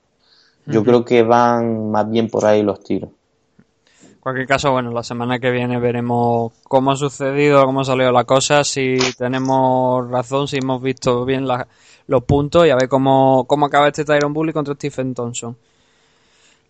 Yo 0.68 0.84
creo 0.84 1.05
que 1.05 1.24
van 1.24 1.91
más 1.91 2.09
bien 2.09 2.28
por 2.30 2.45
ahí 2.45 2.63
los 2.63 2.84
tiros. 2.84 3.09
cualquier 4.20 4.47
caso, 4.47 4.72
bueno, 4.72 4.91
la 4.91 5.03
semana 5.03 5.38
que 5.38 5.51
viene 5.51 5.80
veremos 5.80 6.51
cómo 6.63 6.91
ha 6.91 6.95
sucedido, 6.95 7.63
cómo 7.66 7.82
ha 7.82 7.86
salido 7.86 8.11
la 8.11 8.24
cosa, 8.24 8.63
si 8.63 8.97
tenemos 9.18 10.09
razón, 10.09 10.47
si 10.47 10.57
hemos 10.57 10.82
visto 10.82 11.26
bien 11.26 11.47
la- 11.47 11.68
los 12.07 12.24
puntos 12.24 12.66
y 12.66 12.72
a 12.72 12.76
ver 12.76 12.89
cómo, 12.89 13.45
cómo 13.47 13.68
acaba 13.68 13.88
este 13.88 14.03
Tyron 14.03 14.34
Bully 14.34 14.51
contra 14.51 14.74
Stephen 14.74 15.13
Thompson. 15.13 15.55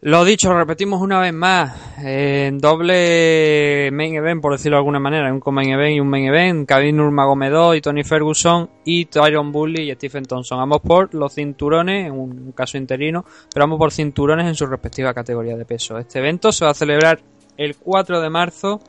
Lo 0.02 0.24
dicho, 0.24 0.54
repetimos 0.54 1.02
una 1.02 1.20
vez 1.20 1.34
más, 1.34 1.98
en 1.98 2.60
doble 2.60 3.90
main 3.92 4.14
event, 4.14 4.40
por 4.40 4.52
decirlo 4.52 4.76
de 4.76 4.80
alguna 4.80 5.00
manera, 5.00 5.34
un 5.34 5.42
main 5.54 5.70
event 5.70 5.96
y 5.96 6.00
un 6.00 6.08
main 6.08 6.26
event, 6.26 6.68
Kevin 6.68 6.98
Nurmagomedov 6.98 7.74
y 7.74 7.82
Tony 7.82 8.04
Ferguson 8.04 8.70
y 8.84 9.06
Tyron 9.06 9.52
Bully 9.52 9.90
y 9.90 9.96
Stephen 9.96 10.26
Thompson, 10.26 10.60
ambos 10.60 10.82
por 10.82 11.12
los 11.16 11.34
cinturones, 11.34 12.08
en 12.08 12.12
un 12.12 12.52
caso 12.52 12.78
interino, 12.78 13.26
pero 13.52 13.64
ambos 13.64 13.80
por 13.80 13.92
cinturones 13.92 14.46
en 14.46 14.54
su 14.54 14.68
respectiva 14.68 15.14
categoría 15.14 15.58
de 15.58 15.66
peso. 15.66 15.98
Este 15.98 16.20
evento 16.20 16.52
se 16.52 16.66
va 16.66 16.72
a 16.72 16.76
celebrar 16.76 17.22
el 17.58 17.76
4 17.76 18.22
de 18.22 18.30
marzo 18.30 18.82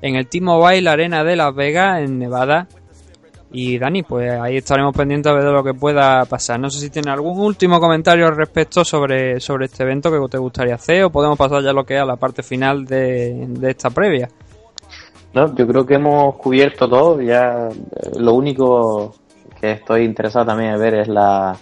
en 0.00 0.14
el 0.14 0.28
T-Mobile 0.28 0.88
Arena 0.88 1.24
de 1.24 1.36
Las 1.36 1.54
Vegas, 1.54 2.00
en 2.00 2.18
Nevada. 2.18 2.68
Y 3.58 3.78
Dani, 3.78 4.02
pues 4.02 4.38
ahí 4.38 4.58
estaremos 4.58 4.94
pendientes 4.94 5.32
a 5.32 5.34
ver 5.34 5.44
lo 5.44 5.64
que 5.64 5.72
pueda 5.72 6.26
pasar. 6.26 6.60
No 6.60 6.68
sé 6.68 6.78
si 6.78 6.90
tiene 6.90 7.10
algún 7.10 7.40
último 7.40 7.80
comentario 7.80 8.26
al 8.26 8.36
respecto 8.36 8.84
sobre, 8.84 9.40
sobre 9.40 9.64
este 9.64 9.82
evento 9.82 10.10
que 10.10 10.18
te 10.28 10.36
gustaría 10.36 10.74
hacer 10.74 11.04
o 11.04 11.10
podemos 11.10 11.38
pasar 11.38 11.62
ya 11.62 11.70
a 11.70 11.72
lo 11.72 11.86
que 11.86 11.94
es 11.94 12.02
a 12.02 12.04
la 12.04 12.16
parte 12.16 12.42
final 12.42 12.84
de, 12.84 13.46
de 13.48 13.70
esta 13.70 13.88
previa. 13.88 14.28
No, 15.32 15.54
yo 15.54 15.66
creo 15.66 15.86
que 15.86 15.94
hemos 15.94 16.36
cubierto 16.36 16.86
todo. 16.86 17.22
Ya 17.22 17.70
eh, 17.70 18.10
lo 18.18 18.34
único 18.34 19.14
que 19.58 19.70
estoy 19.72 20.04
interesado 20.04 20.44
también 20.44 20.74
en 20.74 20.78
ver 20.78 20.94
es 20.96 21.08
la, 21.08 21.56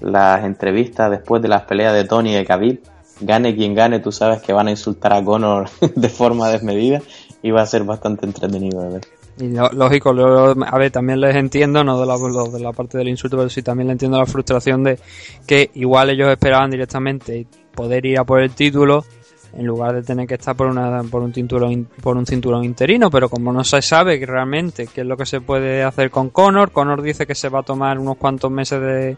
las 0.00 0.42
entrevistas 0.42 1.10
después 1.10 1.42
de 1.42 1.48
las 1.48 1.64
peleas 1.64 1.92
de 1.92 2.04
Tony 2.04 2.32
y 2.32 2.36
de 2.36 2.46
Khabib. 2.46 2.80
Gane 3.20 3.54
quien 3.54 3.74
gane, 3.74 4.00
tú 4.00 4.10
sabes 4.10 4.40
que 4.40 4.54
van 4.54 4.68
a 4.68 4.70
insultar 4.70 5.12
a 5.12 5.22
Conor 5.22 5.68
de 5.96 6.08
forma 6.08 6.48
desmedida 6.48 7.02
y 7.42 7.50
va 7.50 7.60
a 7.60 7.66
ser 7.66 7.84
bastante 7.84 8.24
entretenido 8.24 8.80
de 8.80 8.88
ver. 8.88 9.15
Y 9.38 9.48
lógico, 9.72 10.12
lo- 10.14 10.54
a 10.64 10.78
ver, 10.78 10.90
también 10.90 11.20
les 11.20 11.36
entiendo, 11.36 11.84
no 11.84 12.00
de 12.00 12.06
la, 12.06 12.16
de 12.16 12.60
la 12.60 12.72
parte 12.72 12.96
del 12.96 13.08
insulto, 13.08 13.36
pero 13.36 13.50
sí 13.50 13.62
también 13.62 13.88
le 13.88 13.92
entiendo 13.92 14.18
la 14.18 14.24
frustración 14.26 14.82
de 14.82 14.98
que 15.46 15.70
igual 15.74 16.08
ellos 16.10 16.30
esperaban 16.30 16.70
directamente 16.70 17.46
poder 17.74 18.06
ir 18.06 18.18
a 18.18 18.24
por 18.24 18.40
el 18.40 18.52
título 18.52 19.04
en 19.52 19.66
lugar 19.66 19.94
de 19.94 20.02
tener 20.02 20.26
que 20.26 20.34
estar 20.34 20.56
por 20.56 20.66
una 20.66 21.02
por 21.04 21.22
un 21.22 21.32
cinturón 21.32 21.86
por 22.02 22.16
un 22.16 22.26
cinturón 22.26 22.64
interino, 22.64 23.10
pero 23.10 23.28
como 23.28 23.52
no 23.52 23.62
se 23.64 23.80
sabe 23.82 24.24
realmente 24.24 24.86
qué 24.86 25.02
es 25.02 25.06
lo 25.06 25.16
que 25.16 25.26
se 25.26 25.40
puede 25.42 25.82
hacer 25.82 26.10
con 26.10 26.30
Conor, 26.30 26.70
Conor 26.72 27.02
dice 27.02 27.26
que 27.26 27.34
se 27.34 27.48
va 27.50 27.60
a 27.60 27.62
tomar 27.62 27.98
unos 27.98 28.16
cuantos 28.16 28.50
meses 28.50 28.80
de, 28.80 29.16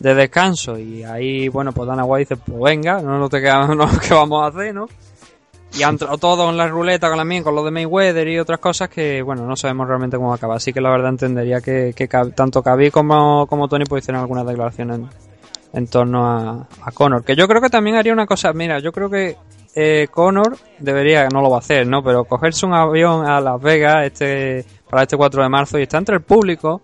de 0.00 0.14
descanso 0.14 0.78
y 0.78 1.02
ahí 1.04 1.48
bueno 1.48 1.72
pues 1.72 1.88
Dana 1.88 2.04
White 2.04 2.34
dice 2.34 2.42
pues 2.46 2.62
venga, 2.62 3.00
no 3.02 3.18
nos 3.18 3.30
te 3.30 3.40
queda, 3.40 3.66
no, 3.74 3.86
¿qué 4.00 4.14
vamos 4.14 4.42
a 4.44 4.46
hacer, 4.48 4.74
no? 4.74 4.86
Y 5.78 5.82
han 5.84 5.98
todo 5.98 6.50
en 6.50 6.56
la 6.56 6.66
ruleta 6.66 7.08
con 7.08 7.42
con 7.42 7.54
lo 7.54 7.64
de 7.64 7.70
Mayweather 7.70 8.26
y 8.26 8.38
otras 8.38 8.58
cosas 8.58 8.88
que, 8.88 9.22
bueno, 9.22 9.46
no 9.46 9.54
sabemos 9.56 9.86
realmente 9.86 10.16
cómo 10.16 10.34
acaba. 10.34 10.56
Así 10.56 10.72
que 10.72 10.80
la 10.80 10.90
verdad 10.90 11.10
entendería 11.10 11.60
que, 11.60 11.94
tanto 12.34 12.62
Khabib 12.62 12.90
como, 12.90 13.46
como 13.46 13.68
Tony 13.68 13.84
pues 13.84 14.02
hicieron 14.02 14.20
algunas 14.20 14.46
declaraciones 14.46 15.00
en, 15.72 15.86
torno 15.86 16.26
a, 16.26 16.66
a 16.82 16.92
Conor. 16.92 17.24
Que 17.24 17.36
yo 17.36 17.46
creo 17.46 17.60
que 17.60 17.70
también 17.70 17.96
haría 17.96 18.12
una 18.12 18.26
cosa, 18.26 18.52
mira, 18.52 18.80
yo 18.80 18.90
creo 18.90 19.08
que 19.08 19.36
eh, 19.74 20.08
Conor 20.10 20.56
debería, 20.78 21.28
no 21.28 21.42
lo 21.42 21.50
va 21.50 21.56
a 21.56 21.60
hacer, 21.60 21.86
¿no? 21.86 22.02
Pero 22.02 22.24
cogerse 22.24 22.66
un 22.66 22.74
avión 22.74 23.24
a 23.26 23.40
Las 23.40 23.60
Vegas 23.60 24.06
este 24.06 24.64
para 24.88 25.02
este 25.02 25.16
4 25.16 25.42
de 25.42 25.48
marzo 25.48 25.78
y 25.78 25.82
está 25.82 25.98
entre 25.98 26.16
el 26.16 26.22
público 26.22 26.82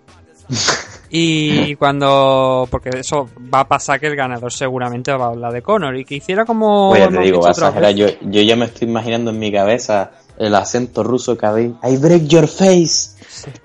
y 1.10 1.74
cuando, 1.76 2.66
porque 2.70 2.90
eso 2.98 3.28
va 3.52 3.60
a 3.60 3.68
pasar 3.68 4.00
que 4.00 4.08
el 4.08 4.16
ganador 4.16 4.52
seguramente 4.52 5.12
va 5.12 5.26
a 5.26 5.28
hablar 5.28 5.52
de 5.52 5.62
Conor 5.62 5.96
y 5.96 6.04
que 6.04 6.16
hiciera 6.16 6.44
como... 6.44 6.90
Pues 6.90 7.00
ya 7.02 7.08
te 7.08 7.20
digo, 7.20 7.46
a. 7.46 7.90
Yo, 7.90 8.06
yo 8.22 8.42
ya 8.42 8.56
me 8.56 8.66
estoy 8.66 8.88
imaginando 8.88 9.30
en 9.30 9.38
mi 9.38 9.52
cabeza 9.52 10.12
el 10.38 10.54
acento 10.54 11.02
ruso 11.02 11.32
de 11.32 11.38
Khabib. 11.38 11.74
I 11.82 11.96
break 11.96 12.26
your 12.26 12.48
face. 12.48 13.16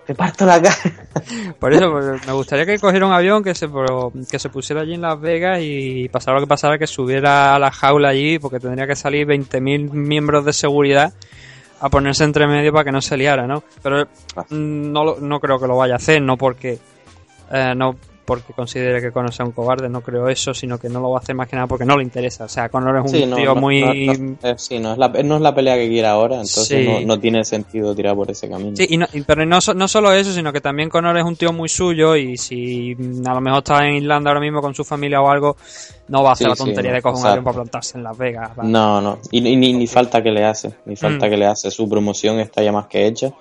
Te 0.05 0.15
parto 0.15 0.45
la 0.45 0.61
cara. 0.61 0.75
Por 1.59 1.73
eso 1.73 1.91
pues, 1.91 2.27
me 2.27 2.33
gustaría 2.33 2.65
que 2.65 2.79
cogiera 2.79 3.05
un 3.05 3.13
avión 3.13 3.43
que 3.43 3.55
se 3.55 3.67
que 4.29 4.39
se 4.39 4.49
pusiera 4.49 4.81
allí 4.81 4.93
en 4.93 5.01
Las 5.01 5.19
Vegas 5.19 5.59
y 5.61 6.09
pasara 6.09 6.37
lo 6.37 6.43
que 6.43 6.47
pasara 6.47 6.77
que 6.77 6.87
subiera 6.87 7.55
a 7.55 7.59
la 7.59 7.71
jaula 7.71 8.09
allí 8.09 8.37
porque 8.39 8.59
tendría 8.59 8.87
que 8.87 8.95
salir 8.95 9.27
20.000 9.27 9.91
miembros 9.91 10.45
de 10.45 10.53
seguridad 10.53 11.13
a 11.79 11.89
ponerse 11.89 12.23
entre 12.23 12.47
medio 12.47 12.71
para 12.71 12.85
que 12.85 12.91
no 12.91 13.01
se 13.01 13.17
liara, 13.17 13.47
¿no? 13.47 13.63
Pero 13.81 14.05
mm, 14.49 14.91
no, 14.91 15.15
no 15.19 15.39
creo 15.39 15.59
que 15.59 15.67
lo 15.67 15.77
vaya 15.77 15.93
a 15.93 15.97
hacer, 15.97 16.21
no 16.21 16.37
porque 16.37 16.79
eh, 17.51 17.73
no 17.75 17.95
porque 18.23 18.53
considere 18.53 19.01
que 19.01 19.11
Conor 19.11 19.33
sea 19.33 19.45
un 19.45 19.51
cobarde, 19.51 19.89
no 19.89 19.99
creo 19.99 20.29
eso, 20.29 20.53
sino 20.53 20.77
que 20.77 20.87
no 20.87 21.01
lo 21.01 21.09
va 21.09 21.17
a 21.17 21.21
hacer 21.21 21.35
más 21.35 21.49
que 21.49 21.55
nada 21.57 21.67
porque 21.67 21.83
no 21.83 21.97
le 21.97 22.03
interesa. 22.03 22.45
O 22.45 22.47
sea, 22.47 22.69
Conor 22.69 22.95
es 22.97 23.01
un 23.01 23.09
Sí, 23.09 23.25
no, 23.25 23.35
tío 23.35 23.55
no, 23.55 23.59
muy... 23.59 23.81
no, 23.81 24.13
no, 24.13 24.37
eh, 24.43 24.53
sí, 24.57 24.79
no 24.79 24.93
es, 24.93 24.97
la, 24.99 25.09
no 25.09 25.35
es 25.35 25.41
la 25.41 25.53
pelea 25.53 25.75
que 25.75 25.89
quiere 25.89 26.07
ahora, 26.07 26.35
entonces 26.35 26.67
Sí. 26.67 27.03
no, 27.05 27.19
tiene 27.19 27.43
sentido 27.43 27.93
tirar 27.93 28.15
por 28.15 28.31
ese 28.31 28.47
camino. 28.47 28.73
Sí, 28.77 28.87
y 28.89 29.21
pero 29.23 29.45
no, 29.45 29.57
no 29.75 29.87
solo 29.87 30.13
eso, 30.13 30.31
sino 30.31 30.53
que 30.53 30.61
también 30.61 30.87
Conor 30.87 31.17
es 31.17 31.25
un 31.25 31.35
tío 31.35 31.51
muy 31.51 31.67
suyo 31.67 32.15
y 32.15 32.37
si 32.37 32.95
mm, 32.95 33.27
a 33.27 33.33
lo 33.33 33.41
mejor 33.41 33.57
está 33.57 33.85
en 33.85 33.95
Irlanda 33.95 34.29
ahora 34.29 34.39
mismo 34.39 34.61
con 34.61 34.73
su 34.75 34.85
familia 34.85 35.19
o 35.19 35.29
algo, 35.29 35.57
no 36.07 36.23
va 36.23 36.29
a 36.29 36.33
hacer 36.33 36.47
la 36.47 36.55
tontería 36.55 36.93
de 36.93 37.01
coger 37.01 37.19
un 37.21 37.27
avión 37.27 37.43
para 37.43 37.55
plantarse 37.55 37.97
en 37.97 38.03
Las 38.03 38.17
Vegas. 38.17 38.51
No, 38.63 39.01
no, 39.01 39.17
y, 39.31 39.45
y 39.45 39.55
ni, 39.57 39.73
ni 39.73 39.87
falta 39.87 40.21
que 40.21 40.31
le 40.31 40.45
hace, 40.45 40.71
ni 40.85 40.95
falta 40.95 41.27
Mm. 41.27 41.29
que 41.31 41.37
le 41.37 41.45
hace. 41.47 41.69
Su 41.71 41.89
promoción 41.89 42.39
está 42.39 42.61
ya 42.63 42.71
más 42.71 42.85
que 42.87 43.07
hecha. 43.07 43.33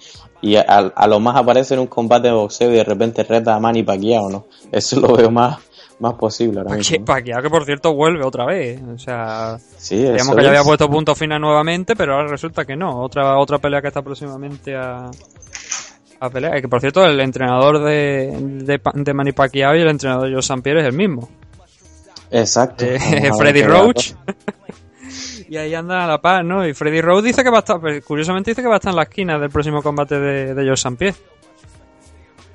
Y 0.43 0.57
a, 0.57 0.63
a 0.63 1.07
lo 1.07 1.21
más 1.21 1.37
aparece 1.37 1.75
en 1.75 1.81
un 1.81 1.87
combate 1.87 2.29
de 2.29 2.35
boxeo 2.35 2.71
y 2.71 2.77
de 2.77 2.85
repente 2.85 3.23
reta 3.25 3.55
a 3.55 3.61
Manny 3.61 3.83
Pacquiao, 3.83 4.31
¿no? 4.31 4.47
Eso 4.73 4.99
lo 5.01 5.15
veo 5.15 5.31
más, 5.31 5.59
más 5.99 6.15
posible 6.15 6.61
ahora 6.61 6.77
mismo. 6.77 7.05
Pacquiao, 7.05 7.43
que 7.43 7.51
por 7.51 7.65
cierto 7.67 7.93
vuelve 7.95 8.25
otra 8.25 8.47
vez. 8.47 8.81
O 8.83 8.99
sea, 8.99 9.59
Sí, 9.77 10.05
eso 10.07 10.35
que 10.35 10.43
ya 10.43 10.49
había 10.49 10.61
es. 10.61 10.67
puesto 10.67 10.89
punto 10.89 11.15
final 11.15 11.41
nuevamente, 11.43 11.95
pero 11.95 12.15
ahora 12.15 12.29
resulta 12.29 12.65
que 12.65 12.75
no. 12.77 13.03
Otra 13.03 13.39
otra 13.39 13.59
pelea 13.59 13.83
que 13.83 13.89
está 13.89 14.01
próximamente 14.01 14.75
a, 14.75 15.11
a 16.21 16.31
pelear. 16.31 16.57
Y 16.59 16.63
que 16.63 16.69
por 16.69 16.81
cierto, 16.81 17.05
el 17.05 17.21
entrenador 17.21 17.83
de, 17.85 18.81
de, 18.95 19.15
Manny 19.15 19.33
Pacquiao 19.33 19.77
y 19.77 19.81
el 19.83 19.89
entrenador 19.89 20.29
de 20.31 20.35
Joe. 20.41 20.63
Pierre 20.63 20.81
es 20.81 20.87
el 20.87 20.95
mismo. 20.95 21.29
Exacto. 22.31 22.85
Eh, 22.87 23.31
Freddy 23.39 23.63
Roach. 23.63 24.13
y 25.51 25.57
ahí 25.57 25.75
andan 25.75 26.03
a 26.03 26.07
la 26.07 26.21
par, 26.21 26.45
¿no? 26.45 26.65
Y 26.65 26.73
Freddy 26.73 27.01
Roach 27.01 27.25
dice 27.25 27.43
que 27.43 27.51
va 27.51 27.57
a 27.57 27.59
estar, 27.59 27.81
pues, 27.81 28.05
curiosamente 28.05 28.53
dice 28.53 28.63
que 28.63 28.69
va 28.69 28.75
a 28.75 28.77
estar 28.77 28.93
en 28.93 28.97
la 28.97 29.03
esquina 29.03 29.37
del 29.37 29.51
próximo 29.51 29.83
combate 29.83 30.21
de, 30.21 30.55
de 30.55 30.63
George 30.63 30.89
St. 30.89 31.15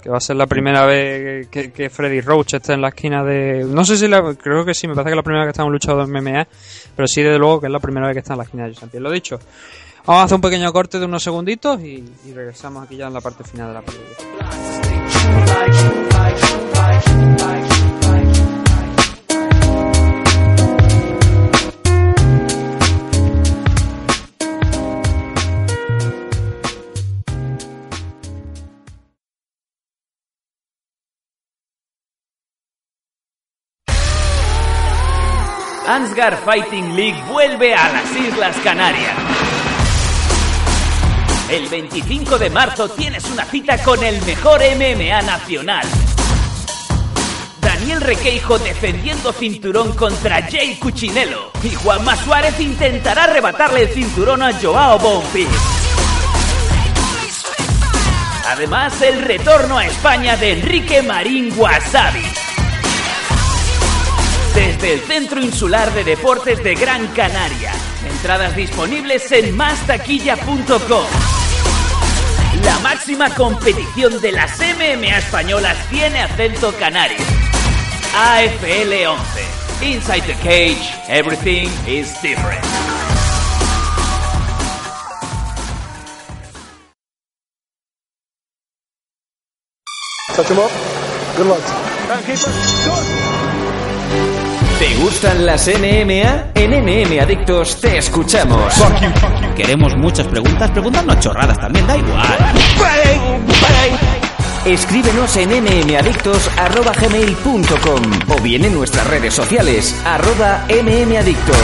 Que 0.02 0.10
va 0.10 0.16
a 0.16 0.22
ser 0.22 0.38
la 0.38 0.48
primera 0.48 0.86
vez 0.86 1.50
que, 1.50 1.74
que 1.74 1.90
Freddy 1.90 2.22
Roach 2.22 2.54
esté 2.54 2.72
en 2.72 2.80
la 2.80 2.88
esquina 2.90 3.22
de... 3.22 3.66
No 3.66 3.84
sé 3.84 3.98
si 3.98 4.08
la... 4.08 4.34
Creo 4.36 4.64
que 4.64 4.74
sí, 4.74 4.88
me 4.88 4.94
parece 4.94 5.10
que 5.10 5.12
es 5.12 5.18
la 5.18 5.24
primera 5.24 5.44
vez 5.44 5.48
que 5.48 5.58
está 5.58 5.66
un 5.66 5.74
luchador 5.74 6.08
MMA. 6.08 6.48
Pero 6.96 7.08
sí, 7.08 7.22
desde 7.22 7.38
luego, 7.38 7.60
que 7.60 7.66
es 7.66 7.74
la 7.74 7.80
primera 7.80 8.08
vez 8.08 8.16
que 8.16 8.20
está 8.20 8.34
en 8.34 8.38
la 8.38 8.44
esquina 8.46 8.64
de 8.64 8.70
George. 8.70 8.88
Pierre. 8.88 9.04
Lo 9.04 9.12
dicho. 9.12 9.40
Vamos 10.06 10.22
a 10.22 10.24
hacer 10.24 10.36
un 10.36 10.42
pequeño 10.42 10.72
corte 10.72 10.98
de 10.98 11.06
unos 11.06 11.22
segunditos 11.22 11.82
y, 11.82 12.02
y 12.26 12.34
regresamos 12.34 12.86
aquí 12.86 12.96
ya 12.96 13.08
en 13.08 13.14
la 13.14 13.20
parte 13.20 13.44
final 13.44 13.68
de 13.68 13.74
la 13.74 13.82
película. 13.82 14.16
Ansgar 35.96 36.38
Fighting 36.44 36.94
League 36.94 37.24
vuelve 37.30 37.74
a 37.74 37.90
las 37.90 38.14
Islas 38.14 38.58
Canarias. 38.66 39.14
El 41.50 41.70
25 41.70 42.38
de 42.38 42.50
marzo 42.50 42.90
tienes 42.90 43.24
una 43.32 43.46
cita 43.46 43.82
con 43.82 44.04
el 44.04 44.22
mejor 44.26 44.60
MMA 44.60 45.22
nacional. 45.22 45.88
Daniel 47.62 48.02
Requeijo 48.02 48.60
defendiendo 48.60 49.32
cinturón 49.32 49.94
contra 49.96 50.42
Jay 50.42 50.76
Cuchinello. 50.76 51.52
Y 51.64 51.70
Juanma 51.70 52.18
Suárez 52.18 52.60
intentará 52.60 53.24
arrebatarle 53.24 53.84
el 53.84 53.88
cinturón 53.88 54.44
a 54.44 54.52
Joao 54.52 55.00
Bonfils. 55.00 55.50
Además, 58.50 59.02
el 59.02 59.22
retorno 59.22 59.78
a 59.78 59.86
España 59.86 60.36
de 60.36 60.60
Enrique 60.60 61.02
Marín 61.02 61.54
Wasabi. 61.56 62.45
Desde 64.56 64.94
el 64.94 65.02
Centro 65.02 65.42
Insular 65.42 65.94
de 65.94 66.06
Deportes 66.06 66.64
de 66.64 66.76
Gran 66.76 67.08
Canaria. 67.08 67.74
Entradas 68.10 68.56
disponibles 68.56 69.30
en 69.34 69.54
mastaquilla.com. 69.56 71.06
La 72.64 72.80
máxima 72.80 73.30
competición 73.36 74.22
de 74.22 74.32
las 74.32 74.58
MMA 74.58 75.18
españolas 75.18 75.78
tiene 75.90 76.22
acento 76.22 76.74
canario. 76.80 77.18
AFL 78.18 78.94
11. 79.06 79.92
Inside 79.94 80.22
the 80.22 80.36
cage, 80.42 80.90
everything 81.10 81.68
is 81.86 82.14
different. 82.22 82.64
Touch 90.34 90.50
him 90.50 90.60
up. 90.60 90.72
Good 91.36 91.48
luck. 91.48 91.62
Timekeeper. 92.08 92.52
Good. 92.86 93.85
¿Te 94.80 94.96
gustan 94.96 95.46
las 95.46 95.68
NMA? 95.68 96.48
En 96.54 96.72
NM 96.72 97.20
Adictos 97.22 97.80
te 97.80 97.98
escuchamos. 97.98 98.74
Queremos 99.56 99.96
muchas 99.96 100.28
preguntas, 100.28 100.70
preguntarnos 100.72 101.18
chorradas 101.22 101.58
también, 101.58 101.88
da 101.88 101.96
igual. 101.98 102.38
Escríbenos 104.66 105.38
en 105.38 105.64
mmadictos.gmail.com 105.64 108.02
o 108.30 108.42
bien 108.42 108.66
en 108.66 108.74
nuestras 108.74 109.08
redes 109.08 109.34
sociales, 109.34 109.96
arroba 110.04 110.66
mmadictos. 110.68 111.64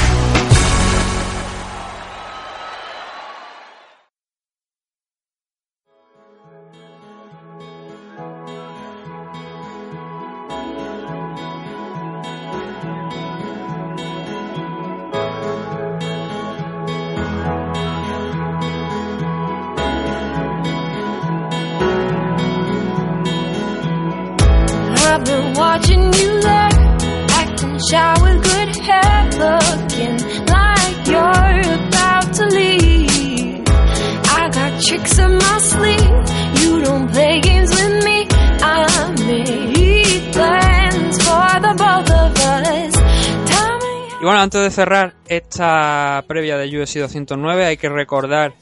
Esta 45.41 46.23
previa 46.27 46.57
de 46.57 46.81
UFC 46.81 46.97
209, 46.99 47.65
hay 47.65 47.77
que 47.77 47.89
recordar 47.89 48.53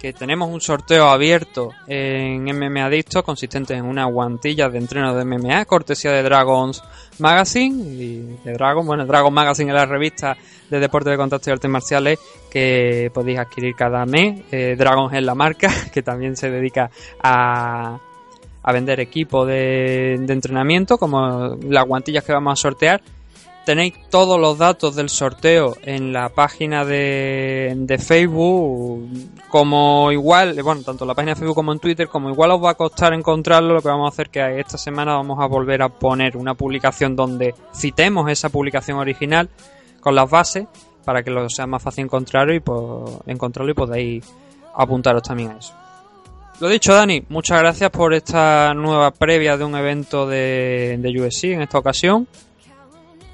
que 0.00 0.12
tenemos 0.12 0.50
un 0.50 0.60
sorteo 0.60 1.08
abierto 1.08 1.70
en 1.86 2.44
MMA 2.44 2.84
Adicto 2.84 3.22
consistente 3.22 3.74
en 3.74 3.84
una 3.84 4.04
guantilla 4.04 4.68
de 4.68 4.78
entreno 4.78 5.14
de 5.14 5.24
MMA, 5.24 5.64
cortesía 5.64 6.12
de 6.12 6.22
Dragons 6.22 6.82
Magazine 7.18 7.82
y 7.82 8.38
de 8.44 8.52
Dragon, 8.52 8.86
bueno, 8.86 9.06
Dragon 9.06 9.32
Magazine 9.32 9.70
es 9.70 9.74
la 9.74 9.86
revista 9.86 10.36
de 10.68 10.80
deporte 10.80 11.10
de 11.10 11.16
contacto 11.16 11.48
y 11.48 11.52
artes 11.52 11.70
marciales 11.70 12.18
que 12.50 13.10
podéis 13.14 13.38
adquirir 13.38 13.74
cada 13.74 14.04
mes. 14.04 14.42
Eh, 14.52 14.76
Dragons 14.78 15.14
es 15.14 15.22
la 15.22 15.34
marca 15.34 15.70
que 15.92 16.02
también 16.02 16.36
se 16.36 16.50
dedica 16.50 16.90
a, 17.22 17.98
a 18.62 18.72
vender 18.72 19.00
equipo 19.00 19.46
de, 19.46 20.18
de 20.20 20.32
entrenamiento, 20.32 20.98
como 20.98 21.56
las 21.62 21.86
guantillas 21.86 22.24
que 22.24 22.32
vamos 22.32 22.52
a 22.52 22.56
sortear. 22.56 23.00
Tenéis 23.66 23.94
todos 24.10 24.38
los 24.40 24.58
datos 24.58 24.94
del 24.94 25.08
sorteo 25.08 25.76
en 25.82 26.12
la 26.12 26.28
página 26.28 26.84
de, 26.84 27.98
Facebook, 27.98 29.08
como 29.48 30.12
igual, 30.12 30.62
bueno, 30.62 30.82
tanto 30.82 31.02
en 31.02 31.08
la 31.08 31.14
página 31.14 31.32
de 31.32 31.40
Facebook 31.40 31.56
como 31.56 31.72
en 31.72 31.80
Twitter, 31.80 32.06
como 32.06 32.30
igual 32.30 32.52
os 32.52 32.62
va 32.62 32.70
a 32.70 32.74
costar 32.74 33.12
encontrarlo, 33.12 33.74
lo 33.74 33.82
que 33.82 33.88
vamos 33.88 34.06
a 34.06 34.14
hacer 34.14 34.30
que 34.30 34.60
esta 34.60 34.78
semana 34.78 35.14
vamos 35.14 35.38
a 35.40 35.46
volver 35.46 35.82
a 35.82 35.88
poner 35.88 36.36
una 36.36 36.54
publicación 36.54 37.16
donde 37.16 37.56
citemos 37.74 38.30
esa 38.30 38.50
publicación 38.50 38.98
original 38.98 39.48
con 40.00 40.14
las 40.14 40.30
bases 40.30 40.66
para 41.04 41.24
que 41.24 41.32
lo 41.32 41.50
sea 41.50 41.66
más 41.66 41.82
fácil 41.82 42.04
encontrarlo 42.04 42.54
y, 42.54 42.60
po- 42.60 43.20
encontrarlo 43.26 43.72
y 43.72 43.74
podáis 43.74 44.32
apuntaros 44.76 45.24
también 45.24 45.50
a 45.50 45.58
eso. 45.58 45.74
Lo 46.60 46.68
dicho, 46.68 46.94
Dani, 46.94 47.24
muchas 47.30 47.58
gracias 47.58 47.90
por 47.90 48.14
esta 48.14 48.72
nueva 48.74 49.10
previa 49.10 49.56
de 49.56 49.64
un 49.64 49.74
evento 49.74 50.24
de, 50.26 50.96
de 51.00 51.20
USC 51.20 51.44
en 51.46 51.62
esta 51.62 51.78
ocasión. 51.78 52.28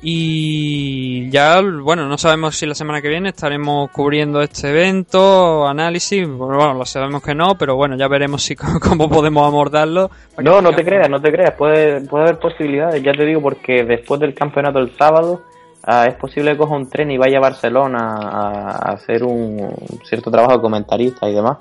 Y 0.05 1.31
ya, 1.31 1.61
bueno, 1.63 2.09
no 2.09 2.19
sabemos 2.19 2.57
si 2.57 2.67
la 2.67 2.75
semana 2.75 3.01
que 3.01 3.09
viene 3.09 3.29
estaremos 3.29 3.89
cubriendo 3.93 4.43
este 4.43 4.71
evento, 4.71 5.65
análisis, 5.69 6.27
bueno, 6.27 6.75
lo 6.75 6.85
sabemos 6.85 7.23
que 7.23 7.37
no, 7.37 7.57
pero 7.57 7.77
bueno, 7.77 7.97
ya 7.97 8.09
veremos 8.09 8.43
si 8.43 8.57
cómo 8.81 9.09
podemos 9.09 9.47
abordarlo. 9.47 10.11
No, 10.39 10.61
no 10.61 10.73
te 10.75 10.85
creas, 10.85 11.09
no 11.09 11.23
te 11.23 11.31
creas, 11.31 11.53
puede, 11.53 12.01
puede 12.01 12.25
haber 12.25 12.41
posibilidades, 12.41 13.01
ya 13.01 13.13
te 13.13 13.25
digo, 13.25 13.41
porque 13.41 13.85
después 13.85 14.21
del 14.21 14.35
campeonato 14.35 14.81
el 14.81 14.91
sábado 14.97 15.43
ah, 15.85 16.07
es 16.09 16.15
posible 16.15 16.51
que 16.51 16.59
coja 16.59 16.75
un 16.75 16.91
tren 16.91 17.13
y 17.13 17.17
vaya 17.17 17.39
a 17.39 17.43
Barcelona 17.43 18.17
a, 18.17 18.71
a 18.71 18.93
hacer 18.95 19.23
un, 19.23 19.61
un 19.61 20.01
cierto 20.05 20.33
trabajo 20.33 20.55
de 20.55 20.61
comentarista 20.61 21.31
y 21.31 21.35
demás. 21.35 21.59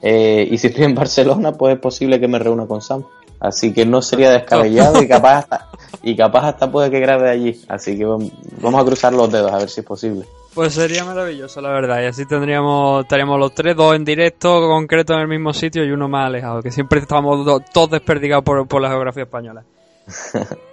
Eh, 0.00 0.48
y 0.50 0.56
si 0.56 0.66
estoy 0.68 0.84
en 0.84 0.94
Barcelona, 0.96 1.52
pues 1.52 1.74
es 1.74 1.80
posible 1.80 2.18
que 2.18 2.26
me 2.26 2.38
reúna 2.38 2.66
con 2.66 2.80
Sam. 2.80 3.04
Así 3.42 3.72
que 3.74 3.84
no 3.84 4.00
sería 4.02 4.30
descabellado 4.30 5.02
y 5.02 5.08
capaz 5.08 5.38
hasta, 5.50 5.68
y 6.02 6.16
capaz 6.16 6.48
hasta 6.50 6.70
puede 6.70 6.90
que 6.90 7.00
grabe 7.00 7.28
allí. 7.28 7.60
Así 7.68 7.98
que 7.98 8.06
vam- 8.06 8.30
vamos 8.60 8.80
a 8.80 8.84
cruzar 8.84 9.12
los 9.12 9.30
dedos 9.32 9.52
a 9.52 9.58
ver 9.58 9.68
si 9.68 9.80
es 9.80 9.86
posible. 9.86 10.24
Pues 10.54 10.74
sería 10.74 11.04
maravilloso, 11.04 11.60
la 11.60 11.70
verdad. 11.70 12.02
Y 12.02 12.06
así 12.06 12.24
tendríamos, 12.26 13.02
estaríamos 13.02 13.38
los 13.40 13.52
tres, 13.54 13.74
dos 13.74 13.96
en 13.96 14.04
directo, 14.04 14.60
concreto 14.68 15.14
en 15.14 15.20
el 15.20 15.28
mismo 15.28 15.52
sitio 15.52 15.84
y 15.84 15.90
uno 15.90 16.08
más 16.08 16.26
alejado, 16.26 16.62
que 16.62 16.70
siempre 16.70 17.00
estamos 17.00 17.44
do- 17.44 17.60
todos 17.72 17.90
desperdigados 17.90 18.44
por, 18.44 18.68
por 18.68 18.80
la 18.80 18.88
geografía 18.90 19.24
española. 19.24 19.64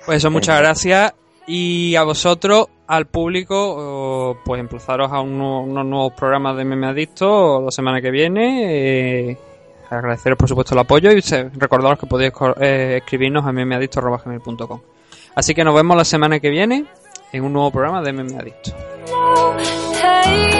Pues 0.06 0.18
eso, 0.18 0.30
muchas 0.32 0.60
gracias. 0.60 1.14
Y 1.48 1.96
a 1.96 2.04
vosotros, 2.04 2.68
al 2.88 3.08
público, 3.08 4.38
pues 4.46 4.60
emplazaros 4.60 5.12
a 5.12 5.20
unos 5.22 5.68
nuevos 5.86 6.14
programas 6.14 6.56
de 6.58 6.66
Meme 6.66 6.88
Adicto 6.88 7.62
la 7.62 7.72
semana 7.72 8.02
que 8.02 8.12
viene. 8.12 9.30
Eh, 9.32 9.38
agradeceros, 9.90 10.38
por 10.38 10.48
supuesto, 10.48 10.74
el 10.74 10.80
apoyo 10.80 11.12
y 11.12 11.22
recordaros 11.56 12.00
que 12.00 12.08
podéis 12.08 12.34
eh, 12.60 12.98
escribirnos 13.02 13.46
a 13.46 13.52
memeadicto.gmail.com. 13.52 14.82
Así 15.36 15.54
que 15.54 15.64
nos 15.64 15.76
vemos 15.76 15.96
la 15.96 16.06
semana 16.06 16.40
que 16.40 16.50
viene 16.50 16.86
en 17.32 17.44
un 17.44 17.54
nuevo 17.54 17.72
programa 17.72 18.02
de 18.02 18.14
Meme 18.14 18.38
Adicto. 18.38 18.72
Hey, 20.02 20.60